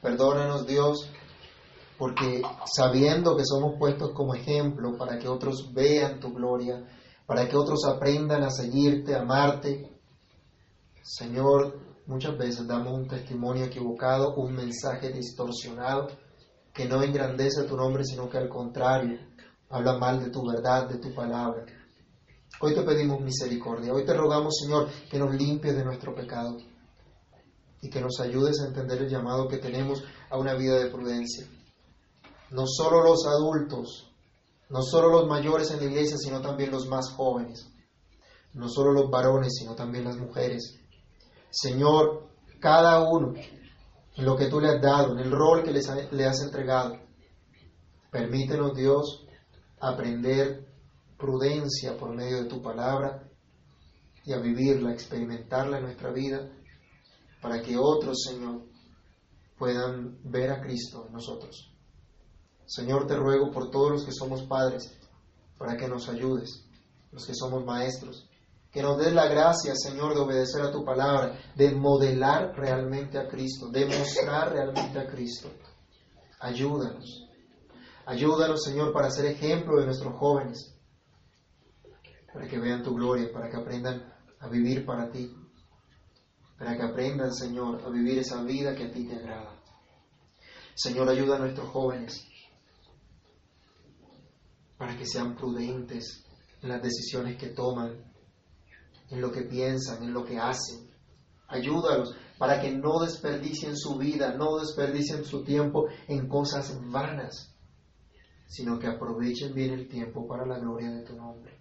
Perdónanos 0.04 0.68
Dios 0.68 1.10
porque 1.98 2.42
sabiendo 2.66 3.36
que 3.36 3.46
somos 3.46 3.78
puestos 3.78 4.12
como 4.14 4.36
ejemplo 4.36 4.98
para 4.98 5.18
que 5.18 5.28
otros 5.28 5.72
vean 5.74 6.20
tu 6.20 6.34
gloria, 6.34 6.86
para 7.26 7.48
que 7.48 7.56
otros 7.56 7.86
aprendan 7.86 8.44
a 8.44 8.50
seguirte, 8.50 9.16
a 9.16 9.22
amarte, 9.22 9.90
Señor, 11.02 11.80
muchas 12.08 12.38
veces 12.38 12.68
damos 12.68 12.94
un 12.94 13.08
testimonio 13.08 13.66
equivocado, 13.66 14.36
un 14.36 14.54
mensaje 14.54 15.12
distorsionado 15.12 16.08
que 16.74 16.86
no 16.86 17.04
engrandece 17.04 17.64
tu 17.64 17.76
nombre, 17.76 18.04
sino 18.04 18.30
que 18.30 18.38
al 18.38 18.50
contrario, 18.50 19.20
habla 19.70 19.98
mal 19.98 20.24
de 20.24 20.30
tu 20.30 20.46
verdad, 20.48 20.88
de 20.88 20.98
tu 20.98 21.14
palabra. 21.14 21.66
Hoy 22.62 22.74
te 22.74 22.82
pedimos 22.84 23.20
misericordia, 23.22 23.94
hoy 23.94 24.06
te 24.06 24.14
rogamos, 24.14 24.58
Señor, 24.62 24.88
que 25.10 25.20
nos 25.20 25.36
limpies 25.36 25.76
de 25.76 25.84
nuestro 25.84 26.16
pecado 26.16 26.58
y 27.82 27.90
que 27.90 28.00
nos 28.00 28.20
ayudes 28.22 28.62
a 28.62 28.68
entender 28.68 29.02
el 29.02 29.10
llamado 29.10 29.48
que 29.48 29.58
tenemos 29.58 30.04
a 30.30 30.38
una 30.38 30.54
vida 30.54 30.78
de 30.78 30.90
prudencia. 30.90 31.46
No 32.54 32.68
solo 32.68 33.04
los 33.04 33.26
adultos, 33.26 34.14
no 34.70 34.84
solo 34.84 35.10
los 35.10 35.28
mayores 35.28 35.72
en 35.72 35.80
la 35.80 35.86
iglesia, 35.86 36.18
sino 36.18 36.40
también 36.40 36.70
los 36.70 36.88
más 36.88 37.10
jóvenes. 37.10 37.68
No 38.54 38.70
solo 38.70 38.92
los 38.92 39.10
varones, 39.10 39.56
sino 39.58 39.74
también 39.74 40.04
las 40.04 40.18
mujeres. 40.18 40.80
Señor, 41.50 42.30
cada 42.60 43.10
uno 43.10 43.34
en 44.16 44.26
lo 44.26 44.36
que 44.36 44.50
tú 44.50 44.60
le 44.60 44.70
has 44.70 44.80
dado, 44.80 45.14
en 45.14 45.20
el 45.26 45.32
rol 45.32 45.64
que 45.64 45.72
le 45.72 46.26
has 46.28 46.42
entregado. 46.44 47.00
Permítenos, 48.12 48.76
Dios, 48.76 49.26
aprender 49.80 50.68
prudencia 51.18 51.98
por 51.98 52.14
medio 52.16 52.44
de 52.44 52.50
tu 52.50 52.62
palabra 52.62 53.28
y 54.26 54.32
a 54.32 54.38
vivirla, 54.38 54.92
a 54.92 54.94
experimentarla 54.94 55.78
en 55.78 55.86
nuestra 55.86 56.12
vida, 56.12 56.52
para 57.42 57.64
que 57.64 57.80
otros, 57.80 58.22
Señor, 58.30 58.62
puedan 59.58 60.20
ver 60.24 60.52
a 60.52 60.62
Cristo 60.62 61.06
en 61.08 61.14
nosotros. 61.14 61.73
Señor, 62.74 63.06
te 63.06 63.16
ruego 63.16 63.52
por 63.52 63.70
todos 63.70 63.92
los 63.92 64.04
que 64.04 64.12
somos 64.12 64.42
padres, 64.44 64.92
para 65.60 65.78
que 65.78 65.88
nos 65.88 66.10
ayudes, 66.10 66.66
los 67.12 67.24
que 67.24 67.36
somos 67.36 67.64
maestros, 67.64 68.28
que 68.72 68.82
nos 68.82 68.98
des 68.98 69.14
la 69.14 69.28
gracia, 69.28 69.76
Señor, 69.76 70.16
de 70.16 70.22
obedecer 70.22 70.64
a 70.64 70.72
tu 70.72 70.84
palabra, 70.84 71.38
de 71.56 71.70
modelar 71.70 72.52
realmente 72.56 73.20
a 73.20 73.28
Cristo, 73.28 73.70
de 73.70 73.86
mostrar 73.86 74.54
realmente 74.54 74.98
a 74.98 75.06
Cristo. 75.06 75.52
Ayúdanos. 76.40 77.30
Ayúdanos, 78.08 78.64
Señor, 78.64 78.92
para 78.92 79.12
ser 79.12 79.26
ejemplo 79.26 79.80
de 79.80 79.86
nuestros 79.86 80.16
jóvenes, 80.18 80.76
para 82.34 82.48
que 82.48 82.58
vean 82.58 82.82
tu 82.82 82.96
gloria, 82.96 83.32
para 83.32 83.52
que 83.52 83.58
aprendan 83.58 84.12
a 84.40 84.50
vivir 84.50 84.84
para 84.84 85.12
ti, 85.12 85.32
para 86.58 86.76
que 86.76 86.82
aprendan, 86.82 87.32
Señor, 87.32 87.84
a 87.86 87.90
vivir 87.92 88.18
esa 88.18 88.42
vida 88.42 88.74
que 88.74 88.86
a 88.86 88.92
ti 88.92 89.08
te 89.08 89.16
agrada. 89.16 89.62
Señor, 90.74 91.08
ayuda 91.08 91.36
a 91.36 91.40
nuestros 91.40 91.70
jóvenes 91.70 92.33
para 94.84 94.98
que 94.98 95.06
sean 95.06 95.34
prudentes 95.34 96.26
en 96.62 96.68
las 96.68 96.84
decisiones 96.84 97.38
que 97.38 97.48
toman, 97.48 98.04
en 99.10 99.22
lo 99.22 99.32
que 99.32 99.44
piensan, 99.44 100.04
en 100.04 100.12
lo 100.12 100.26
que 100.26 100.38
hacen. 100.38 100.92
Ayúdalos 101.48 102.14
para 102.38 102.60
que 102.60 102.70
no 102.76 103.00
desperdicien 103.00 103.78
su 103.78 103.98
vida, 103.98 104.36
no 104.36 104.58
desperdicien 104.58 105.24
su 105.24 105.42
tiempo 105.46 105.86
en 106.10 106.28
cosas 106.28 106.78
vanas, 106.92 107.56
sino 108.46 108.78
que 108.78 108.88
aprovechen 108.88 109.54
bien 109.54 109.72
el 109.72 109.88
tiempo 109.88 110.28
para 110.28 110.46
la 110.46 110.60
gloria 110.60 110.92
de 110.92 111.04
tu 111.04 111.16
nombre. 111.16 111.58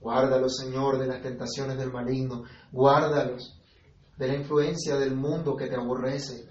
Guárdalos, 0.00 0.56
Señor, 0.56 0.98
de 0.98 1.06
las 1.06 1.22
tentaciones 1.22 1.78
del 1.78 1.92
maligno. 1.92 2.42
Guárdalos 2.72 3.56
de 4.16 4.26
la 4.26 4.34
influencia 4.34 4.96
del 4.96 5.14
mundo 5.14 5.54
que 5.54 5.68
te 5.68 5.76
aborrece. 5.76 6.48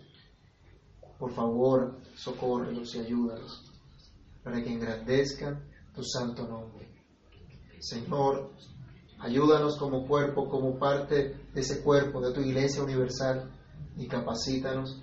Por 1.19 1.33
favor, 1.33 1.99
socórrelos 2.15 2.95
y 2.95 2.99
ayúdalos 2.99 3.72
para 4.43 4.61
que 4.61 4.73
engrandezcan 4.73 5.63
tu 5.93 6.03
santo 6.03 6.47
nombre. 6.47 6.89
Señor, 7.79 8.53
Ayúdanos 9.23 9.77
como 9.77 10.05
cuerpo, 10.05 10.49
como 10.49 10.77
parte 10.77 11.33
de 11.53 11.61
ese 11.61 11.81
cuerpo, 11.81 12.19
de 12.19 12.33
tu 12.33 12.41
iglesia 12.41 12.83
universal, 12.83 13.49
y 13.95 14.05
capacítanos 14.05 15.01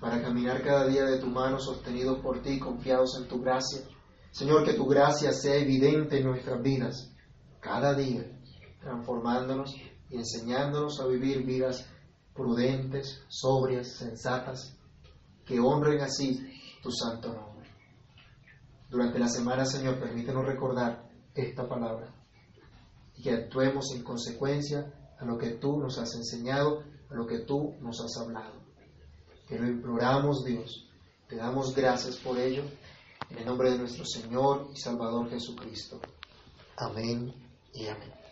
para 0.00 0.22
caminar 0.22 0.62
cada 0.62 0.86
día 0.86 1.04
de 1.04 1.18
tu 1.18 1.26
mano, 1.26 1.58
sostenidos 1.58 2.20
por 2.20 2.40
ti, 2.40 2.58
confiados 2.58 3.18
en 3.20 3.28
tu 3.28 3.38
gracia. 3.42 3.82
Señor, 4.30 4.64
que 4.64 4.72
tu 4.72 4.86
gracia 4.86 5.30
sea 5.30 5.56
evidente 5.56 6.20
en 6.20 6.24
nuestras 6.24 6.62
vidas, 6.62 7.12
cada 7.60 7.92
día, 7.92 8.24
transformándonos 8.80 9.74
y 10.08 10.16
enseñándonos 10.16 10.98
a 10.98 11.06
vivir 11.06 11.44
vidas 11.44 11.86
prudentes, 12.34 13.20
sobrias, 13.28 13.92
sensatas, 13.98 14.74
que 15.44 15.60
honren 15.60 16.00
así 16.00 16.40
tu 16.82 16.90
santo 16.90 17.28
nombre. 17.28 17.51
Durante 18.92 19.18
la 19.18 19.28
semana, 19.28 19.64
Señor, 19.64 19.98
permítenos 19.98 20.44
recordar 20.44 21.08
esta 21.34 21.66
palabra 21.66 22.14
y 23.16 23.22
que 23.22 23.30
actuemos 23.30 23.90
en 23.94 24.04
consecuencia 24.04 24.92
a 25.18 25.24
lo 25.24 25.38
que 25.38 25.52
tú 25.52 25.78
nos 25.78 25.96
has 25.96 26.14
enseñado, 26.14 26.82
a 27.08 27.14
lo 27.14 27.26
que 27.26 27.38
tú 27.38 27.74
nos 27.80 27.98
has 28.02 28.14
hablado. 28.18 28.60
Que 29.48 29.58
lo 29.58 29.66
imploramos, 29.66 30.44
Dios. 30.44 30.90
Te 31.26 31.36
damos 31.36 31.74
gracias 31.74 32.16
por 32.16 32.38
ello, 32.38 32.64
en 33.30 33.38
el 33.38 33.46
nombre 33.46 33.70
de 33.70 33.78
nuestro 33.78 34.04
Señor 34.04 34.68
y 34.74 34.76
Salvador 34.78 35.30
Jesucristo. 35.30 35.98
Amén 36.76 37.32
y 37.72 37.86
amén. 37.86 38.12